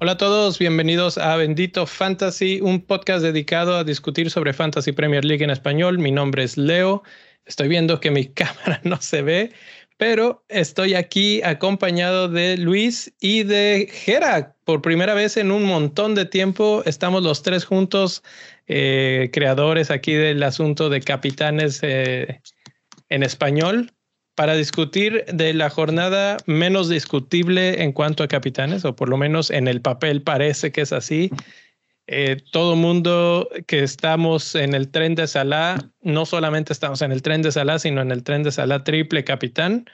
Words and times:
Hola 0.00 0.12
a 0.12 0.16
todos, 0.16 0.60
bienvenidos 0.60 1.18
a 1.18 1.36
Bendito 1.36 1.84
Fantasy, 1.84 2.60
un 2.62 2.80
podcast 2.80 3.22
dedicado 3.22 3.76
a 3.76 3.82
discutir 3.82 4.30
sobre 4.30 4.52
Fantasy 4.52 4.92
Premier 4.92 5.24
League 5.24 5.42
en 5.42 5.50
español. 5.50 5.98
Mi 5.98 6.12
nombre 6.12 6.44
es 6.44 6.56
Leo. 6.56 7.02
Estoy 7.44 7.66
viendo 7.66 7.98
que 7.98 8.12
mi 8.12 8.26
cámara 8.32 8.80
no 8.84 9.00
se 9.00 9.22
ve, 9.22 9.52
pero 9.98 10.44
estoy 10.48 10.94
aquí 10.94 11.42
acompañado 11.42 12.28
de 12.28 12.56
Luis 12.56 13.12
y 13.20 13.42
de 13.42 13.90
Gera. 13.92 14.54
Por 14.64 14.80
primera 14.80 15.12
vez 15.12 15.36
en 15.36 15.50
un 15.50 15.64
montón 15.64 16.14
de 16.14 16.24
tiempo 16.24 16.82
estamos 16.86 17.22
los 17.22 17.42
tres 17.42 17.64
juntos, 17.64 18.22
eh, 18.68 19.28
creadores 19.32 19.90
aquí 19.90 20.14
del 20.14 20.42
asunto 20.44 20.88
de 20.88 21.00
capitanes 21.00 21.80
eh, 21.82 22.40
en 23.08 23.22
español 23.24 23.92
para 24.36 24.54
discutir 24.54 25.24
de 25.32 25.52
la 25.52 25.68
jornada 25.68 26.36
menos 26.46 26.88
discutible 26.88 27.82
en 27.82 27.90
cuanto 27.90 28.22
a 28.22 28.28
capitanes, 28.28 28.84
o 28.84 28.94
por 28.94 29.08
lo 29.08 29.16
menos 29.16 29.50
en 29.50 29.66
el 29.66 29.80
papel 29.80 30.22
parece 30.22 30.70
que 30.70 30.82
es 30.82 30.92
así. 30.92 31.28
Eh, 32.10 32.38
todo 32.52 32.74
mundo 32.74 33.50
que 33.66 33.82
estamos 33.82 34.54
en 34.54 34.74
el 34.74 34.90
tren 34.90 35.14
de 35.14 35.26
Salah, 35.26 35.76
no 36.00 36.24
solamente 36.24 36.72
estamos 36.72 37.02
en 37.02 37.12
el 37.12 37.20
tren 37.20 37.42
de 37.42 37.52
Salah, 37.52 37.78
sino 37.78 38.00
en 38.00 38.10
el 38.10 38.22
tren 38.22 38.42
de 38.42 38.50
Salah 38.50 38.82
triple 38.82 39.24
capitán, 39.24 39.84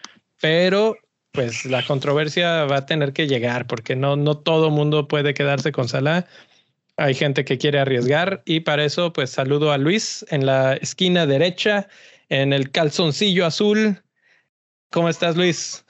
pero 0.40 0.96
pues 1.32 1.64
la 1.64 1.84
controversia 1.84 2.66
va 2.66 2.76
a 2.76 2.86
tener 2.86 3.12
que 3.12 3.26
llegar 3.26 3.66
porque 3.66 3.96
no, 3.96 4.14
no 4.14 4.38
todo 4.38 4.70
mundo 4.70 5.08
puede 5.08 5.34
quedarse 5.34 5.72
con 5.72 5.88
Salah. 5.88 6.26
Hay 6.96 7.14
gente 7.14 7.44
que 7.44 7.58
quiere 7.58 7.80
arriesgar 7.80 8.42
y 8.44 8.60
para 8.60 8.84
eso 8.84 9.12
pues 9.12 9.30
saludo 9.30 9.72
a 9.72 9.78
Luis 9.78 10.24
en 10.30 10.46
la 10.46 10.74
esquina 10.74 11.26
derecha, 11.26 11.88
en 12.28 12.52
el 12.52 12.70
calzoncillo 12.70 13.44
azul, 13.44 14.00
¿Cómo 14.94 15.08
estás, 15.08 15.34
Luis? 15.34 15.84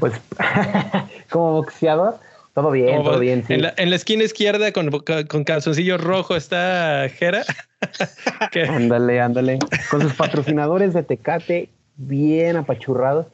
Pues 0.00 0.12
como 1.30 1.52
boxeador, 1.52 2.18
todo 2.54 2.70
bien, 2.70 3.02
todo 3.02 3.18
bien. 3.18 3.44
En, 3.48 3.62
la, 3.62 3.96
esquina 3.96 4.24
izquierda 4.24 4.72
con, 4.72 4.90
con 4.90 5.44
calzoncillo 5.44 5.98
rojo 5.98 6.36
está 6.36 7.08
Jera. 7.08 7.42
ándale, 8.68 9.20
ándale. 9.20 9.58
Con 9.90 10.02
sus 10.02 10.14
patrocinadores 10.14 10.94
de 10.94 11.02
Tecate 11.02 11.68
bien 11.96 12.56
apachurrados. 12.56 13.26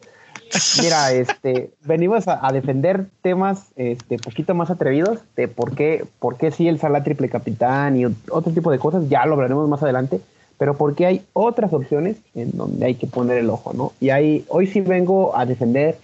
Mira, 0.83 1.13
este, 1.13 1.71
venimos 1.83 2.29
a, 2.29 2.51
defender 2.53 3.07
temas 3.23 3.67
este 3.77 4.19
poquito 4.19 4.55
más 4.55 4.71
atrevidos 4.71 5.21
de 5.37 5.49
por 5.49 5.75
qué, 5.75 6.05
por 6.19 6.37
qué 6.37 6.51
sí 6.51 6.67
el 6.67 6.81
Sala 6.81 7.05
triple 7.05 7.29
capitán 7.29 7.99
y 7.99 8.07
otro 8.07 8.53
tipo 8.53 8.71
de 8.71 8.79
cosas, 8.79 9.09
ya 9.09 9.27
lo 9.27 9.35
hablaremos 9.35 9.69
más 9.69 9.83
adelante 9.83 10.21
pero 10.61 10.77
porque 10.77 11.07
hay 11.07 11.23
otras 11.33 11.73
opciones 11.73 12.19
en 12.35 12.51
donde 12.55 12.85
hay 12.85 12.95
que 12.95 13.07
poner 13.07 13.39
el 13.39 13.49
ojo, 13.49 13.73
¿no? 13.73 13.95
Y 13.99 14.11
ahí, 14.11 14.45
hoy 14.49 14.67
sí 14.67 14.83
vengo 14.83 15.35
a 15.35 15.47
defender 15.47 15.97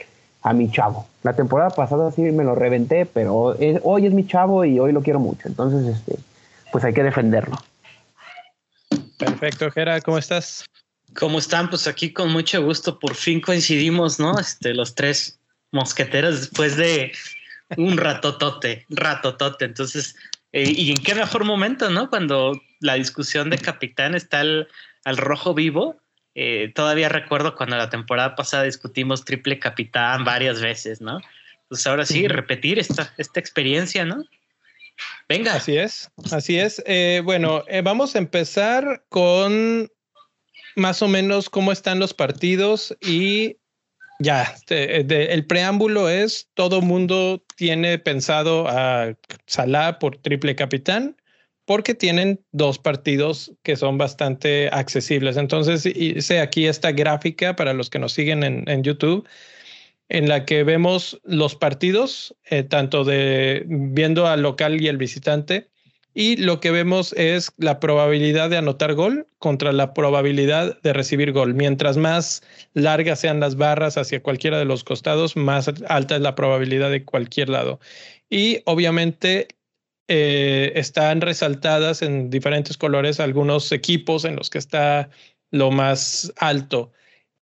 a 0.46 0.52
mi 0.52 0.70
chavo. 0.70 1.08
La 1.24 1.34
temporada 1.34 1.70
pasada 1.70 2.12
sí 2.12 2.22
me 2.22 2.44
lo 2.44 2.54
reventé, 2.54 3.04
pero 3.04 3.56
hoy 3.82 4.06
es 4.06 4.12
mi 4.12 4.24
chavo 4.28 4.64
y 4.64 4.78
hoy 4.78 4.92
lo 4.92 5.02
quiero 5.02 5.18
mucho. 5.18 5.48
Entonces, 5.48 5.96
este, 5.96 6.20
pues 6.70 6.84
hay 6.84 6.94
que 6.94 7.02
defenderlo. 7.02 7.56
Perfecto, 9.18 9.68
Jera, 9.72 10.00
¿cómo 10.00 10.18
estás? 10.18 10.64
¿Cómo 11.18 11.40
están? 11.40 11.68
Pues 11.68 11.88
aquí 11.88 12.12
con 12.12 12.30
mucho 12.30 12.62
gusto, 12.62 13.00
por 13.00 13.16
fin 13.16 13.40
coincidimos, 13.40 14.20
¿no? 14.20 14.38
Este, 14.38 14.72
los 14.72 14.94
tres 14.94 15.40
mosqueteros 15.72 16.38
después 16.38 16.76
de 16.76 17.10
un 17.76 17.96
ratotote, 17.96 18.86
ratotote. 18.88 19.64
Entonces, 19.64 20.14
eh, 20.52 20.70
y 20.76 20.92
en 20.92 20.98
qué 20.98 21.16
mejor 21.16 21.44
momento, 21.44 21.90
¿no? 21.90 22.08
Cuando 22.08 22.52
la 22.78 22.94
discusión 22.94 23.50
de 23.50 23.58
capitán 23.58 24.14
está 24.14 24.42
al, 24.42 24.68
rojo 25.16 25.54
vivo. 25.54 25.96
Eh, 26.38 26.70
todavía 26.74 27.08
recuerdo 27.08 27.56
cuando 27.56 27.76
la 27.76 27.88
temporada 27.88 28.34
pasada 28.34 28.64
discutimos 28.64 29.24
triple 29.24 29.58
capitán 29.58 30.22
varias 30.22 30.60
veces, 30.60 31.00
¿no? 31.00 31.22
Pues 31.68 31.86
ahora 31.86 32.04
sí, 32.04 32.28
repetir 32.28 32.78
esta, 32.78 33.14
esta 33.16 33.40
experiencia, 33.40 34.04
¿no? 34.04 34.22
Venga. 35.30 35.54
Así 35.54 35.78
es, 35.78 36.10
así 36.30 36.58
es. 36.58 36.82
Eh, 36.84 37.22
bueno, 37.24 37.64
eh, 37.68 37.80
vamos 37.80 38.14
a 38.14 38.18
empezar 38.18 39.02
con 39.08 39.90
más 40.74 41.00
o 41.00 41.08
menos 41.08 41.48
cómo 41.48 41.72
están 41.72 42.00
los 42.00 42.12
partidos 42.12 42.94
y 43.00 43.56
ya, 44.18 44.42
este, 44.42 45.32
el 45.32 45.46
preámbulo 45.46 46.10
es 46.10 46.50
todo 46.52 46.82
mundo 46.82 47.42
tiene 47.56 47.98
pensado 47.98 48.68
a 48.68 49.14
Salah 49.46 49.98
por 49.98 50.18
triple 50.18 50.54
capitán 50.54 51.16
porque 51.66 51.94
tienen 51.94 52.40
dos 52.52 52.78
partidos 52.78 53.52
que 53.62 53.76
son 53.76 53.98
bastante 53.98 54.68
accesibles. 54.72 55.36
Entonces, 55.36 55.84
hice 55.84 56.40
aquí 56.40 56.66
esta 56.66 56.92
gráfica 56.92 57.56
para 57.56 57.74
los 57.74 57.90
que 57.90 57.98
nos 57.98 58.12
siguen 58.12 58.42
en, 58.44 58.82
YouTube, 58.82 59.28
en 60.08 60.28
la 60.28 60.44
que 60.46 60.62
vemos 60.62 61.20
los 61.24 61.56
partidos, 61.56 62.34
eh, 62.48 62.62
tanto 62.62 63.04
de 63.04 63.64
viendo 63.66 64.26
al 64.28 64.42
local 64.42 64.80
y 64.80 64.86
el 64.86 64.96
visitante, 64.96 65.68
y 66.14 66.36
lo 66.36 66.60
que 66.60 66.70
vemos 66.70 67.12
es 67.12 67.52
la 67.58 67.78
probabilidad 67.78 68.48
de 68.48 68.56
anotar 68.56 68.94
gol 68.94 69.26
contra 69.38 69.72
la 69.72 69.92
probabilidad 69.92 70.80
de 70.80 70.94
recibir 70.94 71.32
gol. 71.32 71.52
Mientras 71.52 71.98
más 71.98 72.42
largas 72.72 73.20
sean 73.20 73.38
las 73.38 73.56
barras 73.56 73.98
hacia 73.98 74.22
cualquiera 74.22 74.58
de 74.58 74.64
los 74.64 74.82
costados, 74.82 75.36
más 75.36 75.70
alta 75.88 76.16
es 76.16 76.22
la 76.22 76.34
probabilidad 76.34 76.90
de 76.90 77.04
cualquier 77.04 77.50
lado. 77.50 77.80
Y 78.30 78.62
obviamente 78.64 79.48
eh, 80.08 80.72
están 80.76 81.20
resaltadas 81.20 82.02
en 82.02 82.30
diferentes 82.30 82.76
colores 82.76 83.18
algunos 83.20 83.72
equipos 83.72 84.24
en 84.24 84.36
los 84.36 84.50
que 84.50 84.58
está 84.58 85.10
lo 85.50 85.70
más 85.70 86.32
alto. 86.36 86.92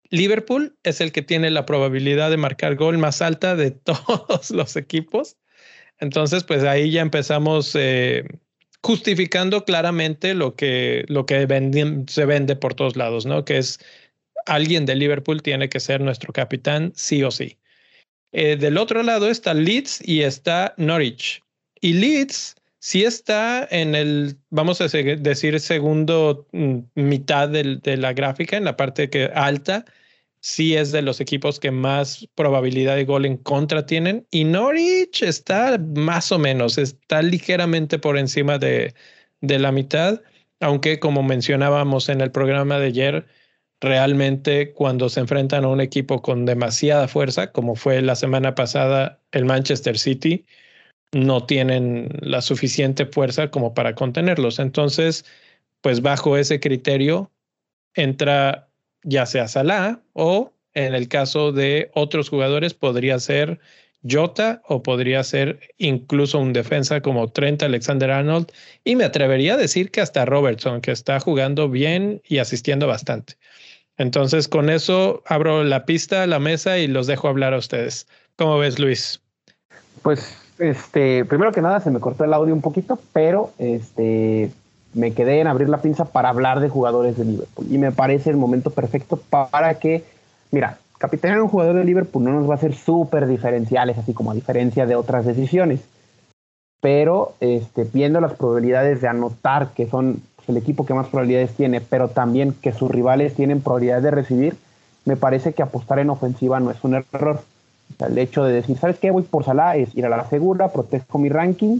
Liverpool 0.09 0.77
es 0.83 1.01
el 1.01 1.11
que 1.11 1.21
tiene 1.23 1.49
la 1.49 1.65
probabilidad 1.65 2.29
de 2.29 2.37
marcar 2.37 2.75
gol 2.75 2.97
más 2.97 3.21
alta 3.21 3.55
de 3.55 3.71
todos 3.71 4.51
los 4.51 4.75
equipos. 4.75 5.37
Entonces, 5.99 6.43
pues 6.43 6.63
ahí 6.63 6.91
ya 6.91 7.01
empezamos 7.01 7.75
eh, 7.75 8.25
justificando 8.81 9.65
claramente 9.65 10.33
lo 10.33 10.55
que, 10.55 11.05
lo 11.07 11.25
que 11.25 11.47
se 12.07 12.25
vende 12.25 12.55
por 12.55 12.73
todos 12.73 12.95
lados, 12.95 13.25
¿no? 13.25 13.45
Que 13.45 13.57
es 13.57 13.79
alguien 14.45 14.85
de 14.85 14.95
Liverpool 14.95 15.41
tiene 15.41 15.69
que 15.69 15.79
ser 15.79 16.01
nuestro 16.01 16.33
capitán, 16.33 16.91
sí 16.95 17.23
o 17.23 17.31
sí. 17.31 17.57
Eh, 18.33 18.55
del 18.57 18.77
otro 18.77 19.03
lado 19.03 19.29
está 19.29 19.53
Leeds 19.53 20.01
y 20.07 20.21
está 20.21 20.73
Norwich. 20.77 21.41
Y 21.83 21.91
Leeds 21.91 22.55
sí 22.79 23.03
está 23.03 23.67
en 23.69 23.93
el, 23.93 24.37
vamos 24.49 24.79
a 24.79 24.87
decir, 24.87 25.59
segundo 25.59 26.47
mm, 26.53 26.77
mitad 26.95 27.49
de 27.49 27.97
la 27.97 28.13
gráfica, 28.13 28.55
en 28.55 28.63
la 28.63 28.77
parte 28.77 29.09
que 29.09 29.25
alta, 29.35 29.83
sí 30.39 30.77
es 30.77 30.93
de 30.93 31.01
los 31.01 31.19
equipos 31.19 31.59
que 31.59 31.71
más 31.71 32.25
probabilidad 32.35 32.95
de 32.95 33.03
gol 33.03 33.25
en 33.25 33.35
contra 33.35 33.85
tienen. 33.85 34.25
Y 34.31 34.45
Norwich 34.45 35.23
está 35.23 35.77
más 35.77 36.31
o 36.31 36.39
menos, 36.39 36.77
está 36.77 37.21
ligeramente 37.21 37.99
por 37.99 38.17
encima 38.17 38.57
de, 38.57 38.93
de 39.41 39.59
la 39.59 39.73
mitad, 39.73 40.21
aunque 40.61 40.99
como 40.99 41.21
mencionábamos 41.21 42.07
en 42.07 42.21
el 42.21 42.31
programa 42.31 42.79
de 42.79 42.87
ayer, 42.87 43.27
realmente 43.81 44.71
cuando 44.71 45.09
se 45.09 45.19
enfrentan 45.19 45.65
a 45.65 45.67
un 45.67 45.81
equipo 45.81 46.21
con 46.21 46.45
demasiada 46.45 47.09
fuerza, 47.09 47.51
como 47.51 47.75
fue 47.75 48.01
la 48.01 48.15
semana 48.15 48.55
pasada 48.55 49.19
el 49.33 49.43
Manchester 49.43 49.99
City, 49.99 50.45
no 51.13 51.45
tienen 51.45 52.09
la 52.21 52.41
suficiente 52.41 53.05
fuerza 53.05 53.49
como 53.49 53.73
para 53.73 53.95
contenerlos. 53.95 54.59
Entonces, 54.59 55.25
pues 55.81 56.01
bajo 56.01 56.37
ese 56.37 56.59
criterio 56.59 57.31
entra 57.93 58.69
ya 59.03 59.25
sea 59.25 59.47
Salah 59.47 60.01
o 60.13 60.53
en 60.73 60.95
el 60.95 61.07
caso 61.07 61.51
de 61.51 61.91
otros 61.93 62.29
jugadores 62.29 62.73
podría 62.73 63.19
ser 63.19 63.59
Jota 64.09 64.61
o 64.67 64.83
podría 64.83 65.23
ser 65.23 65.59
incluso 65.77 66.39
un 66.39 66.51
defensa 66.51 67.01
como 67.01 67.29
Trent 67.29 67.63
Alexander 67.63 68.11
Arnold 68.11 68.51
y 68.83 68.95
me 68.95 69.05
atrevería 69.05 69.53
a 69.53 69.57
decir 69.57 69.91
que 69.91 70.01
hasta 70.01 70.25
Robertson 70.25 70.81
que 70.81 70.91
está 70.91 71.19
jugando 71.19 71.69
bien 71.69 72.21
y 72.27 72.39
asistiendo 72.39 72.87
bastante. 72.87 73.35
Entonces 73.97 74.47
con 74.47 74.69
eso 74.69 75.23
abro 75.25 75.63
la 75.63 75.85
pista, 75.85 76.25
la 76.27 76.39
mesa 76.39 76.79
y 76.79 76.87
los 76.87 77.07
dejo 77.07 77.27
hablar 77.27 77.53
a 77.53 77.57
ustedes. 77.57 78.07
¿Cómo 78.35 78.57
ves 78.57 78.79
Luis? 78.79 79.21
Pues 80.01 80.42
este, 80.59 81.25
primero 81.25 81.51
que 81.51 81.61
nada 81.61 81.79
se 81.79 81.91
me 81.91 81.99
cortó 81.99 82.23
el 82.23 82.33
audio 82.33 82.53
un 82.53 82.61
poquito, 82.61 82.99
pero 83.11 83.51
este, 83.57 84.51
me 84.93 85.13
quedé 85.13 85.39
en 85.39 85.47
abrir 85.47 85.69
la 85.69 85.81
pinza 85.81 86.05
para 86.05 86.29
hablar 86.29 86.59
de 86.59 86.69
jugadores 86.69 87.17
de 87.17 87.25
Liverpool. 87.25 87.67
Y 87.69 87.77
me 87.77 87.91
parece 87.91 88.29
el 88.29 88.37
momento 88.37 88.69
perfecto 88.69 89.17
para 89.17 89.75
que, 89.75 90.03
mira, 90.51 90.77
capitanear 90.97 91.41
un 91.41 91.49
jugador 91.49 91.75
de 91.75 91.83
Liverpool 91.83 92.23
no 92.23 92.31
nos 92.31 92.49
va 92.49 92.55
a 92.55 92.59
ser 92.59 92.73
súper 92.73 93.27
diferenciales, 93.27 93.97
así 93.97 94.13
como 94.13 94.31
a 94.31 94.35
diferencia 94.35 94.85
de 94.85 94.95
otras 94.95 95.25
decisiones. 95.25 95.81
Pero 96.81 97.33
este, 97.39 97.85
viendo 97.91 98.21
las 98.21 98.33
probabilidades 98.33 99.01
de 99.01 99.07
anotar, 99.07 99.69
que 99.73 99.87
son 99.87 100.21
el 100.47 100.57
equipo 100.57 100.85
que 100.85 100.93
más 100.93 101.07
probabilidades 101.07 101.53
tiene, 101.55 101.81
pero 101.81 102.09
también 102.09 102.53
que 102.53 102.73
sus 102.73 102.91
rivales 102.91 103.33
tienen 103.33 103.61
probabilidades 103.61 104.03
de 104.03 104.11
recibir, 104.11 104.57
me 105.05 105.15
parece 105.15 105.53
que 105.53 105.63
apostar 105.63 105.99
en 105.99 106.09
ofensiva 106.09 106.59
no 106.59 106.71
es 106.71 106.83
un 106.83 106.95
error 106.95 107.41
el 107.99 108.17
hecho 108.17 108.43
de 108.43 108.53
decir, 108.53 108.77
¿sabes 108.77 108.99
qué? 108.99 109.11
Voy 109.11 109.23
por 109.23 109.43
Salah 109.43 109.75
es 109.75 109.95
ir 109.95 110.05
a 110.05 110.09
la 110.09 110.27
segura, 110.29 110.69
protejo 110.69 111.17
mi 111.17 111.29
ranking 111.29 111.79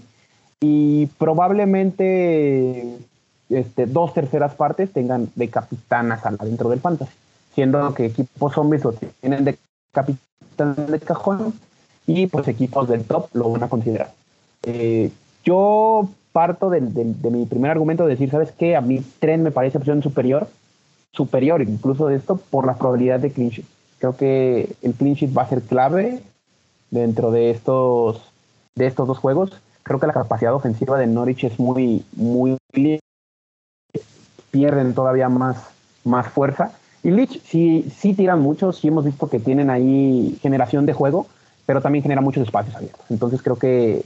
y 0.60 1.07
probablemente 1.18 2.98
este, 3.50 3.86
dos 3.86 4.13
terceras 4.13 4.56
partes 4.56 4.92
tengan 4.92 5.30
de 5.36 5.50
capitán 5.50 6.12
a 6.12 6.19
Salah 6.19 6.45
dentro 6.45 6.69
del 6.69 6.80
fantasy, 6.80 7.13
siendo 7.54 7.94
que 7.94 8.06
equipos 8.06 8.54
zombies 8.54 8.83
lo 8.83 8.94
tienen 8.94 9.45
de 9.45 9.57
capitán 9.92 10.75
de 10.88 11.00
cajón 11.00 11.54
y 12.06 12.27
pues 12.27 12.48
equipos 12.48 12.88
del 12.88 13.04
top 13.06 13.30
lo 13.33 13.51
van 13.51 13.63
a 13.63 13.69
considerar. 13.69 14.12
Eh, 14.63 15.12
yo 15.44 16.10
parto 16.31 16.69
de, 16.69 16.81
mi 16.81 17.45
primer 17.45 17.71
argumento 17.71 18.04
de 18.04 18.12
decir, 18.12 18.30
¿sabes 18.30 18.51
qué? 18.51 18.75
A 18.75 18.81
mí 18.81 19.01
Trent 19.19 19.44
me 19.44 19.51
parece 19.51 19.77
opción 19.77 20.01
superior, 20.01 20.48
superior 21.12 21.62
incluso 21.62 22.07
de 22.07 22.15
esto, 22.15 22.38
por 22.38 22.65
la 22.65 22.75
probabilidad 22.75 23.19
de 23.19 23.31
clean 23.31 23.50
sheet. 23.51 23.65
Creo 24.04 24.18
que 24.18 24.76
el 24.82 24.96
clean 24.96 25.16
sheet 25.16 25.32
va 25.32 25.44
a 25.44 25.48
ser 25.48 25.62
clave 25.62 26.22
dentro 26.92 27.32
de 27.32 27.52
estos, 27.52 28.22
de 28.76 28.88
estos 28.88 29.08
dos 29.08 29.18
juegos. 29.18 29.54
Creo 29.84 29.98
que 29.98 30.08
la 30.08 30.12
capacidad 30.12 30.54
ofensiva 30.54 31.00
de 31.00 31.08
Norwich 31.08 31.46
es 31.46 31.58
muy, 31.58 32.04
muy 32.12 32.58
pierden 34.52 34.94
todavía 34.94 35.30
más, 35.30 35.56
más 36.04 36.28
fuerza. 36.28 36.74
Y 37.02 37.12
Lich 37.12 37.42
sí, 37.46 37.90
sí 37.98 38.14
tiran 38.14 38.42
mucho, 38.42 38.74
sí 38.74 38.90
hemos 38.90 39.06
visto 39.06 39.30
que 39.30 39.40
tienen 39.40 39.70
ahí 39.70 40.38
generación 40.42 40.86
de 40.86 40.92
juego, 40.92 41.28
pero 41.66 41.80
también 41.80 42.04
genera 42.04 42.20
muchos 42.20 42.44
espacios 42.44 42.76
abiertos. 42.76 43.06
Entonces 43.10 43.42
creo 43.42 43.56
que 43.56 44.04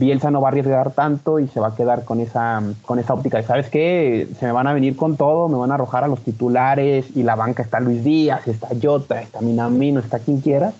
Bielsa 0.00 0.30
no 0.30 0.40
va 0.40 0.48
a 0.48 0.50
arriesgar 0.50 0.92
tanto 0.92 1.38
y 1.38 1.46
se 1.48 1.60
va 1.60 1.68
a 1.68 1.74
quedar 1.76 2.04
con 2.04 2.20
esa, 2.20 2.62
con 2.82 2.98
esa 2.98 3.14
óptica 3.14 3.36
de, 3.36 3.44
¿sabes 3.44 3.68
qué? 3.68 4.26
Se 4.40 4.46
me 4.46 4.52
van 4.52 4.66
a 4.66 4.72
venir 4.72 4.96
con 4.96 5.16
todo, 5.16 5.48
me 5.48 5.58
van 5.58 5.70
a 5.70 5.74
arrojar 5.74 6.02
a 6.04 6.08
los 6.08 6.20
titulares 6.20 7.14
y 7.14 7.22
la 7.22 7.36
banca 7.36 7.62
está 7.62 7.78
Luis 7.78 8.02
Díaz, 8.02 8.48
está 8.48 8.68
Jota, 8.82 9.20
está 9.20 9.42
Minamino, 9.42 10.00
está 10.00 10.18
quien 10.18 10.40
quiera 10.40 10.72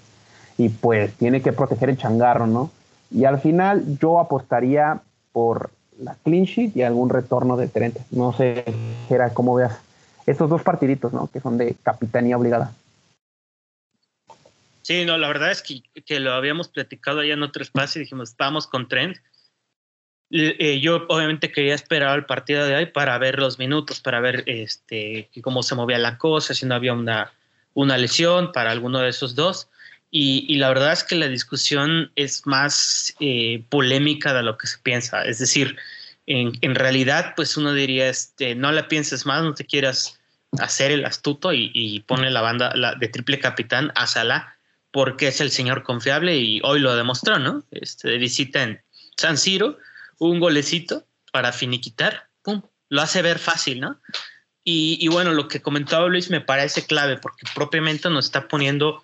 y 0.56 0.70
pues 0.70 1.12
tiene 1.14 1.43
que 1.43 1.52
proteger 1.52 1.90
el 1.90 1.99
changarro, 1.99 2.46
¿no? 2.46 2.70
Y 3.11 3.26
al 3.26 3.38
final 3.40 3.99
yo 3.99 4.19
apostaría 4.20 5.00
por 5.32 5.70
la 5.99 6.17
clean 6.25 6.44
sheet 6.44 6.76
y 6.76 6.82
algún 6.82 7.11
retorno 7.11 7.56
de 7.56 7.69
Trent. 7.69 7.99
No 8.11 8.32
sé, 8.32 8.64
era 9.11 9.31
cómo 9.31 9.55
veas 9.55 9.78
estos 10.26 10.49
dos 10.49 10.62
partiditos, 10.62 11.12
¿no? 11.12 11.26
Que 11.26 11.40
son 11.40 11.58
de 11.58 11.76
capitanía 11.82 12.37
obligada. 12.37 12.72
Sí, 14.91 15.05
no, 15.05 15.17
la 15.19 15.29
verdad 15.29 15.53
es 15.53 15.63
que, 15.63 15.85
que 16.05 16.19
lo 16.19 16.33
habíamos 16.33 16.67
platicado 16.67 17.21
allá 17.21 17.35
en 17.35 17.45
otro 17.45 17.63
espacio 17.63 18.01
y 18.01 18.03
dijimos, 18.03 18.35
vamos 18.37 18.67
con 18.67 18.89
Trent. 18.89 19.19
Eh, 20.33 20.81
yo 20.81 21.07
obviamente 21.09 21.53
quería 21.53 21.77
esperar 21.77 22.09
al 22.09 22.27
partido 22.27 22.67
de 22.67 22.75
hoy 22.75 22.87
para 22.87 23.17
ver 23.19 23.39
los 23.39 23.57
minutos, 23.57 24.01
para 24.01 24.19
ver 24.19 24.43
este, 24.47 25.31
cómo 25.43 25.63
se 25.63 25.77
movía 25.77 25.97
la 25.99 26.19
cosa, 26.19 26.55
si 26.55 26.67
no 26.67 26.75
había 26.75 26.93
una, 26.93 27.33
una 27.73 27.97
lesión 27.99 28.51
para 28.51 28.73
alguno 28.73 28.99
de 28.99 29.11
esos 29.11 29.37
dos. 29.37 29.69
Y, 30.11 30.57
la 30.57 30.71
verdad 30.71 30.93
es 30.93 31.05
que 31.05 31.15
la 31.15 31.29
discusión 31.29 32.11
es 32.17 32.45
más 32.45 33.15
eh, 33.21 33.63
polémica 33.69 34.35
de 34.35 34.43
lo 34.43 34.59
que 34.59 34.67
se 34.67 34.79
piensa. 34.79 35.23
Es 35.25 35.39
decir, 35.39 35.77
en, 36.27 36.51
en, 36.63 36.75
realidad, 36.75 37.35
pues 37.37 37.57
uno 37.57 37.73
diría, 37.75 38.09
este, 38.09 38.57
no 38.57 38.73
la 38.73 38.89
pienses 38.89 39.25
más, 39.25 39.45
no 39.45 39.55
te 39.55 39.65
quieras 39.65 40.19
hacer 40.59 40.91
el 40.91 41.05
astuto 41.05 41.53
y, 41.53 41.71
y 41.75 42.01
pone 42.01 42.29
la 42.33 42.41
banda 42.41 42.75
de 42.99 43.07
triple 43.07 43.39
capitán 43.39 43.93
a 43.95 44.09
Salah 44.09 44.57
porque 44.91 45.29
es 45.29 45.41
el 45.41 45.51
señor 45.51 45.83
confiable 45.83 46.37
y 46.37 46.61
hoy 46.65 46.81
lo 46.81 46.95
demostró, 46.97 47.39
¿no? 47.39 47.65
Este, 47.71 48.19
visita 48.19 48.63
en 48.63 48.83
San 49.17 49.39
Siro, 49.39 49.79
un 50.19 50.41
golecito 50.41 51.05
para 51.33 51.53
finiquitar, 51.53 52.29
pum, 52.43 52.63
lo 52.89 53.03
hace 53.03 53.23
ver 53.23 53.39
fácil, 53.39 53.81
¿no? 53.81 54.01
Y, 54.65 54.99
y, 55.01 55.09
bueno, 55.09 55.33
lo 55.33 55.49
que 55.49 55.63
comentaba 55.63 56.07
Luis 56.09 56.29
me 56.29 56.41
parece 56.41 56.85
clave 56.85 57.17
porque 57.17 57.47
propiamente 57.55 58.11
nos 58.11 58.27
está 58.27 58.47
poniendo 58.47 59.03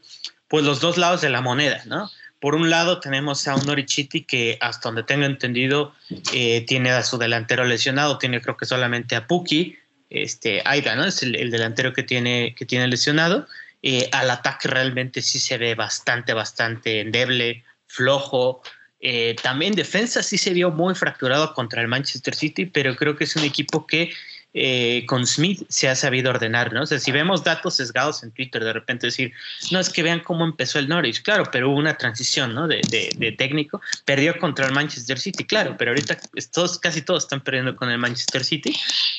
pues 0.49 0.65
los 0.65 0.81
dos 0.81 0.99
lados 0.99 1.23
de 1.23 1.31
la 1.31 1.41
moneda, 1.41 1.83
¿no? 1.87 2.11
Por 2.41 2.55
un 2.55 2.69
lado 2.69 3.01
tenemos 3.01 3.49
a 3.49 3.55
un 3.55 3.65
Norichiti 3.65 4.25
que 4.25 4.59
hasta 4.61 4.89
donde 4.89 5.03
tengo 5.03 5.25
entendido 5.25 5.95
eh, 6.35 6.65
tiene 6.67 6.91
a 6.91 7.03
su 7.03 7.17
delantero 7.17 7.65
lesionado, 7.65 8.19
tiene 8.19 8.43
creo 8.43 8.57
que 8.57 8.67
solamente 8.67 9.17
a 9.17 9.27
Puki, 9.27 9.79
este 10.11 10.63
Aida, 10.65 10.95
¿no? 10.95 11.05
Es 11.07 11.23
el, 11.23 11.35
el 11.37 11.51
delantero 11.51 11.93
que 11.93 12.03
tiene, 12.03 12.55
que 12.57 12.67
tiene 12.67 12.87
lesionado 12.89 13.47
eh, 13.89 14.09
al 14.11 14.29
ataque 14.33 14.67
realmente 14.67 15.23
sí 15.23 15.39
se 15.39 15.59
ve 15.59 15.77
bastante, 15.77 16.33
bastante 16.33 17.03
endeble, 17.03 17.63
flojo. 17.87 18.61
Eh, 18.99 19.37
también 19.41 19.77
defensa 19.77 20.25
sí 20.25 20.39
se 20.39 20.53
vio 20.53 20.73
muy 20.73 20.97
fracturado 20.97 21.55
contra 21.55 21.83
el 21.83 21.87
Manchester 21.87 22.35
City, 22.35 22.67
pero 22.67 22.97
creo 22.97 23.15
que 23.15 23.23
es 23.23 23.37
un 23.37 23.45
equipo 23.45 23.87
que 23.87 24.13
eh, 24.55 25.05
con 25.07 25.25
Smith 25.25 25.63
se 25.69 25.89
ha 25.89 25.95
sabido 25.95 26.31
ordenar, 26.31 26.73
¿no? 26.73 26.83
O 26.83 26.87
sea, 26.87 26.99
si 26.99 27.13
vemos 27.13 27.45
datos 27.45 27.77
sesgados 27.77 28.25
en 28.25 28.33
Twitter, 28.33 28.65
de 28.65 28.73
repente 28.73 29.07
decir, 29.07 29.33
no 29.71 29.79
es 29.79 29.89
que 29.89 30.03
vean 30.03 30.19
cómo 30.19 30.45
empezó 30.45 30.81
el 30.81 30.89
Norwich, 30.89 31.23
claro, 31.23 31.45
pero 31.53 31.71
hubo 31.71 31.79
una 31.79 31.97
transición, 31.97 32.57
¿no? 32.57 32.67
De, 32.67 32.81
de, 32.91 33.33
técnico, 33.39 33.81
perdió 34.05 34.37
contra 34.41 34.67
el 34.67 34.73
Manchester 34.73 35.21
City, 35.21 35.45
claro, 35.45 35.77
pero 35.79 35.93
ahorita 35.93 36.19
todos, 36.53 36.81
casi 36.81 37.03
todos 37.03 37.23
están 37.23 37.41
perdiendo 37.41 37.77
con 37.77 37.89
el 37.89 37.99
Manchester 37.99 38.43
City. 38.43 38.75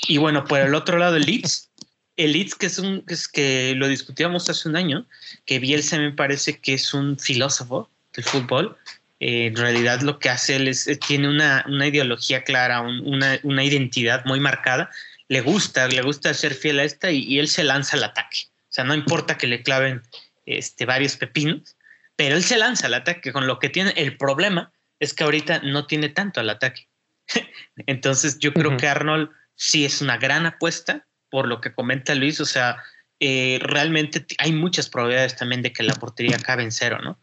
Y 0.09 0.17
bueno, 0.17 0.43
por 0.43 0.59
el 0.59 0.75
otro 0.75 0.97
lado, 0.97 1.15
el 1.15 1.23
Leeds 1.23 1.69
el 2.17 2.33
Leeds, 2.33 2.55
que 2.55 2.65
es 2.65 2.79
un 2.79 3.03
es 3.07 3.27
que 3.27 3.73
lo 3.75 3.87
discutíamos 3.87 4.49
hace 4.49 4.67
un 4.67 4.75
año, 4.75 5.05
que 5.45 5.59
Bielsa 5.59 5.97
me 5.97 6.11
parece 6.11 6.59
que 6.59 6.73
es 6.73 6.93
un 6.93 7.17
filósofo 7.17 7.89
del 8.13 8.25
fútbol. 8.25 8.75
Eh, 9.19 9.45
en 9.45 9.55
realidad 9.55 10.01
lo 10.01 10.19
que 10.19 10.29
hace 10.29 10.57
él 10.57 10.67
es, 10.67 10.87
eh, 10.87 10.95
tiene 10.95 11.29
una, 11.29 11.63
una 11.67 11.87
ideología 11.87 12.43
clara, 12.43 12.81
una, 12.81 13.39
una, 13.43 13.63
identidad 13.63 14.25
muy 14.25 14.39
marcada. 14.39 14.89
Le 15.27 15.41
gusta, 15.41 15.87
le 15.87 16.01
gusta 16.01 16.33
ser 16.33 16.53
fiel 16.53 16.79
a 16.79 16.83
esta 16.83 17.11
y, 17.11 17.39
él 17.39 17.47
se 17.47 17.63
lanza 17.63 17.97
al 17.97 18.03
ataque. 18.03 18.47
O 18.63 18.73
sea, 18.77 18.83
no 18.83 18.95
importa 18.95 19.37
que 19.37 19.47
le 19.47 19.63
claven 19.63 20.01
este, 20.45 20.85
varios 20.85 21.17
pepinos, 21.17 21.75
pero 22.15 22.35
él 22.35 22.43
se 22.43 22.57
lanza 22.57 22.87
al 22.87 22.95
ataque 22.95 23.31
con 23.31 23.47
lo 23.47 23.59
que 23.59 23.69
tiene. 23.69 23.93
El 23.95 24.17
problema 24.17 24.71
es 24.99 25.13
que 25.13 25.23
ahorita 25.23 25.59
no 25.59 25.85
tiene 25.85 26.09
tanto 26.09 26.39
al 26.39 26.49
ataque. 26.49 26.87
Entonces 27.85 28.39
yo 28.39 28.53
creo 28.53 28.75
que 28.77 28.87
Arnold 28.87 29.29
sí 29.55 29.85
es 29.85 30.01
una 30.01 30.17
gran 30.17 30.45
apuesta 30.45 31.06
por 31.29 31.47
lo 31.47 31.61
que 31.61 31.73
comenta 31.73 32.15
Luis, 32.15 32.39
o 32.39 32.45
sea, 32.45 32.77
eh, 33.19 33.59
realmente 33.61 34.25
hay 34.37 34.51
muchas 34.51 34.89
probabilidades 34.89 35.35
también 35.35 35.63
de 35.63 35.73
que 35.73 35.81
la 35.83 35.95
portería 35.95 36.35
acabe 36.35 36.63
en 36.63 36.71
cero, 36.71 36.99
¿no? 37.03 37.17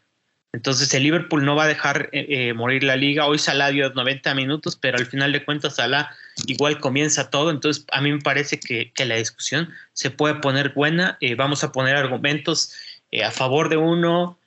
Entonces 0.51 0.93
el 0.93 1.03
Liverpool 1.03 1.43
no 1.43 1.55
va 1.55 1.65
a 1.65 1.67
dejar 1.67 2.09
eh, 2.13 2.25
eh, 2.29 2.53
morir 2.53 2.83
la 2.83 2.95
liga. 2.95 3.25
Hoy 3.25 3.39
Salah 3.39 3.71
dio 3.71 3.89
90 3.89 4.33
minutos, 4.35 4.77
pero 4.77 4.97
al 4.97 5.05
final 5.05 5.33
de 5.33 5.43
cuentas 5.43 5.75
Salah 5.75 6.09
igual 6.47 6.79
comienza 6.79 7.29
todo. 7.29 7.51
Entonces 7.51 7.85
a 7.91 7.99
mí 7.99 8.11
me 8.13 8.21
parece 8.21 8.57
que, 8.59 8.91
la 9.05 9.15
discusión 9.15 9.69
se 9.91 10.11
puede 10.11 10.35
poner 10.35 10.69
buena. 10.69 11.17
vamos 11.35 11.65
a 11.65 11.73
poner 11.73 11.97
argumentos 11.97 12.73
a 13.21 13.31
favor 13.31 13.67
de 13.67 13.75
uno, 13.75 14.37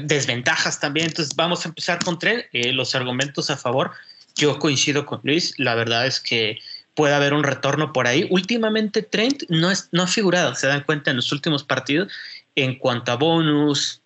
desventajas 0.00 0.80
también. 0.80 1.06
Entonces 1.06 1.36
vamos 1.36 1.64
a 1.64 1.68
empezar 1.68 2.02
con 2.04 2.18
tres. 2.18 2.46
los 2.52 2.96
argumentos 2.96 3.48
a 3.48 3.56
favor. 3.56 3.92
Yo 4.34 4.58
coincido 4.58 5.06
con 5.06 5.20
Luis. 5.22 5.54
La 5.56 5.76
verdad 5.76 6.04
es 6.06 6.18
que 6.18 6.58
puede 6.94 7.14
haber 7.14 7.32
un 7.32 7.44
retorno 7.44 7.92
por 7.92 8.06
ahí. 8.06 8.26
Últimamente 8.30 9.02
Trent 9.02 9.44
no, 9.48 9.70
es, 9.70 9.88
no 9.92 10.02
ha 10.02 10.06
figurado, 10.06 10.54
se 10.54 10.66
dan 10.66 10.82
cuenta 10.82 11.10
en 11.10 11.16
los 11.16 11.32
últimos 11.32 11.64
partidos 11.64 12.12
en 12.54 12.78
cuanto 12.78 13.12
a 13.12 13.16
bonus. 13.16 14.02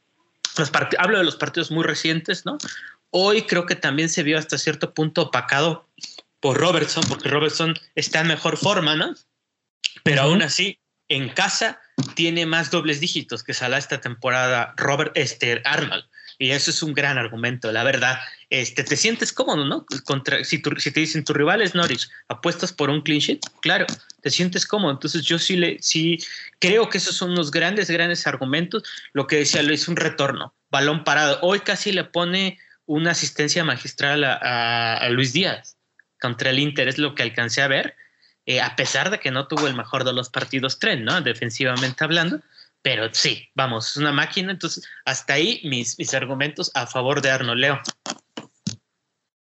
Los 0.57 0.71
hablo 0.99 1.19
de 1.19 1.25
los 1.25 1.37
partidos 1.37 1.71
muy 1.71 1.83
recientes, 1.83 2.47
¿no? 2.47 2.59
Hoy 3.11 3.43
creo 3.43 3.67
que 3.67 3.77
también 3.77 4.09
se 4.09 4.23
vio 4.23 4.39
hasta 4.39 4.59
cierto 4.59 4.93
punto 4.95 5.23
opacado 5.23 5.89
por 6.41 6.59
Robertson, 6.59 7.05
porque 7.09 7.29
Robertson 7.29 7.75
está 7.95 8.21
en 8.21 8.29
mejor 8.29 8.57
forma, 8.57 8.97
¿no? 8.97 9.15
Pero 10.03 10.23
aún 10.23 10.43
así, 10.43 10.79
en 11.09 11.29
casa 11.29 11.81
tiene 12.15 12.47
más 12.47 12.71
dobles 12.71 13.01
dígitos 13.01 13.43
que 13.43 13.55
Salah 13.55 13.79
esta 13.79 14.01
temporada 14.01 14.75
Robert 14.77 15.13
este, 15.15 15.63
Arnold. 15.65 16.05
Y 16.39 16.51
eso 16.51 16.71
es 16.71 16.83
un 16.83 16.95
gran 16.95 17.19
argumento, 17.19 17.71
la 17.71 17.85
verdad. 17.85 18.19
Este, 18.51 18.83
te 18.83 18.97
sientes 18.97 19.33
cómodo, 19.33 19.65
¿no? 19.65 19.87
Contra, 20.05 20.43
si, 20.45 20.63
si 20.79 20.91
te 20.91 21.01
dicen 21.01 21.25
tu 21.25 21.33
rival 21.33 21.63
es 21.63 21.75
Norwich, 21.75 22.09
apuestas 22.29 22.73
por 22.73 22.91
un 22.91 23.03
clean 23.03 23.21
sheet, 23.21 23.41
claro, 23.61 23.87
te 24.21 24.31
sientes 24.31 24.67
cómodo. 24.67 24.93
Entonces 24.93 25.23
yo 25.23 25.39
sí, 25.39 25.57
le, 25.57 25.79
sí 25.81 26.19
creo 26.59 26.89
que 26.89 26.99
esos 26.99 27.17
son 27.17 27.33
unos 27.33 27.51
grandes, 27.51 27.91
grandes 27.91 28.27
argumentos. 28.27 28.83
Lo 29.13 29.27
que 29.27 29.37
decía 29.37 29.63
Luis, 29.63 29.87
un 29.87 29.97
retorno, 29.97 30.55
balón 30.71 31.05
parado. 31.05 31.39
Hoy 31.43 31.61
casi 31.61 31.93
le 31.93 32.05
pone 32.05 32.59
una 32.87 33.13
asistencia 33.13 33.65
magistral 33.65 34.25
a, 34.25 35.09
Luis 35.11 35.33
Díaz 35.33 35.77
contra 36.21 36.51
el 36.51 36.59
Inter, 36.59 36.89
es 36.89 36.99
lo 36.99 37.15
que 37.15 37.23
alcancé 37.23 37.63
a 37.63 37.69
ver. 37.69 37.97
Eh, 38.47 38.61
a 38.61 38.77
pesar 38.77 39.11
de 39.11 39.21
que 39.21 39.31
no 39.31 39.47
tuvo 39.47 39.67
el 39.67 39.75
mejor 39.75 40.05
de 40.05 40.13
los 40.13 40.29
partidos 40.29 40.79
tren, 40.79 41.05
¿no? 41.05 41.19
Defensivamente 41.23 42.05
hablando, 42.05 42.41
pero 42.85 43.09
sí, 43.13 43.49
vamos, 43.55 43.93
es 43.93 43.97
una 43.97 44.13
máquina. 44.13 44.53
Entonces, 44.53 44.87
hasta 45.07 45.33
ahí 45.33 45.63
mis, 45.65 45.99
mis 45.99 46.13
argumentos 46.13 46.71
a 46.75 46.87
favor 46.87 47.23
de 47.23 47.31
Arno 47.31 47.55
Leo. 47.55 47.81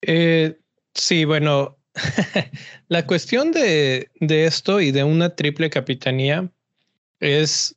Eh, 0.02 0.58
sí, 0.92 1.24
bueno, 1.24 1.78
la 2.88 3.06
cuestión 3.06 3.52
de, 3.52 4.10
de 4.18 4.44
esto 4.44 4.80
y 4.80 4.90
de 4.90 5.04
una 5.04 5.36
triple 5.36 5.70
capitanía 5.70 6.50
es 7.20 7.76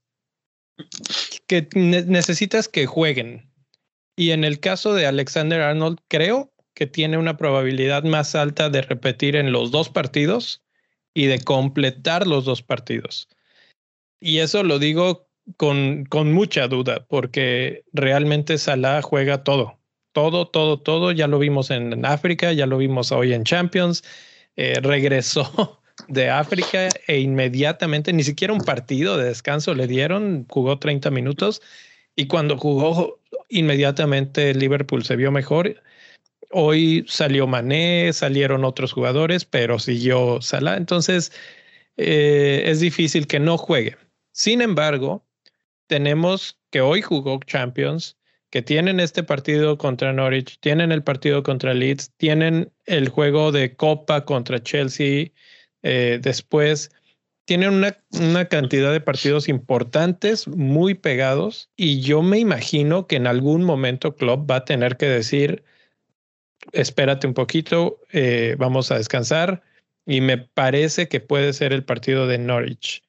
que 1.45 1.69
necesitas 1.75 2.67
que 2.67 2.87
jueguen. 2.87 3.47
Y 4.15 4.31
en 4.31 4.43
el 4.43 4.59
caso 4.59 4.95
de 4.95 5.05
Alexander 5.05 5.61
Arnold, 5.61 5.99
creo 6.07 6.51
que 6.73 6.87
tiene 6.87 7.19
una 7.19 7.37
probabilidad 7.37 8.03
más 8.03 8.33
alta 8.33 8.71
de 8.71 8.81
repetir 8.81 9.35
en 9.35 9.51
los 9.51 9.69
dos 9.69 9.89
partidos 9.89 10.63
y 11.13 11.27
de 11.27 11.39
completar 11.39 12.25
los 12.25 12.45
dos 12.45 12.63
partidos. 12.63 13.27
Y 14.19 14.39
eso 14.39 14.63
lo 14.63 14.79
digo 14.79 15.30
con, 15.57 16.05
con 16.05 16.31
mucha 16.33 16.67
duda, 16.67 17.05
porque 17.07 17.83
realmente 17.93 18.57
Salah 18.57 19.01
juega 19.01 19.43
todo, 19.43 19.79
todo, 20.11 20.47
todo, 20.47 20.79
todo. 20.79 21.11
Ya 21.11 21.27
lo 21.27 21.39
vimos 21.39 21.71
en, 21.71 22.05
África, 22.05 22.53
ya 22.53 22.65
lo 22.65 22.77
vimos 22.77 23.11
hoy 23.11 23.33
en 23.33 23.43
Champions. 23.43 24.03
eh, 24.55 24.79
regresó 24.81 25.81
de 26.07 26.29
África 26.29 26.89
e 27.07 27.19
inmediatamente, 27.19 28.13
ni 28.13 28.23
siquiera 28.23 28.53
un 28.53 28.61
partido 28.61 29.17
de 29.17 29.25
descanso 29.25 29.73
le 29.73 29.87
dieron, 29.87 30.45
jugó 30.49 30.79
30 30.79 31.11
minutos 31.11 31.61
y 32.15 32.27
cuando 32.27 32.57
jugó 32.57 33.19
inmediatamente 33.49 34.53
Liverpool 34.53 35.03
se 35.03 35.15
vio 35.15 35.31
mejor. 35.31 35.81
Hoy 36.51 37.05
salió 37.07 37.47
Mané, 37.47 38.11
salieron 38.13 38.65
otros 38.65 38.91
jugadores, 38.93 39.45
pero 39.45 39.79
siguió 39.79 40.41
Salah. 40.41 40.77
Entonces 40.77 41.31
eh, 41.97 42.63
es 42.65 42.79
difícil 42.81 43.27
que 43.27 43.39
no 43.39 43.57
juegue. 43.57 43.97
Sin 44.33 44.61
embargo, 44.61 45.25
tenemos 45.91 46.57
que 46.69 46.79
hoy 46.79 47.01
jugó 47.01 47.41
Champions, 47.45 48.17
que 48.49 48.61
tienen 48.61 49.01
este 49.01 49.23
partido 49.23 49.77
contra 49.77 50.13
Norwich, 50.13 50.57
tienen 50.61 50.93
el 50.93 51.03
partido 51.03 51.43
contra 51.43 51.73
Leeds, 51.73 52.13
tienen 52.15 52.71
el 52.85 53.09
juego 53.09 53.51
de 53.51 53.75
Copa 53.75 54.23
contra 54.23 54.63
Chelsea 54.63 55.33
eh, 55.83 56.17
después. 56.21 56.91
Tienen 57.43 57.73
una, 57.73 58.45
cantidad 58.45 58.93
de 58.93 59.01
partidos 59.01 59.49
importantes, 59.49 60.47
muy 60.47 60.93
pegados, 60.93 61.69
y 61.75 61.99
yo 61.99 62.21
me 62.21 62.39
imagino 62.39 63.05
que 63.05 63.17
en 63.17 63.27
algún 63.27 63.65
momento 63.65 64.15
Klopp 64.15 64.49
va 64.49 64.55
a 64.57 64.65
tener 64.65 64.95
que 64.95 65.07
decir, 65.07 65.65
espérate 66.71 67.27
un 67.27 67.33
poquito, 67.33 67.99
eh, 68.13 68.55
vamos 68.57 68.93
a 68.93 68.97
descansar, 68.97 69.61
y 70.05 70.21
me 70.21 70.37
parece 70.37 71.09
que 71.09 71.19
puede 71.19 71.51
ser 71.51 71.73
el 71.73 71.83
partido 71.83 72.27
de 72.27 72.37
Norwich. 72.37 73.03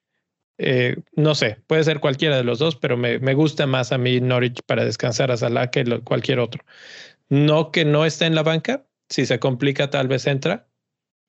Eh, 0.64 0.96
no 1.16 1.34
sé, 1.34 1.58
puede 1.66 1.82
ser 1.82 1.98
cualquiera 1.98 2.36
de 2.36 2.44
los 2.44 2.60
dos, 2.60 2.76
pero 2.76 2.96
me, 2.96 3.34
gusta 3.34 3.66
más 3.66 3.90
a 3.90 3.98
mí 3.98 4.20
Norwich 4.20 4.60
para 4.64 4.84
descansar 4.84 5.32
a 5.32 5.36
Salah 5.36 5.72
que 5.72 6.00
cualquier 6.04 6.38
otro. 6.38 6.62
No 7.28 7.72
que 7.72 7.84
no 7.84 8.04
esté 8.04 8.26
en 8.26 8.36
la 8.36 8.44
banca, 8.44 8.84
si 9.08 9.26
se 9.26 9.40
complica 9.40 9.90
tal 9.90 10.06
vez 10.06 10.24
entra, 10.28 10.68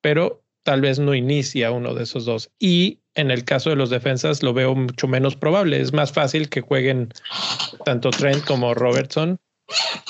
pero 0.01 0.43
tal 0.61 0.81
vez 0.81 0.99
no 0.99 1.15
inicia 1.15 1.71
uno 1.71 1.95
de 1.95 2.03
esos 2.03 2.25
dos. 2.25 2.51
Y 2.59 2.99
en 3.15 3.31
el 3.31 3.43
caso 3.43 3.71
de 3.71 3.75
los 3.75 3.89
defensas 3.89 4.43
lo 4.43 4.53
veo 4.53 4.75
mucho 4.75 5.07
menos 5.07 5.35
probable. 5.35 5.81
Es 5.81 5.93
más 5.93 6.11
fácil 6.11 6.47
que 6.49 6.61
jueguen 6.61 7.09
tanto 7.85 8.11
Trent 8.11 8.45
como 8.45 8.75
Robertson 8.75 9.39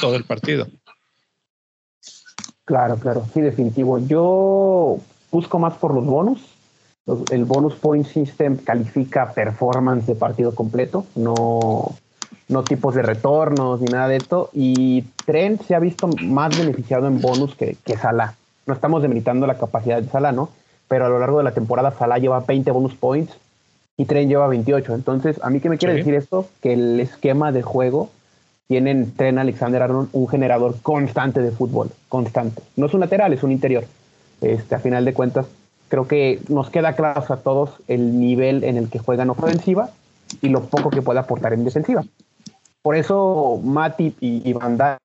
todo 0.01 0.17
el 0.17 0.25
partido. 0.25 0.67
Claro, 2.65 2.97
claro, 2.97 3.25
sí, 3.33 3.39
definitivo. 3.39 3.99
Yo 3.99 4.97
busco 5.31 5.59
más 5.59 5.75
por 5.75 5.93
los 5.93 6.05
el 7.31 7.45
bonus 7.45 7.75
point 7.75 8.05
system 8.05 8.57
califica 8.57 9.33
performance 9.33 10.05
de 10.07 10.15
partido 10.15 10.55
completo, 10.55 11.05
no, 11.15 11.95
no 12.47 12.63
tipos 12.63 12.95
de 12.95 13.01
retornos 13.01 13.81
ni 13.81 13.87
nada 13.87 14.07
de 14.07 14.17
esto. 14.17 14.49
Y 14.53 15.03
Trent 15.25 15.61
se 15.63 15.75
ha 15.75 15.79
visto 15.79 16.07
más 16.21 16.57
beneficiado 16.57 17.07
en 17.07 17.19
bonus 17.19 17.55
que, 17.55 17.77
que 17.83 17.97
Salah 17.97 18.35
no 18.65 18.73
estamos 18.73 19.01
demeritando 19.01 19.47
la 19.47 19.57
capacidad 19.57 20.01
de 20.01 20.09
Salah, 20.09 20.31
¿no? 20.31 20.49
Pero 20.87 21.05
a 21.05 21.09
lo 21.09 21.19
largo 21.19 21.37
de 21.37 21.43
la 21.43 21.53
temporada 21.53 21.91
Salah 21.91 22.17
lleva 22.17 22.39
20 22.41 22.71
bonus 22.71 22.93
points 22.95 23.33
y 23.97 24.05
Tren 24.05 24.29
lleva 24.29 24.47
28. 24.47 24.93
Entonces, 24.95 25.39
¿a 25.43 25.49
mí 25.49 25.59
qué 25.59 25.69
me 25.69 25.77
quiere 25.77 25.95
decir 25.95 26.13
esto? 26.13 26.47
Que 26.61 26.73
el 26.73 26.99
esquema 26.99 27.51
de 27.51 27.61
juego 27.61 28.09
tienen 28.67 29.13
Tren 29.15 29.37
Alexander 29.37 29.81
Arnold 29.81 30.09
un 30.13 30.27
generador 30.27 30.75
constante 30.81 31.41
de 31.41 31.51
fútbol, 31.51 31.91
constante. 32.09 32.61
No 32.75 32.85
es 32.85 32.93
un 32.93 33.01
lateral, 33.01 33.33
es 33.33 33.43
un 33.43 33.51
interior. 33.51 33.85
Este, 34.41 34.75
a 34.75 34.79
final 34.79 35.05
de 35.05 35.13
cuentas, 35.13 35.45
creo 35.93 36.07
que 36.07 36.41
nos 36.49 36.71
queda 36.71 36.93
claro 36.93 37.23
a 37.29 37.37
todos 37.37 37.69
el 37.87 38.19
nivel 38.19 38.63
en 38.63 38.77
el 38.77 38.89
que 38.89 38.97
juegan 38.97 39.29
ofensiva 39.29 39.91
y 40.41 40.49
lo 40.49 40.63
poco 40.63 40.89
que 40.89 41.03
puede 41.03 41.19
aportar 41.19 41.53
en 41.53 41.63
defensiva. 41.63 42.03
Por 42.81 42.95
eso 42.95 43.61
Matip 43.63 44.17
y, 44.19 44.51
Van 44.53 44.97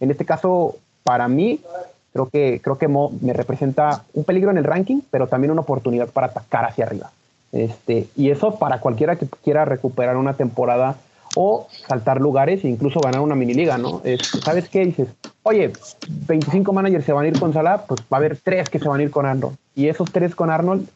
en 0.00 0.10
este 0.10 0.24
caso 0.24 0.78
para 1.04 1.28
mí, 1.28 1.60
creo 2.12 2.28
que, 2.28 2.60
creo 2.60 2.76
que 2.76 2.88
Mo 2.88 3.12
me 3.20 3.32
representa 3.32 4.02
un 4.14 4.24
peligro 4.24 4.50
en 4.50 4.58
el 4.58 4.64
ranking, 4.64 5.00
pero 5.12 5.28
también 5.28 5.52
una 5.52 5.60
oportunidad 5.60 6.08
para 6.08 6.26
atacar 6.26 6.64
hacia 6.64 6.86
arriba. 6.86 7.12
Este, 7.52 8.08
y 8.16 8.30
eso 8.30 8.56
para 8.56 8.80
cualquiera 8.80 9.14
que 9.14 9.28
quiera 9.44 9.64
recuperar 9.64 10.16
una 10.16 10.34
temporada 10.34 10.96
o 11.36 11.68
saltar 11.86 12.20
lugares 12.20 12.64
e 12.64 12.68
incluso 12.68 12.98
ganar 12.98 13.20
una 13.20 13.36
mini 13.36 13.54
liga, 13.54 13.78
¿no? 13.78 14.02
¿Sabes 14.42 14.68
qué? 14.68 14.84
Dices, 14.84 15.06
oye, 15.46 15.72
25 16.26 16.72
managers 16.72 17.04
se 17.04 17.12
van 17.12 17.24
a 17.24 17.28
ir 17.28 17.38
con 17.38 17.52
Salah, 17.52 17.84
pues 17.86 18.00
va 18.12 18.16
a 18.16 18.16
haber 18.16 18.36
tres 18.36 18.68
que 18.68 18.80
se 18.80 18.88
van 18.88 18.98
a 18.98 19.02
ir 19.04 19.12
con 19.12 19.26
Arnold. 19.26 19.56
Y 19.76 19.86
esos 19.86 20.10
tres 20.10 20.34
con 20.34 20.50
Arnold, 20.50 20.88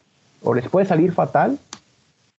o 0.43 0.53
les 0.53 0.67
puede 0.67 0.85
salir 0.85 1.13
fatal, 1.13 1.57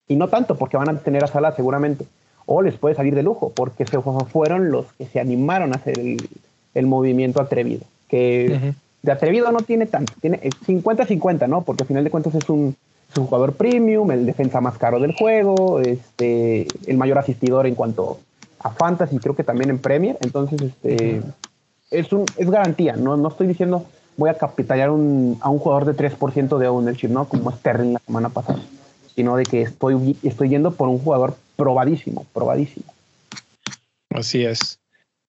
y 0.06 0.16
no 0.16 0.28
tanto, 0.28 0.56
porque 0.56 0.76
van 0.76 0.90
a 0.90 0.98
tener 0.98 1.24
a 1.24 1.26
Salah 1.26 1.56
seguramente, 1.56 2.04
o 2.44 2.60
les 2.60 2.74
puede 2.74 2.94
salir 2.94 3.14
de 3.14 3.22
lujo, 3.22 3.50
porque 3.56 3.86
se 3.86 3.98
fueron 4.00 4.70
los 4.70 4.92
que 4.92 5.06
se 5.06 5.20
animaron 5.20 5.72
a 5.72 5.76
hacer 5.76 5.98
el, 5.98 6.28
el 6.74 6.86
movimiento 6.86 7.40
atrevido, 7.40 7.86
que 8.08 8.74
de 9.02 9.12
atrevido 9.12 9.50
no 9.50 9.60
tiene 9.60 9.86
tanto, 9.86 10.12
tiene 10.20 10.38
50-50, 10.38 11.48
¿no? 11.48 11.62
Porque 11.62 11.84
al 11.84 11.88
final 11.88 12.04
de 12.04 12.10
cuentas 12.10 12.34
es 12.34 12.46
un, 12.50 12.76
jugador 13.14 13.54
premium, 13.54 14.10
el 14.10 14.26
defensa 14.26 14.60
más 14.60 14.76
caro 14.76 15.00
del 15.00 15.14
juego, 15.14 15.80
este, 15.80 16.66
el 16.86 16.96
mayor 16.98 17.18
asistidor 17.18 17.66
en 17.66 17.74
cuanto 17.74 18.18
a 18.58 18.70
fantasy, 18.70 19.18
creo 19.18 19.34
que 19.34 19.44
también 19.44 19.70
en 19.70 19.78
Premier, 19.78 20.18
entonces 20.20 20.60
este, 20.60 21.22
es, 21.92 22.12
un, 22.12 22.24
es 22.36 22.50
garantía, 22.50 22.96
¿no? 22.96 23.16
no 23.16 23.28
estoy 23.28 23.46
diciendo 23.46 23.86
voy 24.16 24.30
a 24.30 24.34
capitalizar 24.34 24.90
un, 24.90 25.38
a 25.40 25.50
un 25.50 25.58
jugador 25.58 25.84
de 25.84 26.10
3% 26.10 26.58
de 26.58 26.68
ownership, 26.68 27.08
¿no? 27.08 27.28
Como 27.28 27.50
Sterling 27.50 27.94
la 27.94 28.00
semana 28.00 28.28
pasada, 28.28 28.60
sino 29.14 29.36
de 29.36 29.44
que 29.44 29.62
estoy, 29.62 30.16
estoy 30.22 30.50
yendo 30.50 30.72
por 30.72 30.88
un 30.88 30.98
jugador 30.98 31.36
probadísimo, 31.56 32.26
probadísimo. 32.32 32.92
Así 34.10 34.44
es. 34.44 34.78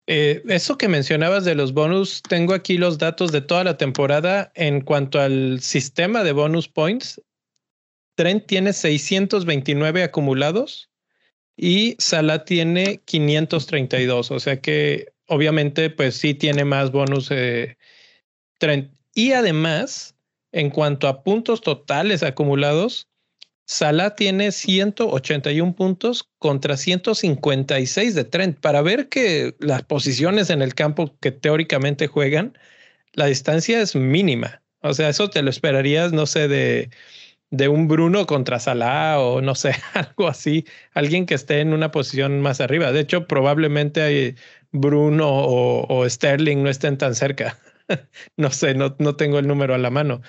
Eh, 0.08 0.43
eso 0.50 0.77
que 0.77 0.89
mencionabas 0.89 1.46
de 1.46 1.55
los 1.55 1.74
bonus, 1.74 2.22
tengo 2.27 2.53
aquí 2.53 2.77
los 2.77 2.98
datos 2.98 3.32
de 3.32 3.39
toda 3.39 3.63
la 3.63 3.77
temporada 3.77 4.51
en 4.53 4.82
cuanto 4.82 5.20
al 5.20 5.62
sistema 5.62 6.24
de 6.24 6.34
bonus 6.34 6.67
points. 6.67 7.22
Trent 8.15 8.46
tiene 8.46 8.74
629 8.74 10.03
acumulados 10.03 10.89
y 11.55 11.96
Salah 12.00 12.43
tiene 12.43 13.00
532, 13.05 14.32
o 14.32 14.39
sea 14.39 14.60
que 14.60 15.12
obviamente 15.27 15.89
pues 15.89 16.15
sí 16.15 16.34
tiene 16.34 16.65
más 16.65 16.92
bonus 16.92 17.30
eh. 17.32 17.77
Y 19.15 19.34
además, 19.34 20.15
en 20.51 20.70
cuanto 20.70 21.08
a 21.08 21.24
puntos 21.24 21.62
totales 21.62 22.24
acumulados, 22.24 23.10
Salah 23.65 24.15
tiene 24.15 24.51
181 24.51 25.74
puntos 25.75 26.30
contra 26.39 26.77
156 26.77 28.15
de 28.15 28.24
Trent. 28.24 28.60
Para 28.60 28.82
ver 28.82 29.10
que 29.10 29.56
las 29.60 29.84
posiciones 29.84 30.50
en 30.50 30.62
el 30.62 30.75
campo 30.75 31.15
que 31.22 31.32
teóricamente 31.32 32.08
juegan, 32.08 32.58
la 33.13 33.27
distancia 33.27 33.82
es 33.82 33.96
mínima. 33.96 34.62
O 34.82 34.94
sea, 34.94 35.10
eso 35.10 35.30
te 35.30 35.42
lo 35.42 35.50
esperarías, 35.50 36.12
no 36.12 36.25
sé, 36.25 36.48
de, 36.48 36.89
de 37.51 37.68
un 37.70 37.88
Bruno 37.88 38.25
contra 38.25 38.60
Salah 38.60 39.20
o 39.20 39.42
no 39.42 39.56
sé, 39.56 39.75
algo 39.94 40.27
así. 40.27 40.65
Alguien 40.94 41.25
que 41.25 41.36
esté 41.36 41.62
en 41.62 41.74
una 41.74 41.92
posición 41.92 42.42
más 42.42 42.60
arriba. 42.62 42.92
De 42.92 43.00
hecho, 43.01 43.27
probablemente 43.27 44.36
Bruno 44.74 45.30
o, 45.30 46.10
Sterling 46.10 46.63
no 46.63 46.70
estén 46.70 46.98
tan 46.98 47.15
cerca. 47.15 47.58
no 48.38 48.51
sé, 48.51 48.74
no, 48.74 48.96
no 49.00 49.15
tengo 49.15 49.39
el 49.39 49.48
número 49.48 49.74
a 49.74 49.77
la 49.77 49.89
mano. 49.89 50.22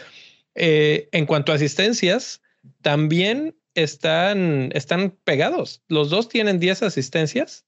Eh, 0.54 1.08
en 1.12 1.26
cuanto 1.26 1.50
a 1.50 1.56
asistencias, 1.56 2.42
también 2.82 3.56
están, 3.74 4.70
están 4.74 5.16
pegados. 5.24 5.82
Los 5.88 6.10
dos 6.10 6.28
tienen 6.28 6.60
10 6.60 6.84
asistencias. 6.84 7.66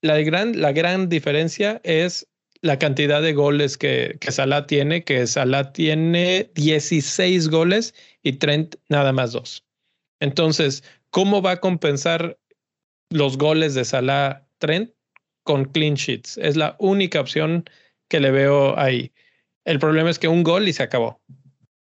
La 0.00 0.18
gran, 0.18 0.60
la 0.60 0.72
gran 0.72 1.08
diferencia 1.08 1.80
es 1.84 2.26
la 2.62 2.78
cantidad 2.78 3.20
de 3.20 3.32
goles 3.32 3.76
que, 3.76 4.16
que 4.20 4.32
Salah 4.32 4.66
tiene, 4.66 5.04
que 5.04 5.26
Salah 5.26 5.72
tiene 5.72 6.50
16 6.54 7.48
goles 7.48 7.94
y 8.22 8.34
Trent 8.34 8.76
nada 8.88 9.12
más 9.12 9.32
dos. 9.32 9.66
Entonces, 10.20 10.84
¿cómo 11.10 11.42
va 11.42 11.52
a 11.52 11.60
compensar 11.60 12.38
los 13.10 13.38
goles 13.38 13.74
de 13.74 13.84
Salah 13.84 14.46
Trent 14.58 14.92
con 15.44 15.66
clean 15.66 15.94
sheets? 15.94 16.38
Es 16.38 16.56
la 16.56 16.76
única 16.78 17.20
opción 17.20 17.64
que 18.08 18.20
le 18.20 18.30
veo 18.30 18.78
ahí. 18.78 19.12
El 19.64 19.78
problema 19.78 20.10
es 20.10 20.18
que 20.18 20.28
un 20.28 20.42
gol 20.42 20.68
y 20.68 20.72
se 20.72 20.82
acabó 20.82 21.20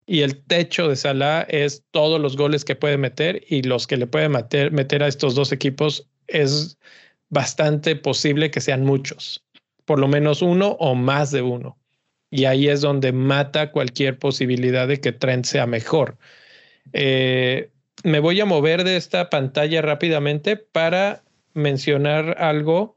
y 0.07 0.21
el 0.21 0.41
techo 0.45 0.87
de 0.87 0.95
Salah 0.95 1.41
es 1.49 1.83
todos 1.91 2.19
los 2.19 2.37
goles 2.37 2.63
que 2.63 2.75
puede 2.75 2.97
meter 2.97 3.43
y 3.47 3.61
los 3.61 3.85
que 3.85 3.97
le 3.97 4.07
puede 4.07 4.29
meter, 4.29 5.03
a 5.03 5.07
estos 5.07 5.35
dos 5.35 5.51
equipos 5.51 6.07
es 6.27 6.77
bastante 7.29 7.97
posible 7.97 8.49
que 8.49 8.61
sean 8.61 8.85
muchos, 8.85 9.43
por 9.83 9.99
lo 9.99 10.07
menos 10.07 10.41
uno 10.41 10.77
o 10.79 10.95
más 10.95 11.31
de 11.31 11.41
uno. 11.41 11.77
Y 12.31 12.45
ahí 12.45 12.69
es 12.69 12.81
donde 12.81 13.11
mata 13.11 13.71
cualquier 13.71 14.17
posibilidad 14.17 14.87
de 14.87 15.01
que 15.01 15.11
Trent 15.11 15.45
sea 15.45 15.67
mejor. 15.67 16.17
Eh, 16.93 17.69
me 18.03 18.19
voy 18.19 18.39
a 18.39 18.45
mover 18.45 18.85
de 18.85 18.95
esta 18.95 19.29
pantalla 19.29 19.81
rápidamente 19.81 20.55
para 20.55 21.23
mencionar 21.53 22.37
algo 22.39 22.96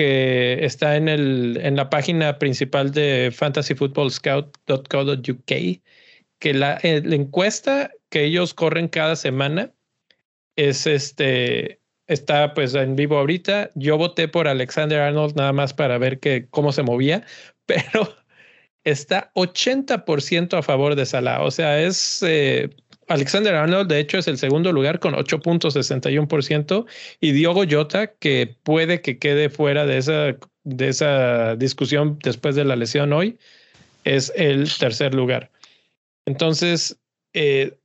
que 0.00 0.64
está 0.64 0.96
en, 0.96 1.10
el, 1.10 1.60
en 1.62 1.76
la 1.76 1.90
página 1.90 2.38
principal 2.38 2.90
de 2.90 3.30
fantasyfootballscout.co.uk 3.34 5.44
que 5.44 5.82
eh, 6.40 6.54
la, 6.54 6.78
encuesta 6.82 7.90
que 8.08 8.24
ellos 8.24 8.54
corren 8.54 8.88
cada 8.88 9.14
semana 9.14 9.74
es 10.56 10.86
este, 10.86 11.82
está 12.06 12.54
pues 12.54 12.74
en 12.74 12.96
vivo 12.96 13.18
ahorita. 13.18 13.72
Yo 13.74 13.98
voté 13.98 14.26
por 14.26 14.48
Alexander 14.48 15.00
Arnold 15.00 15.36
nada 15.36 15.52
más 15.52 15.74
para 15.74 15.98
ver 15.98 16.18
que, 16.18 16.46
cómo 16.48 16.72
se 16.72 16.82
movía, 16.82 17.22
pero 17.66 18.16
está 18.84 19.30
80% 19.34 20.56
a 20.56 20.62
favor 20.62 20.94
de 20.94 21.04
Salah. 21.04 21.42
O 21.42 21.50
sea, 21.50 21.78
es 21.78 22.24
eh, 22.26 22.70
Alexander 23.10 23.56
Arnold, 23.56 23.90
de 23.90 23.98
hecho, 23.98 24.18
es 24.18 24.28
el 24.28 24.38
segundo 24.38 24.70
lugar 24.72 25.00
con 25.00 25.14
8.61% 25.14 26.86
y 27.20 27.32
Diogo 27.32 27.64
Jota, 27.68 28.14
que 28.14 28.54
puede 28.62 29.00
que 29.00 29.18
quede 29.18 29.50
fuera 29.50 29.84
de 29.84 29.98
esa, 29.98 30.36
de 30.62 30.88
esa 30.88 31.56
discusión 31.56 32.20
después 32.22 32.54
de 32.54 32.64
la 32.64 32.76
lesión 32.76 33.12
hoy, 33.12 33.36
es 34.04 34.32
el 34.36 34.70
tercer 34.78 35.12
lugar. 35.12 35.50
Entonces, 36.24 37.00
eh, 37.34 37.76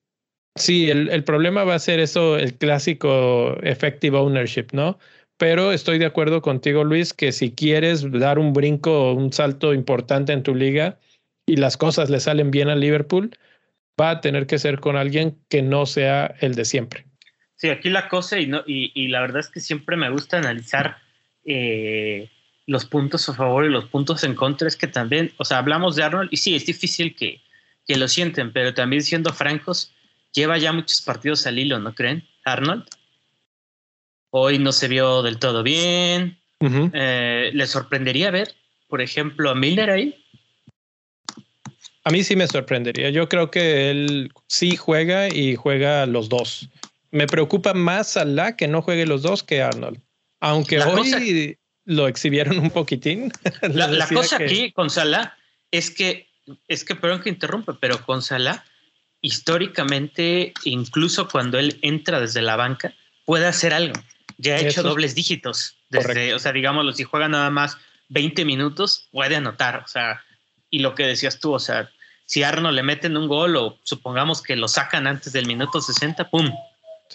sí, 0.55 0.91
el, 0.91 1.09
el, 1.09 1.23
problema 1.23 1.63
va 1.63 1.73
a 1.73 1.79
ser 1.79 1.99
eso, 1.99 2.37
el 2.37 2.53
clásico 2.53 3.57
effective 3.63 4.15
ownership, 4.15 4.67
¿no? 4.73 4.99
Pero 5.37 5.71
estoy 5.71 5.97
de 5.97 6.05
acuerdo 6.05 6.43
contigo, 6.43 6.83
Luis, 6.83 7.15
que 7.15 7.31
si 7.31 7.51
quieres 7.51 8.11
dar 8.11 8.37
un 8.37 8.53
brinco, 8.53 9.13
un 9.13 9.33
salto 9.33 9.73
importante 9.73 10.33
en 10.33 10.43
tu 10.43 10.53
liga 10.53 10.99
y 11.47 11.55
las 11.55 11.77
cosas 11.77 12.11
le 12.11 12.19
salen 12.19 12.51
bien 12.51 12.69
a 12.69 12.75
Liverpool, 12.75 13.35
va 13.99 14.11
a 14.11 14.21
tener 14.21 14.47
que 14.47 14.59
ser 14.59 14.79
con 14.79 14.95
alguien 14.95 15.37
que 15.49 15.61
no 15.61 15.85
sea 15.85 16.35
el 16.41 16.55
de 16.55 16.65
siempre. 16.65 17.05
Sí, 17.55 17.69
aquí 17.69 17.89
la 17.89 18.09
cosa, 18.09 18.39
y, 18.39 18.47
no, 18.47 18.63
y, 18.67 19.07
la 19.07 19.21
verdad 19.21 19.39
es 19.39 19.49
que 19.49 19.61
siempre 19.61 19.95
me 19.95 20.09
gusta 20.09 20.37
analizar 20.37 20.97
eh, 21.45 22.29
los 22.67 22.85
puntos 22.85 23.29
a 23.29 23.33
favor 23.33 23.65
y 23.65 23.69
los 23.69 23.85
puntos 23.85 24.23
en 24.23 24.35
contra, 24.35 24.67
es 24.67 24.75
que 24.75 24.87
también, 24.87 25.31
o 25.37 25.45
sea, 25.45 25.59
hablamos 25.59 25.95
de 25.95 26.03
Arnold, 26.03 26.29
y 26.31 26.37
sí, 26.37 26.55
es 26.55 26.65
difícil 26.65 27.15
que, 27.15 27.41
que 27.87 27.97
lo 27.97 28.07
sienten, 28.07 28.51
pero 28.51 28.73
también 28.73 29.03
siendo 29.03 29.31
francos, 29.31 29.93
lleva 30.33 30.57
ya 30.57 30.73
muchos 30.73 31.01
partidos 31.01 31.47
al 31.47 31.57
hilo, 31.57 31.79
¿no 31.79 31.95
creen? 31.95 32.27
Arnold. 32.43 32.85
Hoy 34.31 34.59
no 34.59 34.73
se 34.73 34.89
vio 34.89 35.23
del 35.23 35.39
todo 35.39 35.63
bien. 35.63 36.37
Eh, 36.59 37.51
¿Le 37.53 37.67
sorprendería 37.67 38.31
ver, 38.31 38.53
por 38.87 39.01
ejemplo, 39.01 39.51
a 39.51 39.55
Miller 39.55 39.89
ahí? 39.89 40.24
A 42.05 42.11
mí 42.11 42.23
sí 42.23 42.35
me 42.35 42.47
sorprendería. 42.47 43.09
Yo 43.09 43.27
creo 43.27 43.49
que 43.49 43.89
él 43.89 44.31
sí 44.47 44.75
juega 44.75 45.27
y 45.27 45.55
juega 45.55 46.05
los 46.05 46.29
dos. 46.29 46.69
Me 47.09 47.25
preocupa 47.25 47.73
más 47.73 48.09
Salah 48.09 48.55
que 48.55 48.67
no 48.67 48.83
juegue 48.83 49.07
los 49.07 49.23
dos 49.23 49.41
que 49.41 49.63
Arnold. 49.63 49.99
Aunque 50.39 50.79
hoy 50.81 51.57
lo 51.85 52.07
exhibieron 52.07 52.59
un 52.59 52.69
poquitín. 52.69 53.31
La, 53.61 54.07
cosa 54.07 54.35
aquí 54.35 54.71
con 54.71 54.91
Salah 54.91 55.35
es 55.71 55.89
que, 55.89 56.27
es 56.67 56.85
que, 56.85 56.95
perdón 56.95 57.21
que 57.21 57.29
interrumpe, 57.29 57.73
pero 57.73 57.99
con 58.05 58.21
Salah, 58.21 58.63
históricamente, 59.21 60.53
incluso 60.63 61.27
cuando 61.27 61.57
él 61.57 61.79
entra 61.81 62.19
desde 62.19 62.43
la 62.43 62.55
banca, 62.55 62.93
puede 63.25 63.47
hacer 63.47 63.73
algo. 63.73 63.99
Ya 64.37 64.55
ha 64.55 64.59
hecho 64.59 64.83
dobles 64.83 65.15
dígitos. 65.15 65.77
Desde, 65.89 66.35
o 66.35 66.39
sea, 66.39 66.51
digámoslo, 66.51 66.93
si 66.93 67.03
juega 67.03 67.27
nada 67.27 67.49
más 67.49 67.79
20 68.09 68.45
minutos, 68.45 69.07
puede 69.11 69.37
anotar. 69.37 69.77
O 69.77 69.87
sea, 69.87 70.23
y 70.69 70.79
lo 70.79 70.93
que 70.93 71.07
decías 71.07 71.39
tú, 71.39 71.53
o 71.53 71.59
sea, 71.59 71.89
si 72.25 72.43
Arnold 72.43 72.75
le 72.75 72.83
meten 72.83 73.17
un 73.17 73.27
gol 73.27 73.55
o 73.55 73.77
supongamos 73.83 74.41
que 74.41 74.55
lo 74.55 74.67
sacan 74.67 75.07
antes 75.07 75.33
del 75.33 75.45
minuto 75.45 75.81
60, 75.81 76.29
¡pum! 76.29 76.51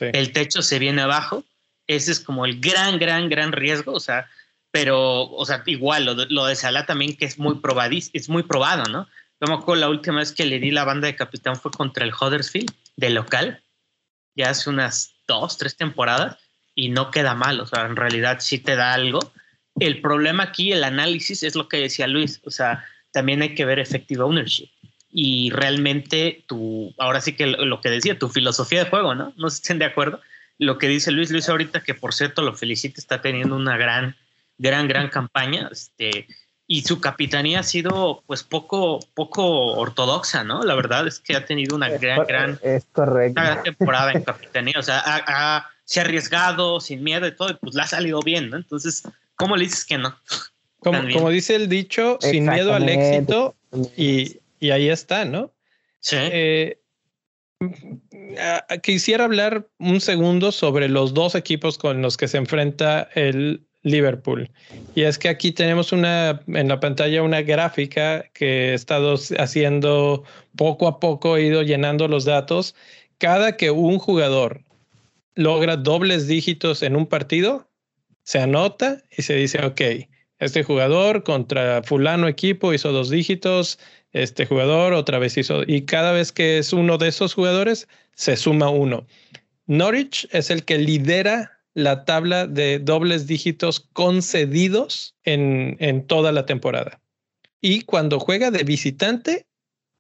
El 0.01 0.33
techo 0.33 0.63
se 0.63 0.79
viene 0.79 1.03
abajo. 1.03 1.45
Ese 1.87 2.13
es 2.13 2.21
como 2.21 2.45
el 2.45 2.61
gran, 2.61 2.99
gran, 2.99 3.29
gran 3.29 3.53
riesgo. 3.53 3.93
O 3.93 4.01
sea, 4.01 4.29
pero, 4.71 5.23
o 5.23 5.45
sea, 5.45 5.63
igual 5.67 6.05
lo 6.05 6.15
de, 6.15 6.27
lo 6.31 6.47
de 6.47 6.55
Salah 6.55 6.87
también 6.87 7.17
que 7.17 7.25
es 7.25 7.39
muy 7.39 7.57
probadís, 7.57 8.11
es 8.13 8.29
muy 8.29 8.45
probado, 8.45 8.85
¿no? 8.85 9.09
Yo 9.41 9.49
me 9.49 9.55
acuerdo 9.55 9.81
la 9.81 9.89
última 9.89 10.19
vez 10.19 10.33
que 10.33 10.45
le 10.45 10.61
di 10.61 10.71
la 10.71 10.85
banda 10.85 11.07
de 11.07 11.17
capitán 11.17 11.57
fue 11.57 11.71
contra 11.71 12.05
el 12.05 12.13
Huddersfield 12.13 12.73
de 12.97 13.11
local, 13.11 13.63
ya 14.37 14.51
hace 14.51 14.69
unas 14.69 15.15
dos, 15.27 15.57
tres 15.57 15.77
temporadas 15.77 16.37
y 16.75 16.91
no 16.91 17.11
queda 17.11 17.35
mal, 17.35 17.59
o 17.61 17.67
sea, 17.67 17.87
en 17.87 17.97
realidad 17.97 18.39
sí 18.41 18.59
te 18.59 18.77
da 18.77 18.93
algo. 18.93 19.33
El 19.79 20.03
problema 20.03 20.45
aquí, 20.45 20.73
el 20.73 20.85
análisis, 20.85 21.43
es 21.43 21.55
lo 21.57 21.69
que 21.69 21.79
decía 21.79 22.07
Luis, 22.07 22.41
o 22.45 22.51
sea, 22.51 22.85
también 23.13 23.41
hay 23.41 23.55
que 23.55 23.65
ver 23.65 23.79
effective 23.79 24.23
ownership 24.23 24.69
y 25.13 25.51
realmente 25.51 26.45
tu, 26.47 26.95
ahora 26.99 27.21
sí 27.21 27.33
que 27.33 27.47
lo 27.47 27.81
que 27.81 27.91
decía, 27.91 28.19
tu 28.19 28.29
filosofía 28.29 28.85
de 28.85 28.91
juego, 28.91 29.15
¿no? 29.15 29.33
No 29.37 29.51
se 29.51 29.57
estén 29.57 29.79
de 29.79 29.85
acuerdo. 29.85 30.21
Lo 30.59 30.79
que 30.79 30.89
dice 30.89 31.11
Luis, 31.11 31.31
Luis 31.31 31.49
ahorita, 31.49 31.83
que 31.83 31.95
por 31.95 32.15
cierto 32.15 32.43
lo 32.43 32.55
felicito, 32.55 33.01
está 33.01 33.21
teniendo 33.21 33.57
una 33.57 33.77
gran, 33.77 34.17
gran, 34.59 34.87
gran 34.89 35.09
campaña, 35.09 35.69
este, 35.73 36.29
y 36.67 36.83
su 36.83 37.01
capitanía 37.01 37.61
ha 37.61 37.65
sido 37.65 38.23
pues 38.27 38.45
poco, 38.45 39.01
poco 39.15 39.73
ortodoxa, 39.73 40.45
¿no? 40.45 40.63
La 40.63 40.77
verdad 40.77 41.09
es 41.09 41.19
que 41.19 41.35
ha 41.35 41.45
tenido 41.45 41.75
una 41.75 41.89
gran, 41.89 42.25
gran, 42.27 42.61
gran 43.35 43.63
temporada 43.65 44.13
en 44.13 44.23
capitanía, 44.23 44.75
o 44.79 44.83
sea, 44.83 45.67
se 45.85 45.99
ha 45.99 46.03
arriesgado 46.05 46.79
sin 46.81 47.03
miedo 47.03 47.27
y 47.27 47.33
todo, 47.33 47.51
y 47.51 47.55
pues 47.55 47.75
le 47.75 47.83
ha 47.83 47.87
salido 47.89 48.21
bien, 48.21 48.51
¿no? 48.51 48.57
Entonces, 48.57 49.03
¿cómo 49.35 49.57
le 49.57 49.65
dices 49.65 49.85
que 49.85 49.99
no? 49.99 50.15
Como, 50.79 51.01
como 51.13 51.31
dice 51.31 51.57
el 51.57 51.69
dicho, 51.69 52.19
sin 52.21 52.49
miedo 52.49 52.73
al 52.73 52.89
éxito 52.89 53.57
y, 53.97 54.40
y 54.61 54.71
ahí 54.71 54.89
está, 54.89 55.25
¿no? 55.25 55.53
Sí. 55.99 56.17
Eh, 56.17 56.81
quisiera 58.83 59.25
hablar 59.25 59.69
un 59.79 60.01
segundo 60.01 60.53
sobre 60.53 60.89
los 60.89 61.13
dos 61.15 61.35
equipos 61.35 61.79
con 61.79 62.01
los 62.01 62.17
que 62.17 62.29
se 62.29 62.39
enfrenta 62.39 63.09
el 63.15 63.67
Liverpool. 63.83 64.51
Y 64.95 65.03
es 65.03 65.19
que 65.19 65.29
aquí 65.29 65.53
tenemos 65.53 65.93
una 65.93 66.43
en 66.47 66.69
la 66.69 66.81
pantalla 66.81 67.23
una 67.23 67.43
gráfica 67.43 68.25
que 68.35 68.71
he 68.71 68.75
estado 68.75 69.15
haciendo 69.39 70.25
poco 70.57 70.87
a 70.87 71.01
poco, 71.01 71.37
he 71.37 71.47
ido 71.47 71.63
llenando 71.63 72.09
los 72.09 72.25
datos. 72.25 72.75
Cada 73.19 73.57
que 73.57 73.71
un 73.71 73.99
jugador 73.99 74.65
logra 75.35 75.77
dobles 75.77 76.27
dígitos 76.27 76.83
en 76.83 76.97
un 76.97 77.07
partido, 77.07 77.71
se 78.23 78.39
anota 78.39 79.03
y 79.17 79.23
se 79.23 79.35
dice, 79.35 79.65
ok, 79.65 79.81
este 80.39 80.63
jugador 80.63 81.23
contra 81.23 81.83
fulano 81.83 82.29
equipo 82.29 82.73
hizo 82.73 82.93
dos 82.93 83.11
dígitos, 83.11 83.79
este 84.13 84.47
jugador 84.47 84.93
otra 84.93 85.19
vez 85.19 85.37
hizo, 85.37 85.63
y 85.67 85.83
cada 85.83 86.13
vez 86.13 86.33
que 86.33 86.59
es 86.59 86.73
uno 86.73 86.99
de 86.99 87.09
esos 87.09 87.35
jugadores, 87.35 87.89
se 88.15 88.37
suma 88.37 88.71
uno. 88.71 89.07
Norwich 89.67 90.29
es 90.33 90.51
el 90.51 90.65
que 90.65 90.79
lidera 90.79 91.61
la 91.75 92.05
tabla 92.05 92.47
de 92.47 92.81
dobles 92.81 93.27
dígitos 93.27 93.89
concedidos 93.93 95.15
en, 95.25 95.77
en 95.79 96.07
toda 96.07 96.33
la 96.33 96.45
temporada. 96.45 97.01
Y 97.61 97.83
cuando 97.83 98.19
juega 98.19 98.51
de 98.51 98.65
visitante, 98.65 99.47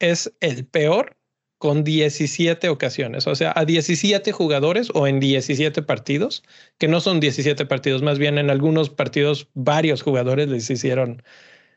es 0.00 0.32
el 0.40 0.66
peor 0.66 1.16
con 1.60 1.84
17 1.84 2.70
ocasiones, 2.70 3.26
o 3.26 3.34
sea, 3.34 3.52
a 3.54 3.66
17 3.66 4.32
jugadores 4.32 4.88
o 4.94 5.06
en 5.06 5.20
17 5.20 5.82
partidos, 5.82 6.42
que 6.78 6.88
no 6.88 7.00
son 7.00 7.20
17 7.20 7.66
partidos, 7.66 8.00
más 8.00 8.18
bien 8.18 8.38
en 8.38 8.48
algunos 8.48 8.88
partidos 8.88 9.46
varios 9.52 10.00
jugadores 10.00 10.48
les 10.48 10.70
hicieron 10.70 11.22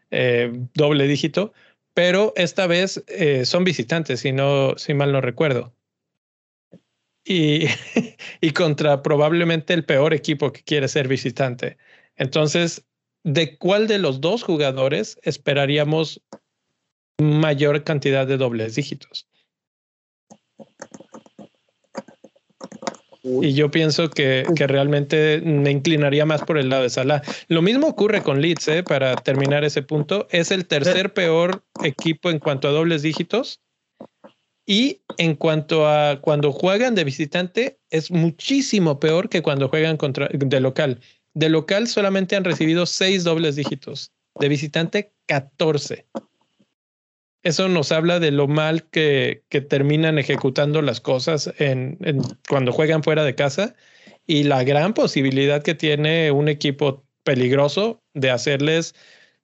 eh, 0.09 0.53
doble 0.73 1.05
dígito, 1.05 1.51
pero 1.93 2.33
esta 2.35 2.67
vez 2.67 3.03
eh, 3.07 3.45
son 3.45 3.63
visitantes, 3.63 4.21
si, 4.21 4.31
no, 4.31 4.77
si 4.77 4.93
mal 4.93 5.11
no 5.11 5.21
recuerdo. 5.21 5.73
Y, 7.25 7.65
y 8.41 8.51
contra 8.51 9.01
probablemente 9.01 9.73
el 9.73 9.85
peor 9.85 10.13
equipo 10.13 10.51
que 10.51 10.63
quiere 10.63 10.87
ser 10.87 11.07
visitante. 11.07 11.77
Entonces, 12.15 12.85
¿de 13.23 13.57
cuál 13.57 13.87
de 13.87 13.99
los 13.99 14.21
dos 14.21 14.43
jugadores 14.43 15.19
esperaríamos 15.23 16.21
mayor 17.19 17.83
cantidad 17.83 18.27
de 18.27 18.37
dobles 18.37 18.75
dígitos? 18.75 19.27
Y 23.23 23.53
yo 23.53 23.71
pienso 23.71 24.09
que, 24.09 24.45
que, 24.53 24.67
realmente 24.67 25.41
me 25.41 25.71
inclinaría 25.71 26.25
más 26.25 26.41
por 26.41 26.57
el 26.57 26.69
lado 26.69 26.83
de 26.83 26.89
Salah. 26.89 27.21
Lo 27.47 27.61
mismo 27.61 27.87
ocurre 27.87 28.21
con 28.21 28.41
Leeds, 28.41 28.67
¿eh? 28.67 28.83
para 28.83 29.15
terminar 29.15 29.63
ese 29.63 29.81
punto. 29.81 30.27
Es 30.29 30.51
el 30.51 30.65
tercer 30.65 31.13
peor 31.13 31.63
equipo 31.83 32.29
en 32.29 32.39
cuanto 32.39 32.67
a 32.67 32.71
dobles 32.71 33.01
dígitos. 33.01 33.61
Y 34.65 35.01
en 35.17 35.35
cuanto 35.35 35.87
a 35.87 36.19
cuando 36.19 36.51
juegan 36.51 36.95
de 36.95 37.05
visitante, 37.05 37.79
es 37.89 38.11
muchísimo 38.11 38.99
peor 38.99 39.29
que 39.29 39.41
cuando 39.41 39.69
juegan 39.69 39.95
contra, 39.95 40.27
de 40.29 40.59
local. 40.59 40.99
De 41.33 41.47
local 41.47 41.87
solamente 41.87 42.35
han 42.35 42.43
recibido 42.43 42.85
seis 42.85 43.23
dobles 43.23 43.55
dígitos. 43.55 44.11
De 44.37 44.49
visitante, 44.49 45.13
14 45.27 46.05
eso 47.43 47.67
nos 47.69 47.91
habla 47.91 48.19
de 48.19 48.31
lo 48.31 48.47
mal 48.47 48.85
que, 48.89 49.43
terminan 49.69 50.17
ejecutando 50.17 50.81
las 50.81 51.01
cosas 51.01 51.53
cuando 52.49 52.71
juegan 52.71 53.03
fuera 53.03 53.23
de 53.23 53.35
casa 53.35 53.75
y 54.25 54.43
la 54.43 54.63
gran 54.63 54.93
posibilidad 54.93 55.61
que 55.61 55.75
tiene 55.75 56.31
un 56.31 56.47
equipo 56.47 57.03
peligroso 57.23 58.01
de 58.13 58.31
hacerles 58.31 58.95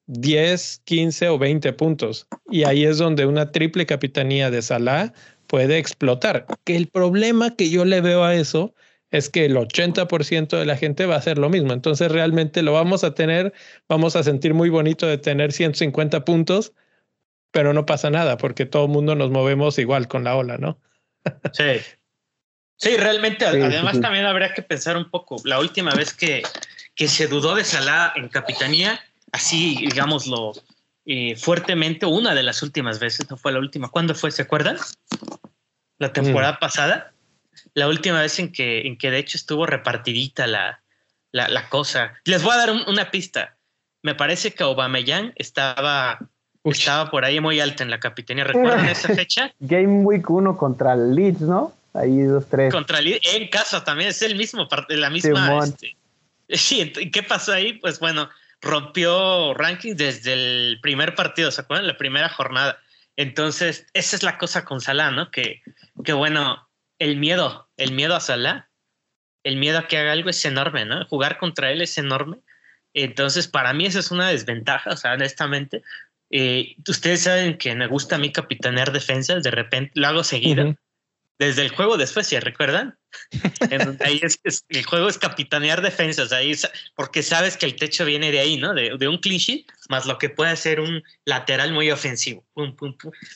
10, 0.07 0.81
15 0.85 1.29
o 1.29 1.37
20 1.37 1.73
puntos. 1.73 2.27
Y 2.49 2.63
ahí 2.63 2.85
es 2.85 2.97
donde 2.97 3.25
una 3.25 3.51
triple 3.51 3.85
capitanía 3.85 4.49
de 4.49 4.61
Salah 4.61 5.13
puede 5.47 5.77
explotar. 5.77 6.45
Que 6.63 6.75
el 6.75 6.87
problema 6.87 7.55
que 7.55 7.69
yo 7.69 7.85
le 7.85 8.01
veo 8.01 8.23
a 8.23 8.35
eso 8.35 8.73
es 9.11 9.29
que 9.29 9.45
el 9.45 9.55
80% 9.55 10.57
de 10.57 10.65
la 10.65 10.77
gente 10.77 11.05
va 11.05 11.15
a 11.15 11.19
hacer 11.19 11.37
lo 11.37 11.49
mismo. 11.49 11.73
Entonces 11.73 12.11
realmente 12.11 12.61
lo 12.61 12.73
vamos 12.73 13.03
a 13.03 13.13
tener, 13.13 13.53
vamos 13.87 14.15
a 14.15 14.23
sentir 14.23 14.53
muy 14.53 14.69
bonito 14.69 15.07
de 15.07 15.17
tener 15.17 15.51
150 15.51 16.25
puntos, 16.25 16.73
pero 17.51 17.73
no 17.73 17.85
pasa 17.85 18.09
nada 18.09 18.37
porque 18.37 18.65
todo 18.65 18.85
el 18.85 18.91
mundo 18.91 19.15
nos 19.15 19.31
movemos 19.31 19.77
igual 19.79 20.07
con 20.07 20.23
la 20.23 20.35
ola, 20.35 20.57
¿no? 20.57 20.79
sí. 21.53 21.79
Sí, 22.77 22.95
realmente, 22.95 23.45
además 23.45 23.99
también 23.99 24.25
habría 24.25 24.53
que 24.53 24.61
pensar 24.61 24.95
un 24.95 25.09
poco, 25.09 25.35
la 25.43 25.59
última 25.59 25.91
vez 25.91 26.13
que, 26.13 26.43
que 26.95 27.09
se 27.09 27.27
dudó 27.27 27.53
de 27.53 27.65
Salah 27.65 28.13
en 28.15 28.29
capitanía, 28.29 29.01
así, 29.33 29.75
digámoslo, 29.75 30.53
eh, 31.11 31.35
fuertemente, 31.35 32.05
una 32.05 32.35
de 32.35 32.43
las 32.43 32.61
últimas 32.61 32.99
veces, 32.99 33.29
no 33.31 33.37
fue 33.37 33.51
la 33.51 33.57
última. 33.59 33.89
¿Cuándo 33.89 34.13
fue? 34.13 34.29
¿Se 34.29 34.43
acuerdan? 34.43 34.77
La 35.97 36.13
temporada 36.13 36.53
mm. 36.53 36.59
pasada. 36.59 37.13
La 37.73 37.87
última 37.87 38.21
vez 38.21 38.37
en 38.37 38.51
que, 38.51 38.81
en 38.81 38.97
que 38.97 39.09
de 39.09 39.17
hecho 39.17 39.37
estuvo 39.37 39.65
repartidita 39.65 40.45
la, 40.45 40.83
la, 41.31 41.69
cosa. 41.69 42.13
Les 42.25 42.43
voy 42.43 42.53
a 42.53 42.57
dar 42.57 42.71
una 42.71 43.11
pista. 43.11 43.57
Me 44.03 44.13
parece 44.13 44.53
que 44.53 44.63
Aubameyang 44.63 45.33
estaba, 45.35 46.19
estaba 46.71 47.09
por 47.09 47.25
ahí 47.25 47.39
muy 47.39 47.59
alta 47.59 47.83
en 47.83 47.89
la 47.89 47.99
capitanía. 47.99 48.43
¿Recuerdan 48.43 48.85
esa 48.89 49.13
fecha? 49.13 49.53
Game 49.59 50.03
Week 50.03 50.29
1 50.29 50.57
contra 50.57 50.95
Leeds, 50.95 51.41
¿no? 51.41 51.73
Ahí 51.93 52.21
dos, 52.21 52.45
tres. 52.49 52.73
Contra 52.73 53.01
Leeds, 53.01 53.21
en 53.33 53.47
casa 53.49 53.83
también, 53.83 54.09
es 54.09 54.21
el 54.21 54.35
mismo, 54.35 54.67
la 54.89 55.09
misma. 55.09 55.63
Este, 55.63 55.95
sí, 56.49 56.91
¿qué 56.91 57.23
pasó 57.23 57.53
ahí? 57.53 57.73
Pues 57.73 57.99
bueno, 57.99 58.29
rompió 58.61 59.53
ranking 59.53 59.95
desde 59.95 60.33
el 60.33 60.79
primer 60.81 61.15
partido, 61.15 61.51
¿se 61.51 61.61
acuerdan? 61.61 61.87
La 61.87 61.97
primera 61.97 62.29
jornada. 62.29 62.79
Entonces, 63.15 63.87
esa 63.93 64.15
es 64.15 64.23
la 64.23 64.37
cosa 64.37 64.65
con 64.65 64.81
Salah, 64.81 65.11
¿no? 65.11 65.31
Que, 65.31 65.61
que 66.03 66.13
bueno, 66.13 66.67
el 66.99 67.17
miedo, 67.17 67.67
el 67.75 67.91
miedo 67.91 68.15
a 68.15 68.19
Salah 68.19 68.69
el 69.43 69.57
miedo 69.57 69.79
a 69.79 69.87
que 69.87 69.97
haga 69.97 70.11
algo 70.11 70.29
es 70.29 70.43
enorme, 70.45 70.85
¿no? 70.85 71.05
Jugar 71.05 71.37
contra 71.37 71.71
él 71.71 71.81
es 71.81 71.97
enorme. 71.97 72.37
Entonces, 72.93 73.47
para 73.47 73.73
mí 73.73 73.85
esa 73.85 73.99
es 73.99 74.11
una 74.11 74.29
desventaja, 74.29 74.91
o 74.91 74.97
sea, 74.97 75.13
honestamente. 75.13 75.83
Eh, 76.31 76.75
ustedes 76.87 77.23
saben 77.23 77.57
que 77.57 77.75
me 77.75 77.87
gusta 77.87 78.15
a 78.15 78.19
mí 78.19 78.31
capitanear 78.31 78.91
defensas, 78.91 79.43
de 79.43 79.51
repente 79.51 79.91
lo 79.95 80.07
hago 80.07 80.23
seguido 80.23 80.75
desde 81.39 81.61
el 81.61 81.69
juego 81.69 81.97
de 81.97 82.05
Suecia, 82.05 82.41
¿recuerdan? 82.41 82.97
ahí 84.05 84.19
es, 84.21 84.65
el 84.67 84.85
juego 84.85 85.07
es 85.07 85.17
capitanear 85.17 85.81
defensas, 85.81 86.33
ahí 86.33 86.51
porque 86.95 87.23
sabes 87.23 87.55
que 87.57 87.65
el 87.65 87.77
techo 87.77 88.05
viene 88.05 88.29
de 88.29 88.39
ahí, 88.39 88.57
¿no? 88.57 88.73
De, 88.73 89.07
un 89.07 89.19
sheet, 89.21 89.65
más 89.87 90.05
lo 90.05 90.17
que 90.17 90.29
puede 90.29 90.55
ser 90.57 90.81
un 90.81 91.01
lateral 91.25 91.71
muy 91.71 91.89
ofensivo, 91.89 92.45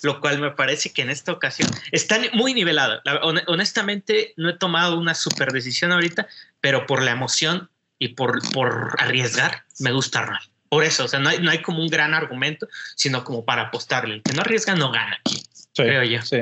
lo 0.04 0.20
cual 0.20 0.40
me 0.40 0.52
parece 0.52 0.92
que 0.92 1.02
en 1.02 1.10
esta 1.10 1.32
ocasión 1.32 1.70
está 1.92 2.20
muy 2.34 2.54
nivelado. 2.54 3.02
honestamente, 3.48 4.34
no 4.36 4.50
he 4.50 4.58
tomado 4.58 5.00
una 5.00 5.16
super 5.16 5.52
decisión 5.52 5.94
ahorita, 5.94 6.28
pero 6.60 6.86
por 6.86 7.02
la 7.02 7.12
emoción 7.12 7.70
y 7.98 8.10
por, 8.10 8.42
por 8.52 8.96
arriesgar, 9.00 9.64
me 9.80 9.94
gusta 9.94 10.20
Arnold. 10.20 10.53
Por 10.74 10.84
eso, 10.84 11.06
o 11.06 11.08
sea, 11.08 11.20
no 11.20 11.30
hay, 11.30 11.38
no 11.38 11.52
hay 11.52 11.62
como 11.62 11.84
un 11.84 11.88
gran 11.88 12.16
argumento, 12.16 12.68
sino 12.96 13.24
como 13.24 13.46
para 13.46 13.64
apostarle. 13.64 14.16
El 14.16 14.24
que 14.24 14.34
no 14.34 14.42
arriesga 14.42 14.74
no 14.74 14.92
gana 14.92 15.20
aquí, 15.20 15.40
creo 15.76 16.04
yo. 16.04 16.20
Sí. 16.24 16.38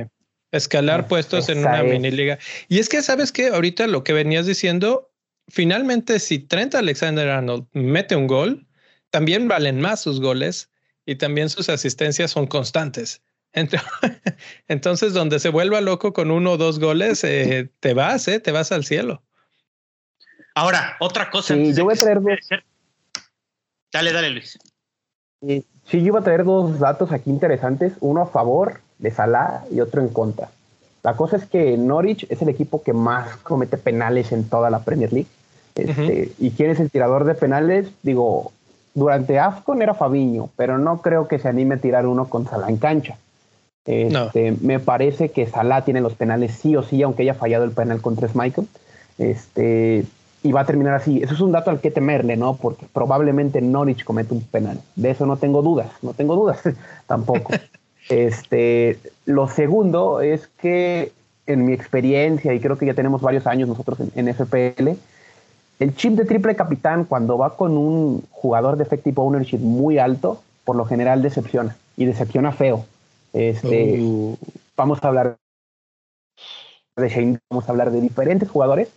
Escalar 0.52 1.10
puestos 1.10 1.50
en 1.50 1.60
una 1.60 1.84
mini 1.84 2.12
liga. 2.12 2.39
Y 2.70 2.80
es 2.80 2.88
que, 2.88 3.02
¿sabes 3.02 3.34
que 3.34 3.48
Ahorita 3.48 3.88
lo 3.88 4.06
que 4.06 4.13
venías 4.13 4.46
diciendo, 4.46 5.12
finalmente, 5.50 6.17
si 6.20 6.39
Trent 6.39 6.76
Alexander 6.76 7.28
Arnold 7.28 7.65
mete 7.74 8.15
un 8.15 8.28
gol, 8.28 8.65
también 9.10 9.50
valen 9.50 9.82
más 9.82 10.02
sus 10.02 10.22
goles 10.22 10.70
y 11.06 11.15
también 11.15 11.50
sus 11.50 11.67
asistencias 11.67 12.32
son 12.32 12.48
constantes. 12.48 13.22
Entonces, 14.70 15.12
donde 15.12 15.41
se 15.41 15.50
vuelva 15.50 15.82
loco 15.82 16.13
con 16.13 16.32
uno 16.32 16.54
o 16.54 16.58
dos 16.58 16.80
goles, 16.80 17.22
eh, 17.26 17.70
te 17.82 17.94
vas, 17.94 18.30
eh, 18.30 18.39
te 18.39 18.54
vas 18.54 18.72
al 18.72 18.86
cielo. 18.86 19.24
Ahora, 20.56 20.96
otra 21.02 21.30
cosa. 21.30 21.54
Sí, 21.54 21.74
yo 21.74 21.84
voy 21.84 21.96
a 21.96 21.98
traer 21.98 22.22
Dale, 23.91 24.12
dale, 24.12 24.30
Luis. 24.30 24.58
Sí, 25.41 25.65
yo 25.91 25.97
iba 25.97 26.19
a 26.19 26.23
traer 26.23 26.43
dos 26.43 26.80
datos 26.80 27.12
aquí 27.12 27.30
interesantes, 27.30 27.93
uno 27.99 28.21
a 28.21 28.27
favor 28.27 28.82
de 28.99 29.12
Salah 29.12 29.65
y 29.71 29.80
otro 29.82 30.01
en 30.01 30.10
contra. 30.10 30.49
La 31.04 31.15
cosa 31.15 31.38
es 31.38 31.45
que 31.45 31.77
Norwich 31.77 32.27
es 32.30 32.41
el 32.41 32.49
equipo 32.49 32.84
que 32.84 32.93
más 32.93 33.38
comete 33.38 33.77
penales 33.77 34.32
en 34.32 34.47
toda 34.47 34.69
la 34.69 34.80
Premier 34.80 35.12
League. 35.12 35.30
Este, 35.75 36.32
¿Y 36.38 36.51
quién 36.51 36.69
es 36.69 36.80
el 36.80 36.91
tirador 36.91 37.25
de 37.25 37.34
penales? 37.34 37.89
Digo, 38.04 38.51
durante 38.93 39.39
AFCON 39.39 39.82
era 39.82 39.95
Fabiño, 39.95 40.49
pero 40.56 40.77
no 40.77 41.01
creo 41.01 41.27
que 41.27 41.39
se 41.39 41.47
anime 41.47 41.75
a 41.75 41.80
tirar 41.80 42.06
uno 42.06 42.30
con 42.30 42.47
Salah 42.47 42.69
en 42.69 42.77
cancha. 42.77 43.17
Este, 43.84 44.51
me 44.62 44.80
parece 44.80 45.30
que 45.30 45.47
Salah 45.47 45.84
tiene 45.84 46.01
los 46.01 46.13
penales 46.13 46.54
sí 46.54 46.75
o 46.75 46.84
sí, 46.84 47.01
aunque 47.01 47.23
haya 47.23 47.34
fallado 47.34 47.63
el 47.63 47.71
penal 47.71 47.99
contra 48.01 48.30
Michael. 48.36 48.67
Este, 49.17 50.06
y 50.43 50.51
va 50.51 50.62
a 50.62 50.65
terminar 50.65 50.95
así. 50.95 51.21
Eso 51.21 51.34
es 51.34 51.41
un 51.41 51.51
dato 51.51 51.69
al 51.69 51.80
que 51.80 51.91
temerle, 51.91 52.36
¿no? 52.36 52.56
Porque 52.56 52.88
probablemente 52.91 53.62
Norwich 53.62 54.04
comete 54.04 54.34
un 54.34 54.41
penal. 54.41 54.80
De 54.95 55.12
eso 55.12 55.25
no 55.25 55.38
tengo 55.38 55.62
dudas, 55.62 55.91
no 56.01 56.13
tengo 56.13 56.36
dudas 56.36 56.62
tampoco. 57.08 57.51
Este, 58.10 58.99
lo 59.25 59.47
segundo 59.47 60.19
es 60.19 60.47
que 60.60 61.13
en 61.45 61.65
mi 61.65 61.71
experiencia, 61.71 62.54
y 62.54 62.60
creo 62.60 62.77
que 62.77 62.86
ya 62.86 62.93
tenemos 62.93 63.21
varios 63.21 63.47
años 63.47 63.69
nosotros 63.69 63.99
en, 64.15 64.34
FPL, 64.34 64.89
el 65.80 65.95
chip 65.95 66.13
de 66.13 66.25
triple 66.25 66.56
capitán 66.56 67.06
cuando 67.06 67.38
va 67.38 67.56
con 67.56 67.77
un 67.77 68.23
jugador 68.32 68.75
de 68.75 68.84
effective 68.84 69.15
ownership 69.21 69.60
muy 69.60 69.97
alto, 69.97 70.41
por 70.65 70.75
lo 70.75 70.84
general 70.84 71.21
decepciona 71.21 71.77
y 71.95 72.06
decepciona 72.06 72.51
feo. 72.51 72.86
Este, 73.32 74.01
uh. 74.01 74.36
Vamos 74.75 74.99
a 75.04 75.08
hablar 75.08 75.38
de 76.97 77.08
Shane, 77.08 77.39
vamos 77.49 77.69
a 77.69 77.71
hablar 77.71 77.91
de 77.91 78.01
diferentes 78.01 78.49
jugadores 78.49 78.89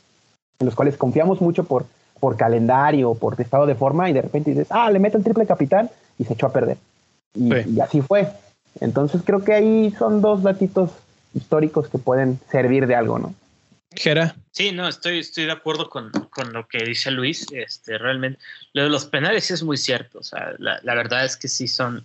en 0.59 0.67
los 0.67 0.75
cuales 0.75 0.97
confiamos 0.97 1.41
mucho 1.41 1.65
por, 1.65 1.87
por 2.21 2.37
calendario, 2.37 3.15
por 3.15 3.41
estado 3.41 3.67
de 3.67 3.75
forma 3.75 4.09
y 4.09 4.13
de 4.13 4.23
repente 4.23 4.51
dices, 4.51 4.69
ah, 4.71 4.91
le 4.91 4.99
meto 4.99 5.19
el 5.19 5.25
triple 5.25 5.47
capitán 5.47 5.91
y 6.19 6.25
se 6.25 6.35
echó 6.35 6.47
a 6.47 6.53
perder. 6.53 6.79
y 7.35 7.81
así 7.81 8.01
fue. 8.01 8.29
Entonces 8.81 9.23
creo 9.25 9.45
que 9.45 9.55
ahí 9.55 9.95
son 9.99 10.21
dos 10.21 10.43
datitos 10.43 10.91
históricos 11.35 11.89
que 11.89 11.99
pueden 11.99 12.39
servir 12.51 12.87
de 12.87 12.95
algo, 12.95 13.19
¿no? 13.19 13.35
Gera. 13.97 14.35
Sí, 14.51 14.73
no, 14.73 14.89
estoy, 14.89 15.21
estoy 15.21 15.47
de 15.47 15.53
acuerdo 15.53 15.89
con, 15.89 16.11
lo 16.53 16.67
que 16.67 16.85
dice 16.85 17.11
Luis. 17.11 17.47
Este, 17.53 17.99
realmente, 17.99 18.39
lo 18.73 18.85
de 18.85 18.89
los 18.89 19.05
penales 19.07 19.51
es 19.51 19.63
muy 19.63 19.77
cierto. 19.77 20.19
O 20.19 20.23
sea, 20.23 20.55
la, 20.59 20.95
verdad 20.95 21.25
es 21.25 21.37
que 21.37 21.49
sí 21.49 21.69
son, 21.69 22.05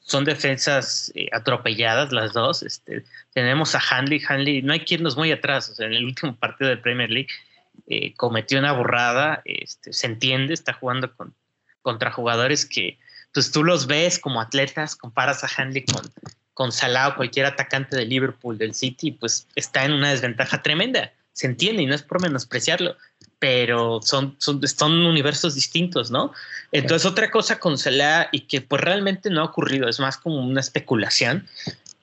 son 0.00 0.24
defensas 0.24 1.10
eh, 1.14 1.28
atropelladas 1.32 2.12
las 2.12 2.32
dos. 2.32 2.62
Este, 2.62 3.04
tenemos 3.32 3.74
a 3.74 3.80
Hanley. 3.90 4.20
Hanley, 4.28 4.62
no 4.62 4.72
hay 4.72 4.80
quien 4.80 5.02
nos 5.02 5.16
muy 5.16 5.32
atrás. 5.32 5.70
O 5.70 5.74
sea, 5.74 5.86
en 5.86 5.94
el 5.94 6.04
último 6.04 6.34
partido 6.36 6.68
de 6.68 6.76
Premier 6.76 7.10
League 7.10 7.30
eh, 7.86 8.14
cometió 8.14 8.58
una 8.58 8.72
borrada. 8.72 9.42
Este, 9.44 9.92
se 9.92 10.06
entiende, 10.06 10.54
está 10.54 10.72
jugando 10.72 11.14
con, 11.14 11.34
contra 11.82 12.10
jugadores 12.10 12.66
que, 12.66 12.98
pues 13.32 13.50
tú 13.50 13.64
los 13.64 13.86
ves 13.86 14.18
como 14.18 14.40
atletas, 14.40 14.96
comparas 14.96 15.44
a 15.44 15.50
Hanley 15.56 15.84
con, 15.84 16.02
con 16.54 16.72
Salah 16.72 17.08
o 17.08 17.16
cualquier 17.16 17.46
atacante 17.46 17.96
de 17.96 18.04
Liverpool, 18.04 18.58
del 18.58 18.74
City, 18.74 19.12
pues 19.12 19.46
está 19.54 19.84
en 19.84 19.92
una 19.92 20.10
desventaja 20.10 20.62
tremenda. 20.62 21.12
Se 21.32 21.46
entiende 21.46 21.82
y 21.82 21.86
no 21.86 21.94
es 21.94 22.02
por 22.02 22.20
menospreciarlo, 22.20 22.96
pero 23.38 24.00
son, 24.02 24.36
son, 24.38 24.66
son 24.66 25.06
universos 25.06 25.54
distintos, 25.54 26.10
¿no? 26.10 26.32
Entonces, 26.72 27.10
otra 27.10 27.30
cosa 27.30 27.58
con 27.58 27.78
Salah 27.78 28.28
y 28.32 28.40
que 28.40 28.60
pues 28.60 28.82
realmente 28.82 29.30
no 29.30 29.40
ha 29.40 29.44
ocurrido, 29.44 29.88
es 29.88 30.00
más 30.00 30.18
como 30.18 30.40
una 30.40 30.60
especulación, 30.60 31.48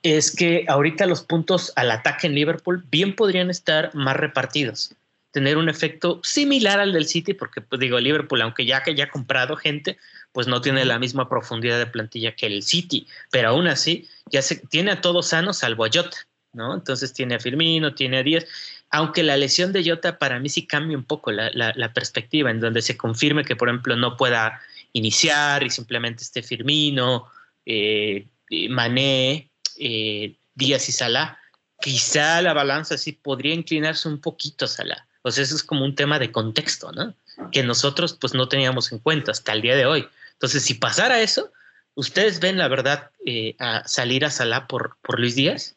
es 0.02 0.34
que 0.34 0.64
ahorita 0.68 1.06
los 1.06 1.22
puntos 1.22 1.72
al 1.76 1.90
ataque 1.90 2.26
en 2.26 2.34
Liverpool 2.34 2.84
bien 2.90 3.14
podrían 3.14 3.50
estar 3.50 3.94
más 3.94 4.16
repartidos 4.16 4.92
tener 5.30 5.58
un 5.58 5.68
efecto 5.68 6.20
similar 6.22 6.80
al 6.80 6.92
del 6.92 7.06
City, 7.06 7.34
porque 7.34 7.60
pues 7.60 7.80
digo, 7.80 8.00
Liverpool, 8.00 8.42
aunque 8.42 8.64
ya 8.64 8.82
que 8.82 8.92
haya 8.92 9.10
comprado 9.10 9.56
gente, 9.56 9.98
pues 10.32 10.46
no 10.46 10.60
tiene 10.60 10.84
la 10.84 10.98
misma 10.98 11.28
profundidad 11.28 11.78
de 11.78 11.86
plantilla 11.86 12.34
que 12.34 12.46
el 12.46 12.62
City, 12.62 13.06
pero 13.30 13.50
aún 13.50 13.66
así 13.66 14.08
ya 14.30 14.42
se 14.42 14.56
tiene 14.56 14.92
a 14.92 15.00
todos 15.00 15.28
sanos 15.28 15.58
salvo 15.58 15.84
a 15.84 15.90
Jota, 15.92 16.16
¿no? 16.52 16.74
Entonces 16.74 17.12
tiene 17.12 17.34
a 17.34 17.40
Firmino, 17.40 17.94
tiene 17.94 18.18
a 18.18 18.22
Díaz, 18.22 18.46
aunque 18.90 19.22
la 19.22 19.36
lesión 19.36 19.72
de 19.72 19.88
Jota 19.88 20.18
para 20.18 20.40
mí 20.40 20.48
sí 20.48 20.66
cambia 20.66 20.96
un 20.96 21.04
poco 21.04 21.30
la, 21.30 21.92
perspectiva, 21.92 22.50
en 22.50 22.60
donde 22.60 22.82
se 22.82 22.96
confirme 22.96 23.44
que, 23.44 23.56
por 23.56 23.68
ejemplo, 23.68 23.96
no 23.96 24.16
pueda 24.16 24.60
iniciar 24.92 25.62
y 25.62 25.70
simplemente 25.70 26.22
esté 26.22 26.42
Firmino, 26.42 27.26
eh, 27.66 28.26
Mané, 28.70 29.50
eh, 29.78 30.36
Díaz 30.54 30.88
y 30.88 30.92
Salah, 30.92 31.38
quizá 31.80 32.40
la 32.40 32.54
balanza 32.54 32.96
sí 32.96 33.12
podría 33.12 33.54
inclinarse 33.54 34.08
un 34.08 34.20
poquito 34.20 34.66
Salah. 34.66 35.07
Sea, 35.30 35.44
eso 35.44 35.56
es 35.56 35.62
como 35.62 35.84
un 35.84 35.94
tema 35.94 36.18
de 36.18 36.32
contexto, 36.32 36.92
¿no? 36.92 37.14
Que 37.52 37.62
nosotros 37.62 38.16
pues 38.20 38.34
no 38.34 38.48
teníamos 38.48 38.92
en 38.92 38.98
cuenta 38.98 39.32
hasta 39.32 39.52
el 39.52 39.62
día 39.62 39.76
de 39.76 39.86
hoy. 39.86 40.08
Entonces, 40.32 40.64
si 40.64 40.74
pasara 40.74 41.20
eso, 41.20 41.52
¿ustedes 41.94 42.40
ven 42.40 42.58
la 42.58 42.68
verdad 42.68 43.10
eh, 43.26 43.56
a 43.58 43.86
salir 43.86 44.24
a 44.24 44.30
Salah 44.30 44.66
por, 44.66 44.96
por 45.02 45.18
Luis 45.18 45.34
Díaz? 45.34 45.74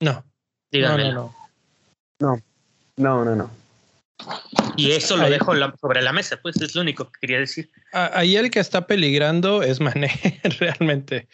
No. 0.00 0.24
Díganmelo. 0.70 1.34
No, 2.20 2.42
no, 2.96 3.24
no, 3.24 3.36
no. 3.36 3.50
Y 4.76 4.92
eso 4.92 5.16
lo 5.16 5.28
dejo 5.28 5.52
sobre 5.80 6.02
la 6.02 6.12
mesa, 6.12 6.38
pues 6.40 6.60
es 6.60 6.74
lo 6.74 6.82
único 6.82 7.10
que 7.10 7.20
quería 7.20 7.38
decir. 7.38 7.70
Ahí 7.92 8.36
el 8.36 8.50
que 8.50 8.60
está 8.60 8.86
peligrando 8.86 9.62
es 9.62 9.80
Mané, 9.80 10.40
realmente, 10.60 11.28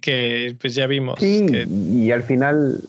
que 0.00 0.56
pues 0.60 0.74
ya 0.74 0.86
vimos. 0.86 1.18
Sí, 1.20 1.46
y 1.92 2.10
al 2.10 2.22
final 2.22 2.88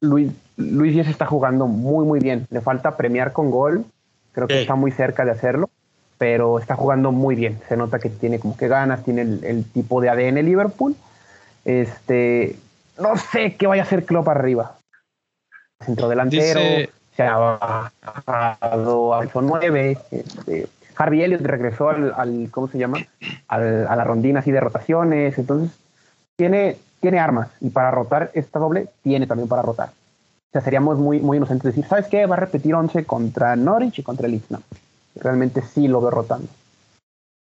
Luis, 0.00 0.30
Luis 0.58 0.92
Díaz 0.92 1.08
está 1.08 1.24
jugando 1.24 1.66
muy, 1.66 2.04
muy 2.04 2.20
bien. 2.20 2.46
Le 2.50 2.60
falta 2.60 2.96
premiar 2.96 3.32
con 3.32 3.50
gol, 3.50 3.86
creo 4.32 4.46
que 4.46 4.60
está 4.60 4.74
muy 4.74 4.92
cerca 4.92 5.24
de 5.24 5.30
hacerlo 5.30 5.70
pero 6.18 6.58
está 6.58 6.74
jugando 6.74 7.12
muy 7.12 7.36
bien. 7.36 7.60
Se 7.68 7.76
nota 7.76 7.98
que 7.98 8.10
tiene 8.10 8.40
como 8.40 8.56
que 8.56 8.68
ganas, 8.68 9.04
tiene 9.04 9.22
el, 9.22 9.64
tipo 9.72 10.00
de 10.00 10.10
ADN 10.10 10.44
Liverpool. 10.44 10.96
Este, 11.64 12.56
no 12.98 13.16
sé 13.16 13.54
qué 13.56 13.66
vaya 13.66 13.82
a 13.82 13.86
hacer 13.86 14.04
Klopp 14.04 14.28
arriba. 14.28 14.76
Centro 15.80 16.08
delantero, 16.08 16.60
se 17.16 17.22
ha 17.22 17.38
bajado 17.38 19.14
a 19.14 19.24
9. 19.32 19.98
Este, 20.10 20.68
Harvey 20.96 21.22
Elliott 21.22 21.42
regresó 21.42 21.88
al, 21.90 22.48
¿cómo 22.50 22.66
se 22.66 22.78
llama? 22.78 22.98
a 23.46 23.58
la 23.58 24.04
rondina 24.04 24.40
así 24.40 24.50
de 24.50 24.60
rotaciones. 24.60 25.38
Entonces, 25.38 25.70
tiene, 26.36 26.76
tiene 27.00 27.20
armas. 27.20 27.48
Y 27.60 27.70
para 27.70 27.92
rotar 27.92 28.32
esta 28.34 28.58
doble, 28.58 28.88
tiene 29.04 29.28
también 29.28 29.48
para 29.48 29.62
rotar. 29.62 29.90
O 30.48 30.52
sea, 30.52 30.62
seríamos 30.62 30.98
muy, 30.98 31.20
muy 31.20 31.36
inocentes 31.36 31.74
decir, 31.74 31.84
¿sabes 31.86 32.06
qué? 32.06 32.24
Va 32.24 32.36
a 32.36 32.40
repetir 32.40 32.74
11 32.74 33.04
contra 33.04 33.54
Norwich 33.54 33.98
y 33.98 34.02
contra 34.02 34.26
el 34.26 34.40
No. 34.48 34.62
Realmente 35.16 35.62
sí 35.62 35.88
lo 35.88 36.00
veo 36.00 36.10
rotando. 36.10 36.48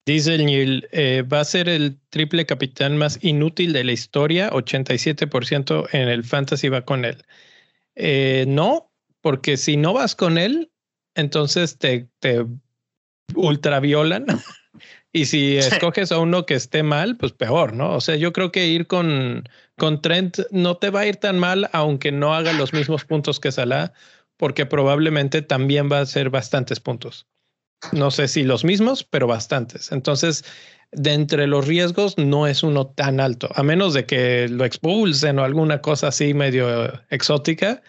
Dice 0.07 0.35
el 0.35 0.47
Neil, 0.47 0.89
eh, 0.93 1.23
va 1.23 1.41
a 1.41 1.45
ser 1.45 1.69
el 1.69 1.99
triple 2.11 2.45
capitán 2.45 2.97
más 2.97 3.19
inútil 3.23 3.73
de 3.73 3.85
la 3.85 3.93
historia, 3.93 4.51
87% 4.51 5.89
en 5.93 6.09
el 6.09 6.25
fantasy 6.25 6.69
va 6.69 6.83
con 6.83 7.05
él. 7.05 7.25
Eh, 7.95 8.45
no, 8.49 8.91
porque 9.21 9.57
si 9.57 9.77
no 9.77 9.93
vas 9.93 10.17
con 10.17 10.39
él, 10.39 10.71
entonces 11.15 11.79
te, 11.79 12.09
te 12.19 12.45
ultraviolan. 13.35 14.27
y 15.13 15.27
si 15.27 15.57
escoges 15.57 16.11
a 16.11 16.19
uno 16.19 16.47
que 16.47 16.55
esté 16.55 16.83
mal, 16.83 17.17
pues 17.17 17.33
peor, 17.33 17.73
¿no? 17.73 17.95
O 17.95 18.01
sea, 18.01 18.17
yo 18.17 18.33
creo 18.33 18.51
que 18.51 18.67
ir 18.67 18.89
con, 18.89 19.49
con 19.83 20.01
Trent 20.01 20.39
no 20.53 20.77
te 20.77 20.91
va 20.91 21.01
a 21.01 21.07
ir 21.09 21.17
tan 21.17 21.41
mal, 21.41 21.69
aunque 21.73 22.13
no 22.13 22.37
haga 22.37 22.53
los 22.53 22.73
mismos 22.73 23.05
puntos 23.05 23.41
que 23.41 23.51
Salah, 23.51 23.93
porque 24.37 24.65
probablemente 24.65 25.43
también 25.43 25.91
va 25.91 25.99
a 25.99 26.07
ser 26.07 26.31
bastantes 26.31 26.79
puntos. 26.79 27.27
No 27.91 28.13
sé 28.13 28.29
si 28.29 28.45
los 28.45 28.63
mismos, 28.63 29.03
pero 29.03 29.27
bastantes. 29.27 29.91
Entonces, 29.91 30.45
de 30.93 31.15
entre 31.15 31.49
los 31.49 31.67
riesgos 31.67 32.17
no 32.17 32.47
es 32.47 32.63
uno 32.63 32.87
tan 32.87 33.19
alto, 33.19 33.49
a 33.57 33.65
menos 33.65 33.93
de 33.93 34.07
que 34.07 34.47
lo 34.49 34.65
expulsen 34.65 35.41
o 35.41 35.43
alguna 35.43 35.81
cosa 35.81 36.07
así 36.07 36.33
medio 36.33 37.03
exótica, 37.11 37.83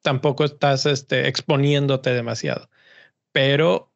tampoco 0.00 0.44
estás 0.44 0.86
este, 0.86 1.26
exponiéndote 1.26 2.10
demasiado. 2.14 2.70
Pero 3.32 3.90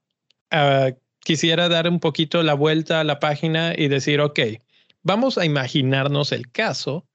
ah, 0.51 0.91
quisiera 1.21 1.69
dar 1.69 1.89
un 1.89 2.01
poquito 2.01 2.43
la 2.43 2.55
vuelta 2.55 2.99
a 2.99 3.05
la 3.05 3.21
página 3.21 3.73
y 3.79 3.87
decir, 3.87 4.21
ok, 4.21 4.41
vamos 5.05 5.39
a 5.39 5.45
imaginarnos 5.45 6.33
el 6.33 6.51
caso 6.51 7.07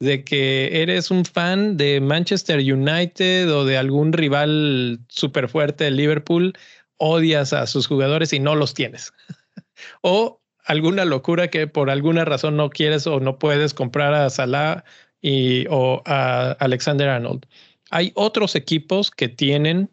de 0.00 0.24
que 0.24 0.82
eres 0.82 1.10
un 1.10 1.24
fan 1.24 1.76
de 1.76 2.00
Manchester 2.00 2.58
United 2.58 3.52
o 3.52 3.64
de 3.64 3.78
algún 3.78 4.12
rival 4.12 5.00
súper 5.08 5.48
fuerte 5.48 5.90
Liverpool 5.90 6.52
odias 6.98 7.52
a 7.52 7.66
sus 7.66 7.86
jugadores 7.86 8.32
y 8.32 8.40
no 8.40 8.54
los 8.54 8.74
tienes. 8.74 9.12
o 10.02 10.40
alguna 10.64 11.04
locura 11.04 11.48
que 11.48 11.66
por 11.66 11.90
alguna 11.90 12.24
razón 12.24 12.56
no 12.56 12.70
quieres 12.70 13.06
o 13.06 13.20
no 13.20 13.38
puedes 13.38 13.74
comprar 13.74 14.14
a 14.14 14.30
Salah 14.30 14.84
y, 15.22 15.66
o 15.68 16.02
a 16.04 16.52
Alexander 16.52 17.08
Arnold. 17.08 17.46
Hay 17.90 18.12
otros 18.14 18.56
equipos 18.56 19.10
que 19.10 19.28
tienen 19.28 19.90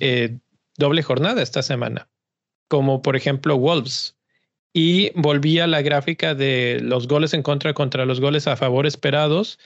eh, 0.00 0.36
doble 0.76 1.02
jornada 1.02 1.42
esta 1.42 1.62
semana, 1.62 2.08
como 2.68 3.02
por 3.02 3.16
ejemplo 3.16 3.56
Wolves. 3.56 4.15
Y 4.78 5.10
volví 5.14 5.58
a 5.58 5.66
la 5.66 5.80
gráfica 5.80 6.34
de 6.34 6.80
los 6.82 7.08
goles 7.08 7.32
en 7.32 7.42
contra 7.42 7.72
contra 7.72 8.04
los 8.04 8.20
goles 8.20 8.46
a 8.46 8.56
favor 8.56 8.86
esperados. 8.86 9.58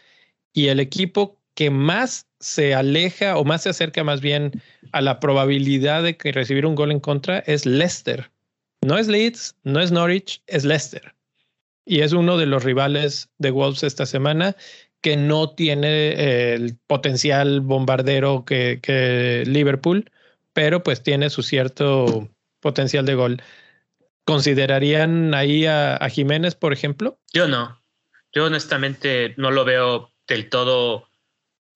Y 0.52 0.68
el 0.68 0.78
equipo 0.78 1.36
que 1.56 1.68
más 1.68 2.28
se 2.38 2.76
aleja 2.76 3.36
o 3.36 3.44
más 3.44 3.64
se 3.64 3.70
acerca 3.70 4.04
más 4.04 4.20
bien 4.20 4.62
a 4.92 5.00
la 5.00 5.18
probabilidad 5.18 6.04
de 6.04 6.16
que 6.16 6.30
recibir 6.30 6.64
un 6.64 6.76
gol 6.76 6.92
en 6.92 7.00
contra 7.00 7.40
es 7.40 7.66
Leicester. 7.66 8.30
No 8.82 8.98
es 8.98 9.08
Leeds, 9.08 9.56
no 9.64 9.80
es 9.80 9.90
Norwich, 9.90 10.42
es 10.46 10.64
Leicester. 10.64 11.12
Y 11.84 12.02
es 12.02 12.12
uno 12.12 12.38
de 12.38 12.46
los 12.46 12.62
rivales 12.62 13.30
de 13.38 13.50
Wolves 13.50 13.82
esta 13.82 14.06
semana 14.06 14.54
que 15.00 15.16
no 15.16 15.50
tiene 15.50 16.54
el 16.54 16.76
potencial 16.86 17.62
bombardero 17.62 18.44
que, 18.44 19.42
Liverpool, 19.44 20.08
pero 20.52 20.84
pues 20.84 21.02
tiene 21.02 21.30
su 21.30 21.42
cierto 21.42 22.28
potencial 22.60 23.06
de 23.06 23.14
gol. 23.16 23.42
¿Considerarían 24.30 25.34
ahí 25.34 25.66
a, 25.66 25.98
Jiménez, 26.08 26.54
por 26.54 26.72
ejemplo? 26.72 27.18
Yo 27.32 27.48
no. 27.48 27.82
Yo 28.32 28.44
honestamente 28.44 29.34
no 29.36 29.50
lo 29.50 29.64
veo 29.64 30.12
del 30.28 30.48
todo 30.48 31.08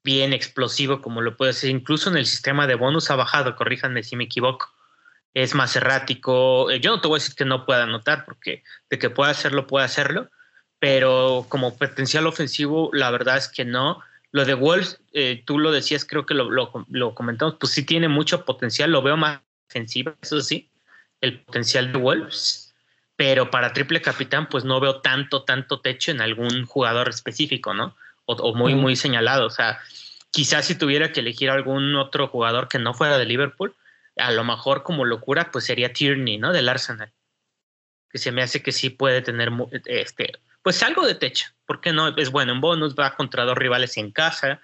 bien 0.05 0.33
explosivo 0.33 1.01
como 1.01 1.21
lo 1.21 1.37
puede 1.37 1.53
ser. 1.53 1.71
Incluso 1.71 2.11
en 2.11 2.17
el 2.17 2.27
sistema 2.27 2.67
de 2.67 2.77
bonus 2.77 3.11
ha 3.11 3.17
bajado, 3.17 3.57
corríjanme 3.57 4.05
si 4.05 4.15
me 4.15 4.25
equivoco. 4.25 4.73
Es 5.33 5.55
más 5.55 5.75
errático. 5.75 6.71
Eh, 6.71 6.79
yo 6.79 6.93
no 6.93 7.01
te 7.01 7.09
voy 7.09 7.17
a 7.17 7.21
decir 7.21 7.35
que 7.35 7.45
no 7.45 7.67
pueda 7.67 7.83
anotar, 7.83 8.25
porque 8.25 8.63
de 8.89 8.99
que 9.01 9.11
pueda 9.11 9.33
hacerlo, 9.33 9.67
puede 9.67 9.87
hacerlo. 9.87 10.31
Pero 10.79 11.47
como 11.49 11.77
potencial 11.77 12.27
ofensivo, 12.27 12.91
la 12.93 13.11
verdad 13.11 13.37
es 13.37 13.49
que 13.49 13.65
no. 13.65 14.01
Lo 14.31 14.45
de 14.45 14.55
Wolves, 14.55 15.01
eh, 15.13 15.43
tú 15.45 15.59
lo 15.59 15.73
decías, 15.73 16.05
creo 16.05 16.27
que 16.27 16.35
lo, 16.35 16.51
lo, 16.51 17.15
comentamos, 17.15 17.57
pues 17.59 17.73
sí 17.73 17.85
tiene 17.85 18.09
mucho 18.09 18.45
potencial. 18.45 18.91
Lo 18.91 19.03
veo 19.03 19.17
más 19.17 19.41
ofensivo, 19.69 20.15
eso 20.23 20.41
sí, 20.41 20.71
el 21.25 21.41
potencial 21.41 21.93
de 21.93 21.99
Wolves. 21.99 22.75
Pero 23.17 23.51
para 23.51 23.73
triple 23.73 24.01
capitán, 24.01 24.49
pues 24.49 24.65
no 24.65 24.81
veo 24.81 25.01
tanto, 25.01 25.45
tanto 25.45 25.81
techo 25.81 26.11
en 26.11 26.21
algún 26.21 26.67
jugador 26.67 27.09
específico, 27.09 27.75
¿no? 27.75 27.97
o, 28.27 28.55
muy, 28.55 28.75
muy 28.75 28.97
señalado. 28.97 29.47
O 29.47 29.51
sea, 29.51 29.81
quizás 30.31 30.67
si 30.67 30.75
tuviera 30.75 31.13
que 31.13 31.21
elegir 31.21 31.51
algún 31.51 31.95
otro 31.97 32.29
jugador 32.29 32.69
que 32.69 32.79
no 32.79 32.95
fuera 32.95 33.19
de 33.19 33.27
Liverpool, 33.27 33.75
a 34.17 34.31
lo 34.33 34.45
mejor 34.45 34.83
como 34.83 35.05
locura, 35.05 35.51
pues 35.51 35.65
sería 35.65 35.93
Tierney, 35.93 36.39
¿no? 36.39 36.53
Del 36.53 36.69
Arsenal. 36.69 37.13
Que 38.11 38.19
se 38.19 38.33
me 38.33 38.43
hace 38.43 38.63
que 38.63 38.73
sí 38.73 38.91
puede 38.91 39.23
tener, 39.23 39.51
este, 39.87 40.33
pues 40.63 40.83
algo 40.83 41.07
de 41.07 41.15
techo. 41.15 41.47
porque 41.67 41.93
no? 41.93 42.17
Es 42.17 42.31
bueno 42.31 42.53
en 42.53 42.61
bonus, 42.61 42.95
va 42.95 43.17
contra 43.17 43.45
dos 43.45 43.59
rivales 43.59 43.97
en 43.97 44.13
casa, 44.13 44.61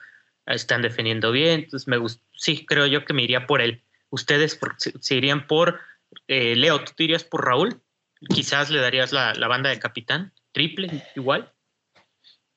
están 0.46 0.82
defendiendo 0.82 1.32
bien. 1.32 1.60
Entonces, 1.60 1.88
me 1.88 1.96
gusta, 1.96 2.22
sí, 2.34 2.64
creo 2.64 2.86
yo 2.86 3.04
que 3.04 3.12
me 3.12 3.22
iría 3.22 3.46
por 3.46 3.60
él. 3.60 3.82
Ustedes 4.10 4.58
se, 4.78 5.14
irían 5.14 5.46
por, 5.46 5.80
eh, 6.28 6.56
Leo, 6.56 6.82
¿tú 6.84 6.92
te 6.96 7.18
por 7.24 7.44
Raúl? 7.44 7.82
Quizás 8.34 8.70
le 8.70 8.80
darías 8.80 9.12
la, 9.12 9.34
la 9.34 9.48
banda 9.48 9.70
de 9.70 9.78
capitán, 9.78 10.32
triple, 10.52 11.04
igual. 11.16 11.52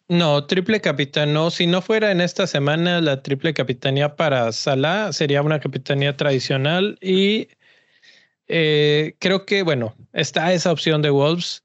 No, 0.09 0.45
triple 0.45 0.81
capitán, 0.81 1.33
no. 1.33 1.49
Si 1.49 1.65
no 1.65 1.81
fuera 1.81 2.11
en 2.11 2.19
esta 2.19 2.45
semana 2.45 2.99
la 2.99 3.23
triple 3.23 3.53
capitanía 3.53 4.15
para 4.15 4.51
Salah, 4.51 5.13
sería 5.13 5.41
una 5.41 5.59
capitanía 5.59 6.17
tradicional 6.17 6.97
y 7.01 7.47
eh, 8.47 9.15
creo 9.19 9.45
que, 9.45 9.63
bueno, 9.63 9.95
está 10.11 10.51
esa 10.53 10.71
opción 10.71 11.01
de 11.01 11.09
Wolves. 11.09 11.63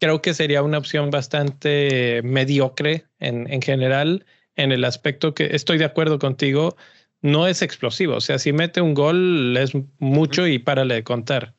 Creo 0.00 0.22
que 0.22 0.34
sería 0.34 0.62
una 0.62 0.78
opción 0.78 1.10
bastante 1.10 2.20
mediocre 2.22 3.06
en, 3.18 3.52
en 3.52 3.60
general, 3.60 4.24
en 4.54 4.70
el 4.70 4.84
aspecto 4.84 5.34
que 5.34 5.54
estoy 5.54 5.78
de 5.78 5.84
acuerdo 5.84 6.18
contigo, 6.18 6.76
no 7.24 7.46
es 7.48 7.62
explosivo. 7.62 8.16
O 8.16 8.20
sea, 8.20 8.38
si 8.38 8.52
mete 8.52 8.82
un 8.82 8.92
gol 8.92 9.56
es 9.56 9.72
mucho 9.98 10.46
y 10.46 10.58
párale 10.58 10.96
de 10.96 11.04
contar. 11.04 11.54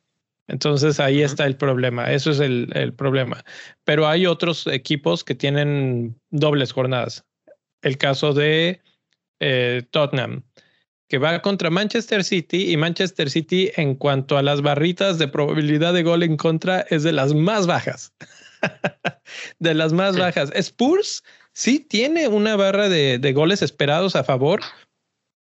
Entonces 0.47 0.99
ahí 0.99 1.23
está 1.23 1.47
el 1.47 1.57
problema, 1.57 2.11
eso 2.11 2.29
es 2.29 2.39
el, 2.39 2.93
problema. 2.95 3.43
Pero 3.83 4.07
hay 4.07 4.27
otros 4.27 4.67
equipos 4.67 5.23
que 5.23 5.33
tienen 5.33 6.15
dobles 6.29 6.71
jornadas. 6.71 7.25
El 7.81 7.97
caso 7.97 8.31
de 8.33 8.79
eh, 9.39 9.81
Tottenham, 9.89 10.43
que 11.09 11.17
va 11.17 11.41
contra 11.41 11.71
Manchester 11.71 12.23
City 12.23 12.71
y 12.71 12.77
Manchester 12.77 13.31
City 13.31 13.71
en 13.75 13.95
cuanto 13.95 14.37
a 14.37 14.43
las 14.43 14.61
barritas 14.61 15.17
de 15.17 15.27
probabilidad 15.27 15.95
de 15.95 16.03
gol 16.03 16.21
en 16.21 16.37
contra 16.37 16.81
es 16.91 17.01
de 17.01 17.11
las 17.11 17.33
más 17.33 17.65
bajas. 17.65 18.13
de 19.59 19.73
las 19.73 19.93
más 19.93 20.15
bajas. 20.15 20.51
Spurs 20.53 21.23
sí 21.53 21.79
tiene 21.79 22.27
una 22.27 22.55
barra 22.55 22.87
de, 22.87 23.17
de 23.17 23.33
goles 23.33 23.63
esperados 23.63 24.15
a 24.15 24.23
favor, 24.23 24.61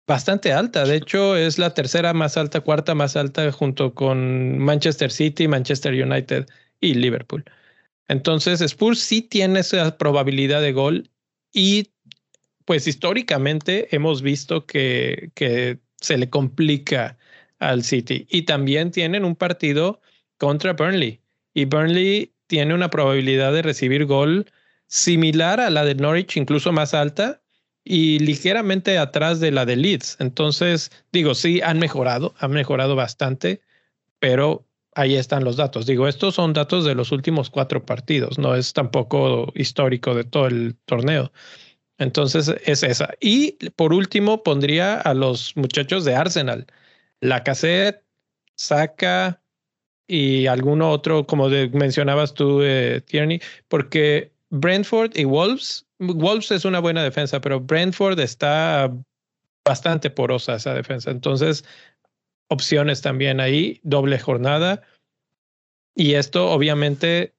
bastante 0.08 0.54
alta. 0.54 0.86
De 0.86 0.98
hecho, 0.98 1.36
es 1.36 1.58
la 1.58 1.74
tercera 1.74 2.14
más 2.14 2.38
alta, 2.38 2.62
cuarta 2.62 2.96
más 2.96 3.16
alta 3.16 3.52
junto 3.52 3.94
con 3.94 4.58
Manchester 4.60 5.12
City, 5.12 5.48
Manchester 5.48 5.94
United 5.94 6.46
y 6.80 6.96
Liverpool. 6.96 7.44
Entonces, 8.08 8.62
Spurs 8.62 9.00
sí 9.00 9.22
tiene 9.22 9.62
esa 9.62 9.98
probabilidad 9.98 10.62
de 10.62 10.74
gol 10.74 11.10
y 11.52 11.92
pues 12.66 12.88
históricamente 12.88 13.94
hemos 13.96 14.22
visto 14.22 14.66
que, 14.66 15.32
que 15.36 15.80
se 16.00 16.18
le 16.18 16.30
complica 16.30 17.18
al 17.60 17.84
City 17.84 18.28
y 18.30 18.44
también 18.44 18.92
tienen 18.92 19.26
un 19.26 19.36
partido 19.36 20.02
contra 20.38 20.74
Burnley 20.74 21.22
y 21.54 21.66
Burnley 21.66 22.34
tiene 22.48 22.74
una 22.74 22.90
probabilidad 22.90 23.54
de 23.54 23.62
recibir 23.62 24.06
gol 24.06 24.52
similar 24.88 25.60
a 25.60 25.70
la 25.70 25.86
de 25.86 25.96
Norwich, 25.96 26.38
incluso 26.38 26.72
más 26.72 26.94
alta, 26.94 27.42
y 27.84 28.20
ligeramente 28.20 28.98
atrás 28.98 29.40
de 29.40 29.52
la 29.52 29.66
de 29.66 29.76
Leeds. 29.76 30.18
Entonces, 30.20 30.92
digo, 31.12 31.36
sí, 31.36 31.62
han 31.62 31.80
mejorado, 31.80 32.34
han 32.40 32.52
mejorado 32.52 32.96
bastante, 32.96 33.62
pero 34.20 34.66
ahí 34.96 35.16
están 35.16 35.44
los 35.44 35.58
datos. 35.58 35.86
Digo, 35.86 36.08
estos 36.08 36.36
son 36.36 36.54
datos 36.54 36.86
de 36.86 36.96
los 36.96 37.12
últimos 37.12 37.50
cuatro 37.50 37.86
partidos, 37.86 38.38
no 38.40 38.56
es 38.56 38.74
tampoco 38.74 39.52
histórico 39.56 40.16
de 40.16 40.24
todo 40.24 40.48
el 40.48 40.76
torneo. 40.86 41.32
Entonces, 41.98 42.54
es 42.66 42.84
esa. 42.84 43.10
Y 43.22 43.54
por 43.72 43.94
último, 43.94 44.44
pondría 44.44 45.00
a 45.00 45.14
los 45.14 45.56
muchachos 45.56 46.06
de 46.06 46.16
Arsenal. 46.16 46.68
La 47.22 47.44
cassette, 47.44 48.04
Saca 48.56 49.42
y 50.08 50.48
alguno 50.48 50.92
otro, 50.92 51.26
como 51.26 51.50
mencionabas 51.50 52.34
tú, 52.34 52.62
eh, 52.64 53.02
Tierney, 53.06 53.42
porque 53.68 54.33
Brentford 54.54 55.18
y 55.18 55.26
Wolves 55.26 55.86
Wolves 56.12 56.52
es 56.52 56.66
una 56.66 56.80
buena 56.80 57.04
defensa, 57.04 57.40
pero 57.40 57.60
Brentford 57.60 58.20
está 58.20 58.94
bastante 59.66 60.10
porosa 60.10 60.56
esa 60.56 60.74
defensa. 60.74 61.12
Entonces, 61.12 61.64
opciones 62.50 63.02
también 63.02 63.40
ahí, 63.40 63.80
doble 63.84 64.20
jornada. 64.20 64.82
Y 65.96 66.16
esto 66.16 66.52
obviamente 66.52 67.34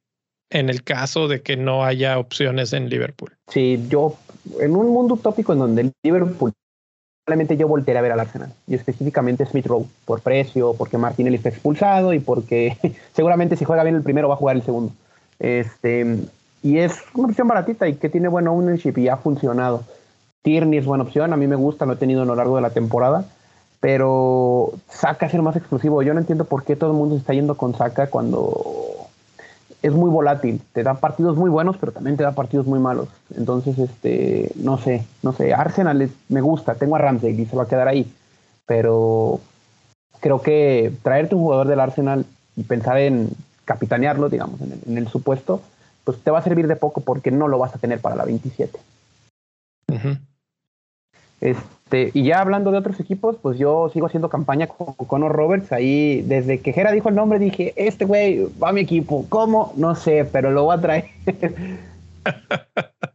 en 0.51 0.71
el 0.71 0.85
caso 0.85 1.27
de 1.27 1.43
que 1.43 1.57
no 1.57 1.85
haya 1.85 2.19
opciones 2.19 2.73
en 2.73 2.89
Liverpool. 2.89 3.33
Sí, 3.49 3.85
yo, 3.89 4.17
en 4.61 4.77
un 4.77 4.89
mundo 4.89 5.15
utópico 5.15 5.53
en 5.53 5.59
donde 5.59 5.93
Liverpool, 6.03 6.53
probablemente 7.25 7.57
yo 7.57 7.67
voltearé 7.67 7.99
a 7.99 8.03
ver 8.03 8.13
al 8.13 8.21
Arsenal, 8.21 8.53
y 8.67 8.75
específicamente 8.75 9.47
Smith 9.47 9.67
Rowe, 9.67 9.89
por 10.05 10.21
precio, 10.21 10.75
porque 10.75 10.99
Martinelli 10.99 11.37
está 11.37 11.49
expulsado 11.49 12.13
y 12.13 12.21
porque 12.21 12.77
seguramente 13.17 13.57
si 13.57 13.65
juega 13.65 13.83
bien 13.83 13.97
el 13.97 14.03
primero 14.03 14.29
va 14.29 14.35
a 14.35 14.39
jugar 14.39 14.55
el 14.55 14.63
segundo. 14.63 14.93
Este, 15.41 16.19
y 16.65 16.79
es 16.79 16.95
una 17.13 17.29
opción 17.29 17.47
baratita 17.47 17.87
y 17.87 17.97
que 17.97 18.09
tiene 18.09 18.27
buen 18.27 18.49
ownership 18.49 18.95
y 18.97 19.09
ha 19.09 19.19
funcionado. 19.19 19.85
Tierney 20.43 20.79
es 20.79 20.87
buena 20.87 21.05
opción, 21.05 21.33
a 21.33 21.37
mí 21.37 21.47
me 21.47 21.57
gusta, 21.57 21.85
lo 21.85 21.93
he 21.93 21.97
tenido 21.97 22.23
a 22.23 22.25
lo 22.25 22.35
largo 22.35 22.57
de 22.57 22.63
la 22.63 22.71
temporada, 22.71 23.27
pero 23.81 24.73
Saka 24.89 25.27
es 25.27 25.35
el 25.35 25.43
más 25.43 25.57
exclusivo. 25.57 26.03
Yo 26.03 26.15
no 26.15 26.21
entiendo 26.21 26.47
por 26.47 26.65
qué 26.65 26.75
todo 26.75 26.93
el 26.93 26.97
mundo 26.97 27.17
se 27.17 27.21
está 27.21 27.35
yendo 27.35 27.55
con 27.55 27.75
Saka 27.77 28.07
cuando 28.07 28.55
es 29.83 29.93
muy 29.93 30.09
volátil, 30.09 30.63
te 30.73 30.83
da 30.83 30.95
partidos 30.95 31.37
muy 31.37 31.51
buenos, 31.51 31.77
pero 31.77 31.93
también 31.93 32.17
te 32.17 32.23
da 32.23 32.33
partidos 32.33 32.67
muy 32.67 32.79
malos. 32.79 33.09
Entonces, 33.37 33.79
este, 33.79 34.51
no 34.57 34.79
sé, 34.79 35.05
no 35.23 35.35
sé, 35.35 35.53
Arsenal 35.53 36.11
me 36.31 36.41
gusta, 36.41 36.77
tengo 36.77 36.97
a 36.97 36.99
Ramsey 36.99 37.39
y 37.39 37.45
se 37.45 37.55
va 37.55 37.65
a 37.65 37.69
quedar 37.69 37.89
ahí, 37.89 38.11
pero 38.65 39.39
creo 40.21 40.41
que 40.41 40.95
traerte 41.03 41.35
un 41.35 41.43
jugador 41.43 41.69
del 41.69 41.81
Arsenal 41.81 42.25
y 42.57 42.63
pensar 42.63 42.97
en 42.97 43.29
capitanearlo, 43.67 44.31
digamos, 44.31 44.59
en 44.63 44.97
el, 44.97 45.09
supuesto, 45.09 45.61
pues 46.05 46.19
te 46.23 46.31
va 46.31 46.39
a 46.39 46.45
servir 46.45 46.67
de 46.67 46.77
poco 46.77 47.01
porque 47.01 47.31
no 47.31 47.49
lo 47.49 47.59
vas 47.59 47.75
a 47.75 47.79
tener 47.79 48.01
para 48.01 48.17
la 48.17 48.25
27. 48.25 48.79
Este, 51.41 52.11
y 52.15 52.25
ya 52.25 52.41
hablando 52.41 52.71
de 52.71 52.79
otros 52.79 52.99
equipos, 53.01 53.37
pues 53.41 53.59
yo 53.59 53.91
sigo 53.93 54.07
haciendo 54.07 54.29
campaña 54.29 54.67
con 54.67 54.95
Conor 54.95 55.33
Roberts. 55.33 55.73
Ahí, 55.73 56.23
desde 56.23 56.61
que 56.61 56.73
Jera 56.73 56.93
dijo 56.93 57.09
el 57.09 57.15
nombre, 57.15 57.39
dije, 57.39 57.75
este 57.77 58.05
güey 58.05 58.47
va 58.63 58.71
a 58.71 58.73
mi 58.73 58.81
equipo. 58.81 59.27
¿Cómo? 59.29 59.73
No 59.77 59.95
sé, 59.95 60.29
pero 60.31 60.51
lo 60.51 60.65
voy 60.65 60.77
a 60.77 60.81
traer. 60.81 61.05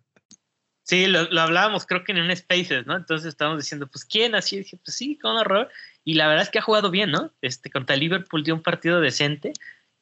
Sí, 0.89 1.05
lo, 1.05 1.19
hablábamos 1.39 1.85
creo 1.85 2.03
que 2.03 2.13
en 2.13 2.17
un 2.19 2.35
Spaces, 2.35 2.87
¿no? 2.87 2.95
Entonces 2.95 3.27
estábamos 3.27 3.61
diciendo, 3.61 3.85
pues, 3.85 4.05
¿quién? 4.05 4.33
Así 4.33 4.57
dije, 4.57 4.75
pues 4.83 4.97
sí, 4.97 5.19
Conor 5.19 5.47
Roberts. 5.47 5.73
Y 6.03 6.15
la 6.15 6.27
verdad 6.27 6.41
es 6.41 6.49
que 6.49 6.57
ha 6.57 6.63
jugado 6.63 6.89
bien, 6.89 7.11
¿no? 7.11 7.29
Este, 7.43 7.69
contra 7.69 7.95
Liverpool 7.95 8.43
dio 8.43 8.55
un 8.55 8.63
partido 8.63 8.99
decente. 8.99 9.53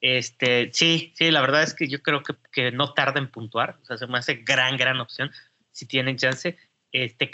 Este, 0.10 0.70
sí, 0.72 1.12
sí, 1.17 1.32
la 1.32 1.41
verdad 1.41 1.63
es 1.63 1.74
que 1.74 1.89
yo 1.89 2.02
creo 2.02 2.24
que, 2.24 2.72
no 2.72 2.93
tarda 2.93 3.20
en 3.20 3.28
puntuar. 3.28 3.78
O 3.82 3.86
sea, 3.86 3.98
se 3.98 4.08
me 4.08 4.17
hace 4.17 4.36
gran, 4.36 4.78
gran 4.78 5.02
opción 5.02 5.32
si 5.72 5.86
tienen 5.86 6.15
chance 6.15 6.58
este 6.93 7.30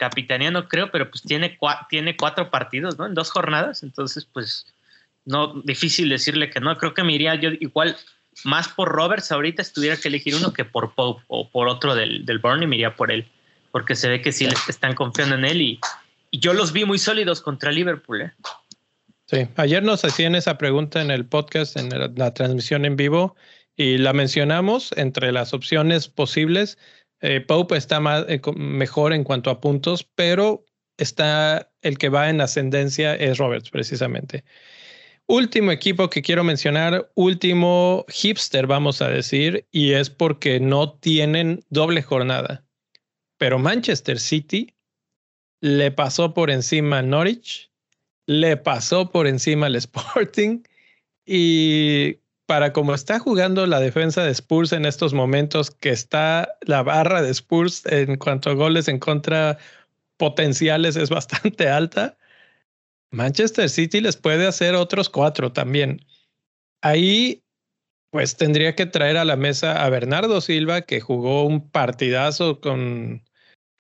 no 0.52 0.68
creo, 0.68 0.90
pero 0.90 1.10
pues 1.10 1.22
tiene, 1.22 1.58
tiene 1.88 2.18
cuatro 2.18 2.50
partidos, 2.50 2.98
¿no? 2.98 3.06
En 3.06 3.14
dos 3.14 3.30
jornadas, 3.30 3.84
entonces 3.84 4.26
pues 4.26 4.66
no, 5.24 5.62
difícil 5.64 6.10
decirle 6.10 6.50
que 6.50 6.60
no, 6.60 6.76
creo 6.78 6.96
que 6.96 7.04
me 7.04 7.14
iría 7.14 7.36
yo 7.36 7.52
igual 7.52 7.96
más 8.44 8.68
por 8.68 8.90
Roberts 8.90 9.32
ahorita 9.32 9.64
si 9.64 9.72
tuviera 9.72 9.96
que 9.96 10.08
elegir 10.08 10.36
uno 10.36 10.52
que 10.52 10.66
por 10.66 10.96
Pope 10.96 11.24
o 11.28 11.48
por 11.48 11.68
otro 11.68 11.94
del, 11.94 12.26
del 12.26 12.40
Burnley 12.40 12.68
me 12.68 12.78
iría 12.78 12.96
por 12.96 13.12
él, 13.12 13.28
porque 13.72 13.96
se 13.96 14.10
ve 14.10 14.22
que 14.22 14.32
sí 14.32 14.48
están 14.68 14.96
confiando 14.96 15.36
en 15.36 15.46
él 15.46 15.62
y, 15.62 15.80
yo 16.36 16.54
los 16.54 16.74
vi 16.74 16.84
muy 16.84 16.98
sólidos 16.98 17.42
contra 17.42 17.72
Liverpool, 17.72 18.22
¿eh? 18.22 18.34
Sí, 19.26 19.48
ayer 19.56 19.84
nos 19.84 20.04
hacían 20.04 20.36
esa 20.36 20.58
pregunta 20.58 21.02
en 21.02 21.12
el 21.12 21.26
podcast, 21.26 21.78
en 21.78 21.90
la 22.16 22.34
transmisión 22.34 22.86
en 22.86 22.96
vivo, 22.96 23.36
y 23.76 23.98
la 23.98 24.14
mencionamos 24.14 24.94
entre 24.98 25.32
las 25.32 25.54
opciones 25.54 26.08
posibles 26.08 26.78
eh, 27.26 27.40
Pope 27.40 27.78
está 27.78 28.02
más, 28.02 28.26
eh, 28.28 28.42
mejor 28.58 29.14
en 29.14 29.24
cuanto 29.24 29.50
a 29.50 29.62
puntos, 29.62 30.04
pero 30.04 30.66
está 30.98 31.72
el 31.82 31.98
que 31.98 32.10
va 32.10 32.30
en 32.30 32.42
ascendencia 32.42 33.16
es 33.16 33.38
Roberts, 33.38 33.70
precisamente. 33.70 34.44
Último 35.26 35.72
equipo 35.72 36.10
que 36.10 36.22
quiero 36.22 36.44
mencionar, 36.44 37.10
último 37.16 38.06
hipster, 38.10 38.68
vamos 38.68 39.02
a 39.02 39.08
decir, 39.08 39.66
y 39.72 39.94
es 39.94 40.10
porque 40.10 40.60
no 40.60 40.96
tienen 40.96 41.64
doble 41.70 42.02
jornada. 42.02 42.66
Pero 43.38 43.58
Manchester 43.58 44.20
City 44.20 44.76
le 45.62 45.92
pasó 45.92 46.34
por 46.34 46.52
encima 46.52 46.98
a 47.00 47.04
Norwich, 47.04 47.72
le 48.26 48.58
pasó 48.58 49.10
por 49.10 49.28
encima 49.28 49.68
al 49.68 49.76
Sporting 49.76 50.64
y 51.26 52.20
para 52.46 52.74
como 52.74 52.94
está 52.94 53.20
jugando 53.20 53.66
la 53.66 53.80
defensa 53.80 54.24
de 54.24 54.32
Spurs 54.32 54.74
en 54.74 54.86
estos 54.86 55.14
momentos, 55.14 55.72
que 55.72 55.90
está 55.90 56.58
la 56.62 56.84
barra 56.84 57.22
de 57.22 57.32
Spurs 57.32 57.86
en 57.86 58.18
cuanto 58.18 58.50
a 58.50 58.54
goles 58.54 58.88
en 58.88 59.00
contra 59.00 59.58
potenciales 60.18 60.96
es 60.96 61.10
bastante 61.12 61.70
alta, 61.70 62.18
Manchester 63.14 63.70
City 63.70 64.02
les 64.02 64.18
puede 64.18 64.48
hacer 64.48 64.74
otros 64.76 65.08
cuatro 65.10 65.54
también. 65.54 66.04
Ahí, 66.82 67.44
pues 68.12 68.36
tendría 68.36 68.76
que 68.76 68.88
traer 68.88 69.18
a 69.18 69.26
la 69.26 69.36
mesa 69.36 69.86
a 69.86 69.90
Bernardo 69.90 70.42
Silva, 70.42 70.82
que 70.82 71.00
jugó 71.00 71.46
un 71.46 71.70
partidazo 71.70 72.60
con, 72.60 73.24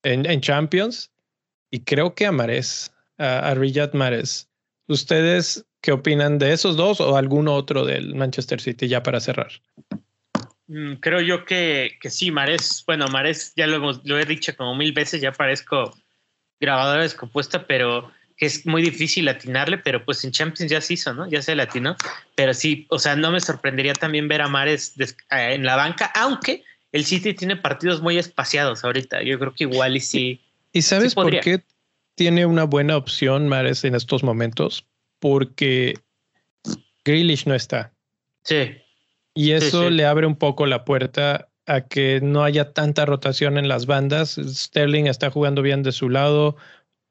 en, 0.03 0.41
Champions, 0.41 1.12
y 1.71 1.79
creo 1.79 2.13
que 2.13 2.27
a 2.27 2.32
Mares, 2.32 2.92
a, 3.17 3.49
a 3.49 3.56
Riyad 3.56 3.93
Mares. 3.93 4.49
¿Ustedes 4.88 5.65
¿Qué 5.84 5.91
opinan 5.91 6.39
de 6.39 6.54
esos 6.54 6.78
dos 6.78 7.02
o 7.02 7.17
algún 7.17 7.49
otro 7.49 7.86
del 7.86 8.15
Manchester 8.15 8.62
City 8.62 8.88
ya 8.88 9.04
para 9.04 9.19
cerrar? 9.19 9.52
Mm, 10.67 10.93
creo 11.02 11.19
yo 11.19 11.43
que, 11.43 11.97
que 11.99 12.10
sí, 12.10 12.32
Mares, 12.32 12.86
bueno, 12.88 13.10
Mares 13.10 13.52
ya 13.58 13.67
lo, 13.67 13.76
hemos, 13.76 13.99
lo 14.06 14.17
he 14.17 14.23
dicho 14.23 14.56
como 14.56 14.76
mil 14.76 14.93
veces, 14.93 15.19
ya 15.19 15.34
parezco 15.34 15.93
grabadora 16.58 17.02
descompuesta, 17.02 17.67
pero 17.67 18.10
que 18.38 18.45
es 18.45 18.65
muy 18.65 18.82
difícil 18.82 19.28
atinarle, 19.28 19.78
pero 19.78 20.06
pues 20.06 20.23
en 20.23 20.32
Champions 20.32 20.71
ya 20.71 20.80
se 20.80 20.93
hizo, 20.93 21.13
¿no? 21.13 21.30
Ya 21.30 21.41
se 21.41 21.54
latinó, 21.54 21.97
pero 22.34 22.54
sí, 22.54 22.88
o 22.89 22.97
sea, 22.97 23.17
no 23.17 23.32
me 23.32 23.41
sorprendería 23.41 23.91
también 23.91 24.30
ver 24.30 24.41
a 24.41 24.47
Mares 24.47 24.93
en 25.32 25.65
la 25.65 25.76
banca, 25.76 26.13
aunque 26.15 26.63
el 26.93 27.04
City 27.04 27.34
tiene 27.34 27.58
partidos 27.58 28.02
muy 28.02 28.17
espaciados 28.17 28.86
ahorita, 28.86 29.21
yo 29.21 29.38
creo 29.38 29.54
que 29.54 29.65
igual 29.65 29.97
y 29.97 29.99
sí. 29.99 30.39
¿Y 30.71 30.82
sabes 30.84 31.13
por 31.13 31.38
qué 31.41 31.62
tiene 32.15 32.45
una 32.45 32.63
buena 32.63 32.97
opción 32.97 33.47
Mares 33.47 33.84
en 33.84 33.95
estos 33.95 34.23
momentos? 34.23 34.88
porque 35.23 35.93
Grealish 37.06 37.47
no 37.47 37.56
está. 37.56 37.93
Sí. 38.43 38.76
Y 39.34 39.52
eso 39.52 39.89
le 39.89 40.06
abre 40.06 40.28
un 40.28 40.36
poco 40.36 40.65
la 40.65 40.84
puerta 40.84 41.47
a 41.65 41.88
que 41.88 42.19
no 42.21 42.43
haya 42.43 42.73
tanta 42.73 43.06
rotación 43.06 43.58
en 43.58 43.69
las 43.69 43.86
bandas. 43.86 44.38
Sterling 44.38 45.06
está 45.06 45.32
jugando 45.32 45.62
bien 45.62 45.82
de 45.82 45.93
su 45.93 46.10
lado 46.10 46.58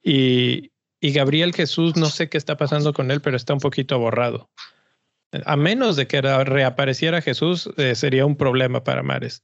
y, 0.02 0.72
y 1.00 1.12
Gabriel 1.14 1.54
Jesús, 1.54 1.96
no 1.96 2.10
sé 2.10 2.28
qué 2.28 2.36
está 2.36 2.58
pasando 2.58 2.92
con 2.92 3.10
él, 3.10 3.22
pero 3.22 3.34
está 3.34 3.54
un 3.54 3.60
poquito 3.60 3.98
borrado. 3.98 4.50
A 5.46 5.56
menos 5.56 5.96
de 5.96 6.06
que 6.06 6.20
reapareciera 6.20 7.22
Jesús, 7.22 7.70
eh, 7.78 7.94
sería 7.94 8.26
un 8.26 8.36
problema 8.36 8.84
para 8.84 9.02
Mares. 9.02 9.42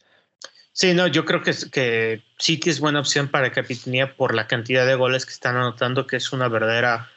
Sí, 0.72 0.94
no, 0.94 1.06
yo 1.08 1.24
creo 1.24 1.42
que, 1.42 2.22
City 2.38 2.70
es 2.70 2.78
buena 2.78 3.00
opción 3.00 3.28
para 3.28 3.50
Capitanía 3.50 4.14
por 4.14 4.34
la 4.34 4.46
cantidad 4.46 4.86
de 4.86 4.94
goles 4.94 5.26
que 5.26 5.32
están 5.32 5.56
anotando, 5.56 6.06
que 6.06 6.16
es 6.16 6.32
una 6.32 6.48
verdadera 6.48 7.10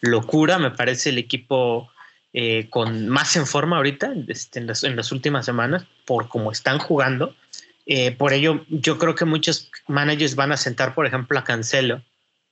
locura. 0.00 0.58
Me 0.58 0.70
parece 0.70 1.10
el 1.10 1.18
equipo 1.18 1.90
eh, 2.32 2.68
con 2.70 3.08
más 3.08 3.34
en 3.34 3.46
forma 3.46 3.78
ahorita 3.78 4.12
este, 4.28 4.60
en, 4.60 4.66
las, 4.68 5.12
últimas 5.12 5.46
semanas 5.46 5.84
por 6.04 6.28
cómo 6.28 6.52
están 6.52 6.78
jugando. 6.78 7.34
Eh, 7.86 8.12
por 8.12 8.32
ello, 8.32 8.64
yo 8.68 8.98
creo 8.98 9.14
que 9.14 9.24
muchos 9.24 9.70
managers 9.88 10.36
van 10.36 10.52
a 10.52 10.56
sentar, 10.56 10.94
por 10.94 11.06
ejemplo, 11.06 11.38
a 11.38 11.44
Cancelo. 11.44 12.02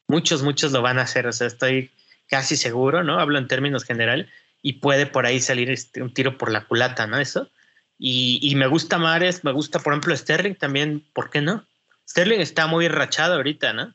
Muchos, 0.08 0.42
muchos 0.42 0.72
lo 0.72 0.82
van 0.82 0.98
a 0.98 1.02
hacer. 1.02 1.26
O 1.28 1.32
sea, 1.32 1.46
estoy 1.46 1.90
casi 2.28 2.56
seguro, 2.56 3.04
¿no? 3.04 3.20
Hablo 3.20 3.38
en 3.38 3.46
términos 3.46 3.84
general 3.84 4.28
y 4.62 4.74
puede 4.74 5.06
por 5.06 5.26
ahí 5.26 5.40
salir 5.40 5.70
este, 5.70 6.02
un 6.02 6.12
tiro 6.12 6.38
por 6.38 6.50
la 6.50 6.64
culata, 6.64 7.06
¿no? 7.06 7.18
Eso. 7.18 7.50
Y, 7.98 8.52
me 8.56 8.66
gusta 8.66 8.98
Mares, 8.98 9.42
me 9.42 9.52
gusta, 9.52 9.78
por 9.78 9.92
ejemplo, 9.92 10.14
Sterling 10.14 10.54
también, 10.54 11.04
¿por 11.14 11.30
qué 11.30 11.40
no? 11.40 11.64
Sterling 12.08 12.40
está 12.40 12.66
muy 12.66 12.88
rachado 12.88 13.34
ahorita, 13.34 13.72
¿no? 13.72 13.94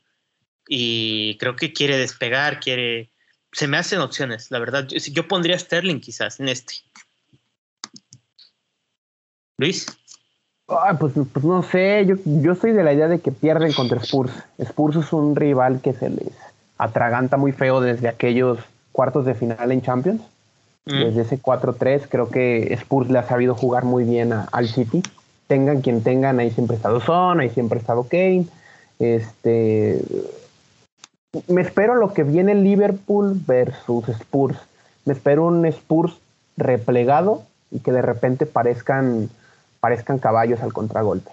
Y 0.66 1.36
creo 1.38 1.54
que 1.54 1.72
quiere 1.72 1.96
despegar, 1.98 2.58
quiere, 2.60 3.10
se 3.52 3.68
me 3.68 3.78
hacen 3.78 4.00
opciones, 4.00 4.50
la 4.50 4.58
verdad. 4.58 4.86
Yo, 4.88 5.28
pondría 5.28 5.58
Sterling 5.58 6.00
quizás 6.00 6.40
en 6.40 6.48
este. 6.48 6.74
Luis. 9.58 9.86
pues, 10.98 11.12
pues, 11.32 11.44
no 11.44 11.62
sé, 11.62 12.04
yo, 12.06 12.16
yo 12.24 12.54
soy 12.56 12.72
de 12.72 12.82
la 12.82 12.92
idea 12.92 13.06
de 13.06 13.20
que 13.20 13.30
pierden 13.30 13.72
contra 13.72 14.00
Spurs. 14.00 14.32
Spurs 14.58 14.96
es 14.96 15.12
un 15.12 15.36
rival 15.36 15.80
que 15.80 15.92
se 15.92 16.10
les 16.10 16.32
atraganta 16.76 17.36
muy 17.36 17.52
feo 17.52 17.80
desde 17.80 18.08
aquellos 18.08 18.58
cuartos 18.90 19.24
de 19.24 19.34
final 19.34 19.70
en 19.70 19.82
Champions. 19.82 20.22
Mm. 20.86 21.04
Desde 21.04 21.22
ese 21.22 21.40
4-3, 21.40 22.06
creo 22.08 22.28
que 22.28 22.72
Spurs 22.74 23.10
le 23.10 23.18
ha 23.18 23.26
sabido 23.26 23.54
jugar 23.54 23.84
muy 23.84 24.04
bien 24.04 24.32
al 24.32 24.68
City. 24.68 25.02
Tengan 25.46 25.80
quien 25.80 26.02
tengan, 26.02 26.40
ahí 26.40 26.50
siempre 26.50 26.74
ha 26.74 26.78
estado 26.78 27.00
Son, 27.00 27.40
ahí 27.40 27.50
siempre 27.50 27.78
ha 27.78 27.80
estado 27.80 28.04
Kane. 28.04 28.46
Este, 28.98 30.00
me 31.48 31.62
espero 31.62 31.94
lo 31.94 32.12
que 32.12 32.24
viene 32.24 32.54
Liverpool 32.54 33.40
versus 33.46 34.08
Spurs. 34.08 34.58
Me 35.04 35.14
espero 35.14 35.46
un 35.46 35.64
Spurs 35.66 36.14
replegado 36.56 37.42
y 37.70 37.80
que 37.80 37.92
de 37.92 38.02
repente 38.02 38.46
parezcan, 38.46 39.30
parezcan 39.80 40.18
caballos 40.18 40.60
al 40.60 40.72
contragolpe. 40.72 41.30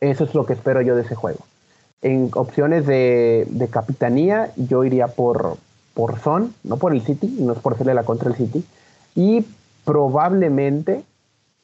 Eso 0.00 0.24
es 0.24 0.34
lo 0.34 0.46
que 0.46 0.52
espero 0.52 0.80
yo 0.80 0.96
de 0.96 1.02
ese 1.02 1.14
juego. 1.14 1.40
En 2.02 2.30
opciones 2.34 2.86
de, 2.86 3.68
capitanía, 3.70 4.52
yo 4.56 4.84
iría 4.84 5.08
por, 5.08 5.56
por 5.94 6.20
Son, 6.20 6.54
no 6.64 6.76
por 6.76 6.92
el 6.92 7.02
City, 7.02 7.36
no 7.40 7.52
es 7.52 7.58
por 7.60 7.74
hacerle 7.74 7.94
la 7.94 8.04
contra 8.04 8.28
el 8.28 8.36
City. 8.36 8.64
Y 9.14 9.44
probablemente, 9.84 11.02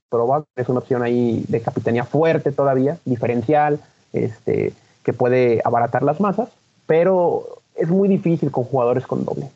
probablemente 0.08 0.62
es 0.62 0.68
una 0.68 0.78
opción 0.78 1.02
ahí 1.02 1.44
de 1.48 1.60
capitanía 1.60 2.04
fuerte 2.04 2.52
todavía, 2.52 2.98
diferencial, 3.04 3.80
este, 4.12 4.72
que 5.02 5.12
puede 5.12 5.60
abaratar 5.64 6.02
las 6.02 6.20
masas, 6.20 6.48
pero 6.86 7.60
es 7.74 7.88
muy 7.88 8.08
difícil 8.08 8.50
con 8.50 8.64
jugadores 8.64 9.06
con 9.06 9.24
doble. 9.24 9.48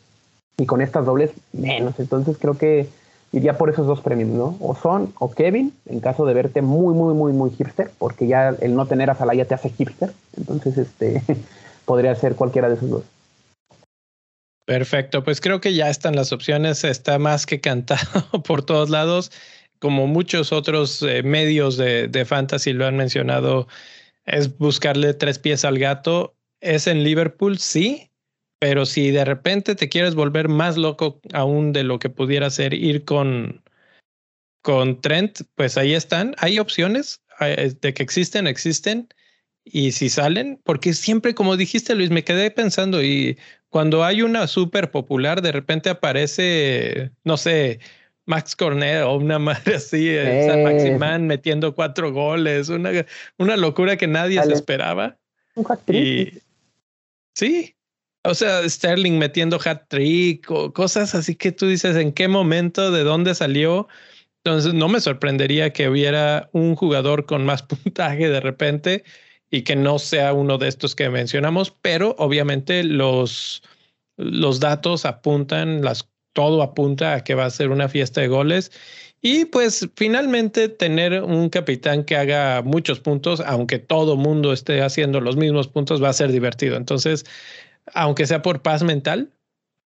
Y 0.56 0.66
con 0.66 0.80
estas 0.80 1.04
dobles, 1.04 1.32
menos. 1.52 1.98
Entonces 1.98 2.36
creo 2.38 2.56
que 2.56 2.88
iría 3.32 3.58
por 3.58 3.70
esos 3.70 3.86
dos 3.86 4.00
premios, 4.00 4.30
¿no? 4.30 4.56
O 4.60 4.76
Son 4.76 5.12
o 5.18 5.30
Kevin, 5.30 5.72
en 5.86 6.00
caso 6.00 6.24
de 6.24 6.34
verte 6.34 6.62
muy, 6.62 6.94
muy, 6.94 7.14
muy, 7.14 7.32
muy 7.32 7.50
hipster, 7.50 7.90
porque 7.98 8.26
ya 8.28 8.50
el 8.60 8.76
no 8.76 8.86
tener 8.86 9.10
a 9.10 9.16
Salah 9.16 9.34
ya 9.34 9.44
te 9.44 9.54
hace 9.54 9.70
hipster. 9.70 10.12
Entonces, 10.36 10.78
este 10.78 11.22
podría 11.84 12.14
ser 12.14 12.36
cualquiera 12.36 12.68
de 12.68 12.76
esos 12.76 12.90
dos. 12.90 13.02
Perfecto, 14.66 15.22
pues 15.22 15.40
creo 15.40 15.60
que 15.60 15.74
ya 15.74 15.90
están 15.90 16.16
las 16.16 16.32
opciones, 16.32 16.84
está 16.84 17.18
más 17.18 17.44
que 17.44 17.60
cantado 17.60 18.42
por 18.44 18.64
todos 18.64 18.88
lados, 18.88 19.30
como 19.78 20.06
muchos 20.06 20.52
otros 20.52 21.02
eh, 21.02 21.22
medios 21.22 21.76
de, 21.76 22.08
de 22.08 22.24
fantasy 22.24 22.72
lo 22.72 22.86
han 22.86 22.96
mencionado, 22.96 23.68
es 24.24 24.56
buscarle 24.56 25.12
tres 25.12 25.38
pies 25.38 25.66
al 25.66 25.78
gato, 25.78 26.34
es 26.60 26.86
en 26.86 27.04
Liverpool, 27.04 27.58
sí, 27.58 28.10
pero 28.58 28.86
si 28.86 29.10
de 29.10 29.26
repente 29.26 29.74
te 29.74 29.90
quieres 29.90 30.14
volver 30.14 30.48
más 30.48 30.78
loco 30.78 31.20
aún 31.34 31.74
de 31.74 31.84
lo 31.84 31.98
que 31.98 32.08
pudiera 32.08 32.48
ser 32.48 32.72
ir 32.72 33.04
con, 33.04 33.62
con 34.62 35.02
Trent, 35.02 35.42
pues 35.56 35.76
ahí 35.76 35.92
están, 35.92 36.34
hay 36.38 36.58
opciones 36.58 37.22
eh, 37.40 37.74
de 37.78 37.92
que 37.92 38.02
existen, 38.02 38.46
existen 38.46 39.08
y 39.64 39.92
si 39.92 40.08
salen, 40.08 40.60
porque 40.64 40.94
siempre, 40.94 41.34
como 41.34 41.56
dijiste 41.58 41.94
Luis, 41.94 42.10
me 42.10 42.24
quedé 42.24 42.50
pensando 42.50 43.02
y 43.02 43.38
cuando 43.74 44.04
hay 44.04 44.22
una 44.22 44.46
súper 44.46 44.92
popular, 44.92 45.42
de 45.42 45.50
repente 45.50 45.90
aparece, 45.90 47.10
no 47.24 47.36
sé, 47.36 47.80
Max 48.24 48.54
Cornet 48.54 49.02
o 49.02 49.16
una 49.16 49.40
madre 49.40 49.74
así, 49.74 50.10
eh. 50.10 50.46
San 50.46 50.62
Maximán 50.62 51.26
metiendo 51.26 51.74
cuatro 51.74 52.12
goles, 52.12 52.68
una, 52.68 52.92
una 53.36 53.56
locura 53.56 53.96
que 53.96 54.06
nadie 54.06 54.40
se 54.44 54.52
esperaba. 54.52 55.18
Y 55.88 56.34
sí, 57.34 57.74
o 58.22 58.34
sea, 58.34 58.62
Sterling 58.68 59.18
metiendo 59.18 59.58
hat 59.64 59.88
trick 59.88 60.48
o 60.52 60.72
cosas 60.72 61.16
así 61.16 61.34
que 61.34 61.50
tú 61.50 61.66
dices 61.66 61.96
en 61.96 62.12
qué 62.12 62.28
momento, 62.28 62.92
de 62.92 63.02
dónde 63.02 63.34
salió. 63.34 63.88
Entonces, 64.44 64.72
no 64.72 64.86
me 64.86 65.00
sorprendería 65.00 65.72
que 65.72 65.88
hubiera 65.88 66.48
un 66.52 66.76
jugador 66.76 67.26
con 67.26 67.44
más 67.44 67.62
puntaje 67.64 68.28
de 68.28 68.38
repente 68.38 69.02
y 69.50 69.62
que 69.62 69.76
no 69.76 69.98
sea 69.98 70.32
uno 70.32 70.58
de 70.58 70.68
estos 70.68 70.94
que 70.94 71.08
mencionamos, 71.10 71.70
pero 71.82 72.14
obviamente 72.18 72.84
los, 72.84 73.62
los 74.16 74.60
datos 74.60 75.04
apuntan, 75.04 75.82
las, 75.82 76.08
todo 76.32 76.62
apunta 76.62 77.14
a 77.14 77.24
que 77.24 77.34
va 77.34 77.46
a 77.46 77.50
ser 77.50 77.70
una 77.70 77.88
fiesta 77.88 78.20
de 78.20 78.28
goles. 78.28 78.72
Y 79.20 79.46
pues 79.46 79.88
finalmente 79.96 80.68
tener 80.68 81.22
un 81.22 81.48
capitán 81.48 82.04
que 82.04 82.16
haga 82.16 82.60
muchos 82.62 83.00
puntos, 83.00 83.40
aunque 83.40 83.78
todo 83.78 84.16
mundo 84.16 84.52
esté 84.52 84.82
haciendo 84.82 85.20
los 85.20 85.36
mismos 85.36 85.66
puntos, 85.68 86.02
va 86.02 86.10
a 86.10 86.12
ser 86.12 86.30
divertido. 86.30 86.76
Entonces, 86.76 87.24
aunque 87.94 88.26
sea 88.26 88.42
por 88.42 88.60
paz 88.60 88.82
mental, 88.82 89.32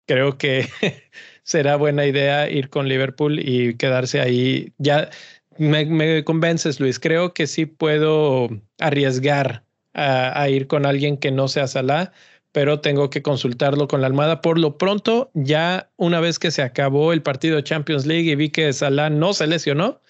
creo 0.07 0.39
que 0.39 0.69
será 1.43 1.77
buena 1.77 2.07
idea 2.07 2.49
ir 2.49 2.71
con 2.71 2.89
Liverpool 2.89 3.39
y 3.39 3.77
quedarse 3.77 4.21
ahí. 4.21 4.73
Ya 4.79 5.11
me, 5.59 6.25
convences, 6.25 6.81
Luis. 6.81 6.99
Creo 6.99 7.35
que 7.35 7.47
sí 7.47 7.67
puedo 7.67 8.49
arriesgar 8.79 9.65
a, 9.95 10.49
ir 10.49 10.67
con 10.67 10.87
alguien 10.87 11.17
que 11.17 11.31
no 11.31 11.49
sea 11.49 11.67
Salah, 11.67 12.13
pero 12.53 12.81
tengo 12.81 13.11
que 13.11 13.23
consultarlo 13.23 13.89
con 13.89 14.01
la 14.01 14.07
almada. 14.07 14.41
Por 14.41 14.59
lo 14.59 14.79
pronto, 14.79 15.31
ya 15.35 15.91
una 15.97 16.21
vez 16.21 16.39
que 16.39 16.51
se 16.51 16.63
acabó 16.63 17.13
el 17.13 17.23
partido 17.23 17.61
Champions 17.61 18.07
League 18.07 18.31
y 18.31 18.35
vi 18.35 18.51
que 18.51 18.73
Salah 18.73 19.11
no 19.11 19.33
se 19.33 19.47
lesionó, 19.47 20.01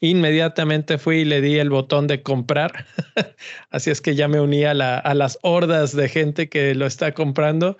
inmediatamente 0.00 0.98
fui 0.98 1.18
y 1.18 1.24
le 1.24 1.40
di 1.40 1.58
el 1.58 1.70
botón 1.70 2.06
de 2.06 2.22
comprar. 2.22 2.86
Así 3.70 3.90
es 3.90 4.00
que 4.00 4.14
ya 4.14 4.28
me 4.28 4.40
uní 4.40 4.64
a, 4.64 4.72
a 4.72 5.14
las 5.14 5.38
hordas 5.42 5.94
de 5.94 6.08
gente 6.08 6.48
que 6.48 6.74
lo 6.74 6.86
está 6.86 7.12
comprando 7.12 7.78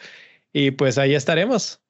y 0.52 0.70
pues 0.72 0.98
ahí 0.98 1.14
estaremos. 1.14 1.80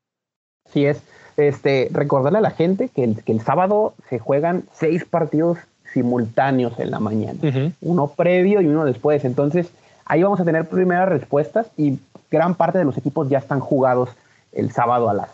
Sí 0.73 0.85
es. 0.87 1.03
Este, 1.39 1.89
recordarle 1.93 2.39
a 2.39 2.43
la 2.43 2.51
gente 2.51 2.89
que 2.89 3.05
el, 3.05 3.23
que 3.23 3.31
el 3.31 3.41
sábado 3.41 3.95
se 4.11 4.19
juegan 4.19 4.65
seis 4.73 5.05
partidos 5.05 5.59
simultáneos 5.93 6.81
en 6.81 6.91
la 6.91 6.99
mañana, 6.99 7.39
uno 7.81 8.09
previo 8.09 8.61
y 8.61 8.67
uno 8.67 8.85
después. 8.85 9.25
Entonces, 9.25 9.71
ahí 10.05 10.21
vamos 10.21 10.41
a 10.41 10.45
tener 10.45 10.69
primeras 10.69 11.09
respuestas 11.09 11.69
y 11.77 12.01
gran 12.29 12.57
parte 12.57 12.79
de 12.79 12.85
los 12.85 12.99
equipos 12.99 13.29
ya 13.29 13.39
están 13.39 13.61
jugados 13.61 14.11
el 14.51 14.73
sábado 14.73 15.09
a 15.09 15.15
las 15.15 15.29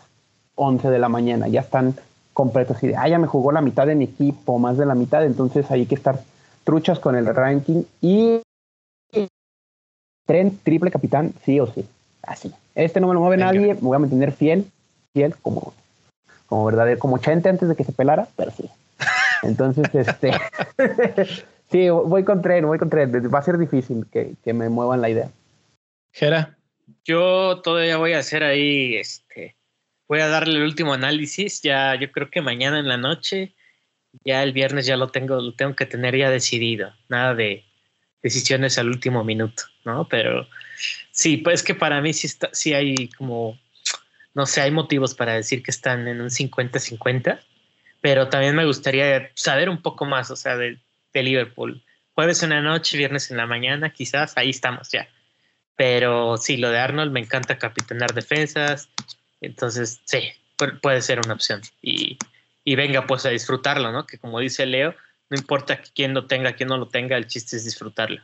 11 0.56 0.90
de 0.90 0.98
la 0.98 1.08
mañana, 1.08 1.48
ya 1.48 1.62
están 1.62 1.94
completos. 2.34 2.82
Y 2.82 2.88
de, 2.88 2.96
ah, 2.96 3.08
ya 3.08 3.18
me 3.18 3.26
jugó 3.26 3.50
la 3.50 3.62
mitad 3.62 3.86
de 3.86 3.94
mi 3.94 4.04
equipo, 4.04 4.58
más 4.58 4.76
de 4.76 4.84
la 4.84 4.94
mitad, 4.94 5.24
entonces 5.24 5.70
hay 5.70 5.86
que 5.86 5.94
estar 5.94 6.20
truchas 6.64 6.98
con 6.98 7.16
el 7.16 7.26
ranking 7.34 7.82
y 8.02 8.42
tren 10.26 10.58
triple 10.62 10.90
capitán, 10.90 11.32
sí 11.46 11.60
o 11.60 11.66
sí, 11.66 11.86
así. 12.22 12.52
Este 12.74 13.00
no 13.00 13.08
me 13.08 13.14
lo 13.14 13.20
mueve 13.20 13.38
nadie, 13.38 13.72
me 13.72 13.80
voy 13.80 13.96
a 13.96 14.00
mantener 14.00 14.32
fiel, 14.32 14.70
fiel 15.14 15.34
como 15.40 15.72
como 16.46 16.64
verdadero, 16.64 16.98
como 16.98 17.18
Chente 17.18 17.48
antes 17.48 17.68
de 17.68 17.76
que 17.76 17.84
se 17.84 17.92
pelara, 17.92 18.28
pero 18.36 18.50
sí. 18.50 18.68
Entonces, 19.42 19.86
este, 19.94 20.32
sí, 21.70 21.88
voy 21.90 22.24
con 22.24 22.42
tren, 22.42 22.66
voy 22.66 22.78
con 22.78 22.90
tren. 22.90 23.12
Va 23.32 23.38
a 23.38 23.42
ser 23.42 23.58
difícil 23.58 24.06
que, 24.12 24.34
que 24.42 24.52
me 24.52 24.68
muevan 24.68 25.00
la 25.00 25.10
idea. 25.10 25.30
Gera. 26.12 26.56
Yo 27.04 27.60
todavía 27.62 27.96
voy 27.96 28.12
a 28.12 28.18
hacer 28.18 28.44
ahí, 28.44 28.96
este, 28.96 29.56
voy 30.06 30.20
a 30.20 30.28
darle 30.28 30.58
el 30.58 30.64
último 30.64 30.92
análisis. 30.94 31.62
Ya, 31.62 31.94
yo 31.94 32.10
creo 32.12 32.30
que 32.30 32.40
mañana 32.40 32.78
en 32.78 32.88
la 32.88 32.96
noche, 32.96 33.54
ya 34.24 34.42
el 34.42 34.52
viernes 34.52 34.86
ya 34.86 34.96
lo 34.96 35.08
tengo, 35.08 35.40
lo 35.40 35.54
tengo 35.54 35.74
que 35.74 35.86
tener 35.86 36.16
ya 36.16 36.30
decidido. 36.30 36.92
Nada 37.08 37.34
de 37.34 37.64
decisiones 38.22 38.78
al 38.78 38.88
último 38.88 39.24
minuto, 39.24 39.64
¿no? 39.84 40.08
Pero 40.08 40.46
sí, 41.10 41.38
pues 41.38 41.62
que 41.62 41.74
para 41.74 42.00
mí 42.00 42.12
sí 42.12 42.26
está, 42.26 42.48
sí 42.52 42.72
hay 42.72 43.08
como 43.10 43.58
no 44.34 44.46
sé, 44.46 44.60
hay 44.60 44.70
motivos 44.70 45.14
para 45.14 45.34
decir 45.34 45.62
que 45.62 45.70
están 45.70 46.08
en 46.08 46.20
un 46.20 46.28
50-50, 46.28 47.40
pero 48.00 48.28
también 48.28 48.54
me 48.54 48.66
gustaría 48.66 49.30
saber 49.34 49.68
un 49.68 49.80
poco 49.80 50.04
más, 50.04 50.30
o 50.30 50.36
sea, 50.36 50.56
de, 50.56 50.78
Liverpool. 51.14 51.84
Jueves 52.14 52.42
en 52.42 52.50
la 52.50 52.60
noche, 52.60 52.98
viernes 52.98 53.30
en 53.30 53.36
la 53.36 53.46
mañana, 53.46 53.90
quizás, 53.90 54.36
ahí 54.36 54.50
estamos 54.50 54.90
ya. 54.90 55.08
Pero 55.76 56.36
sí, 56.36 56.56
lo 56.56 56.70
de 56.70 56.78
Arnold 56.78 57.12
me 57.12 57.20
encanta 57.20 57.56
capitanear 57.56 58.12
defensas, 58.12 58.88
entonces 59.40 60.00
sí, 60.04 60.32
puede 60.82 61.02
ser 61.02 61.20
una 61.24 61.34
opción. 61.34 61.60
Y, 61.80 62.18
y 62.64 62.74
venga 62.74 63.06
pues 63.06 63.24
a 63.26 63.30
disfrutarlo, 63.30 63.92
¿no? 63.92 64.06
Que 64.06 64.18
como 64.18 64.40
dice 64.40 64.66
Leo, 64.66 64.96
no 65.30 65.36
importa 65.36 65.80
quién 65.94 66.14
lo 66.14 66.26
tenga, 66.26 66.54
quién 66.54 66.68
no 66.68 66.78
lo 66.78 66.88
tenga, 66.88 67.16
el 67.16 67.28
chiste 67.28 67.56
es 67.56 67.64
disfrutarlo. 67.64 68.20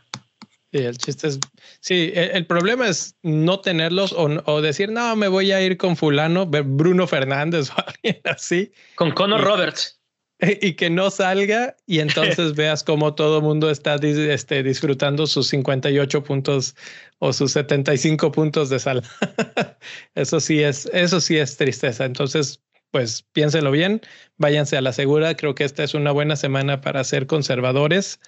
Sí, 0.73 0.79
el 0.79 0.99
chiste 0.99 1.27
es, 1.27 1.41
sí, 1.81 2.13
el, 2.15 2.47
problema 2.47 2.87
es 2.87 3.17
no 3.23 3.61
tenerlos 3.61 4.15
o, 4.17 4.61
decir, 4.63 4.93
no, 4.93 5.17
me 5.17 5.27
voy 5.27 5.51
a 5.51 5.61
ir 5.61 5.77
con 5.77 5.97
fulano, 5.97 6.47
Bruno 6.47 7.09
Fernández 7.09 7.71
o 7.71 7.75
alguien 7.87 8.21
así. 8.25 8.71
Con 8.95 9.11
Conor 9.11 9.43
Roberts. 9.43 9.97
Y 10.63 10.73
que 10.73 10.89
no 10.89 11.11
salga 11.11 11.77
y 11.87 11.99
entonces 11.99 12.55
veas 12.57 12.83
cómo 12.83 13.15
todo 13.15 13.39
el 13.39 13.43
mundo 13.43 13.71
está 13.71 13.97
este, 13.97 14.63
disfrutando 14.63 15.27
sus 15.27 15.49
58 15.49 16.25
puntos 16.25 16.75
o 17.19 17.35
sus 17.35 17.53
75 17.53 18.33
puntos 18.33 18.71
de 18.71 18.79
sal. 18.79 19.03
eso 20.15 20.41
sí 20.41 20.63
es, 20.63 20.87
eso 20.95 21.21
sí 21.21 21.37
es 21.37 21.59
tristeza. 21.59 22.07
Entonces, 22.07 22.63
pues 22.91 23.23
piénsenlo 23.33 23.71
bien, 23.71 24.01
váyanse 24.39 24.77
a 24.77 24.81
la 24.81 24.95
segura. 24.95 25.37
Creo 25.37 25.55
que 25.55 25.65
esta 25.65 25.85
es 25.85 25.93
una 25.93 26.11
buena 26.13 26.37
semana 26.37 26.81
para 26.81 27.05
ser 27.05 27.27
conservadores 27.27 28.19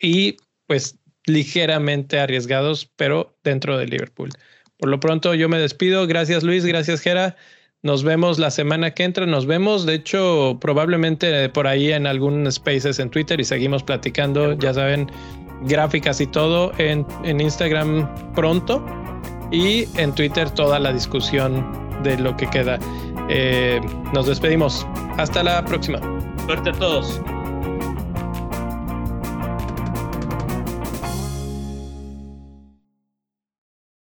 y 0.00 0.38
pues 0.66 0.98
ligeramente 1.26 2.18
arriesgados, 2.20 2.90
pero 2.96 3.36
dentro 3.44 3.78
de 3.78 3.86
Liverpool. 3.86 4.30
Por 4.78 4.88
lo 4.88 5.00
pronto 5.00 5.34
yo 5.34 5.48
me 5.48 5.58
despido. 5.58 6.06
Gracias 6.06 6.42
Luis, 6.42 6.64
gracias 6.64 7.00
Gera. 7.00 7.36
Nos 7.82 8.04
vemos 8.04 8.38
la 8.38 8.50
semana 8.50 8.92
que 8.92 9.04
entra. 9.04 9.26
Nos 9.26 9.46
vemos, 9.46 9.86
de 9.86 9.94
hecho, 9.94 10.58
probablemente 10.60 11.48
por 11.48 11.66
ahí 11.66 11.92
en 11.92 12.06
algún 12.06 12.50
spaces 12.50 12.98
en 12.98 13.10
Twitter 13.10 13.40
y 13.40 13.44
seguimos 13.44 13.82
platicando, 13.82 14.56
ya 14.58 14.72
saben, 14.72 15.10
gráficas 15.62 16.20
y 16.20 16.26
todo 16.26 16.72
en, 16.78 17.06
en 17.24 17.40
Instagram 17.40 18.32
pronto 18.34 18.84
y 19.50 19.86
en 19.96 20.14
Twitter 20.14 20.50
toda 20.50 20.78
la 20.78 20.92
discusión 20.92 21.64
de 22.02 22.18
lo 22.18 22.36
que 22.36 22.48
queda. 22.48 22.78
Eh, 23.28 23.80
nos 24.12 24.26
despedimos. 24.26 24.86
Hasta 25.18 25.42
la 25.42 25.64
próxima. 25.64 26.00
Suerte 26.46 26.70
a 26.70 26.72
todos. 26.72 27.20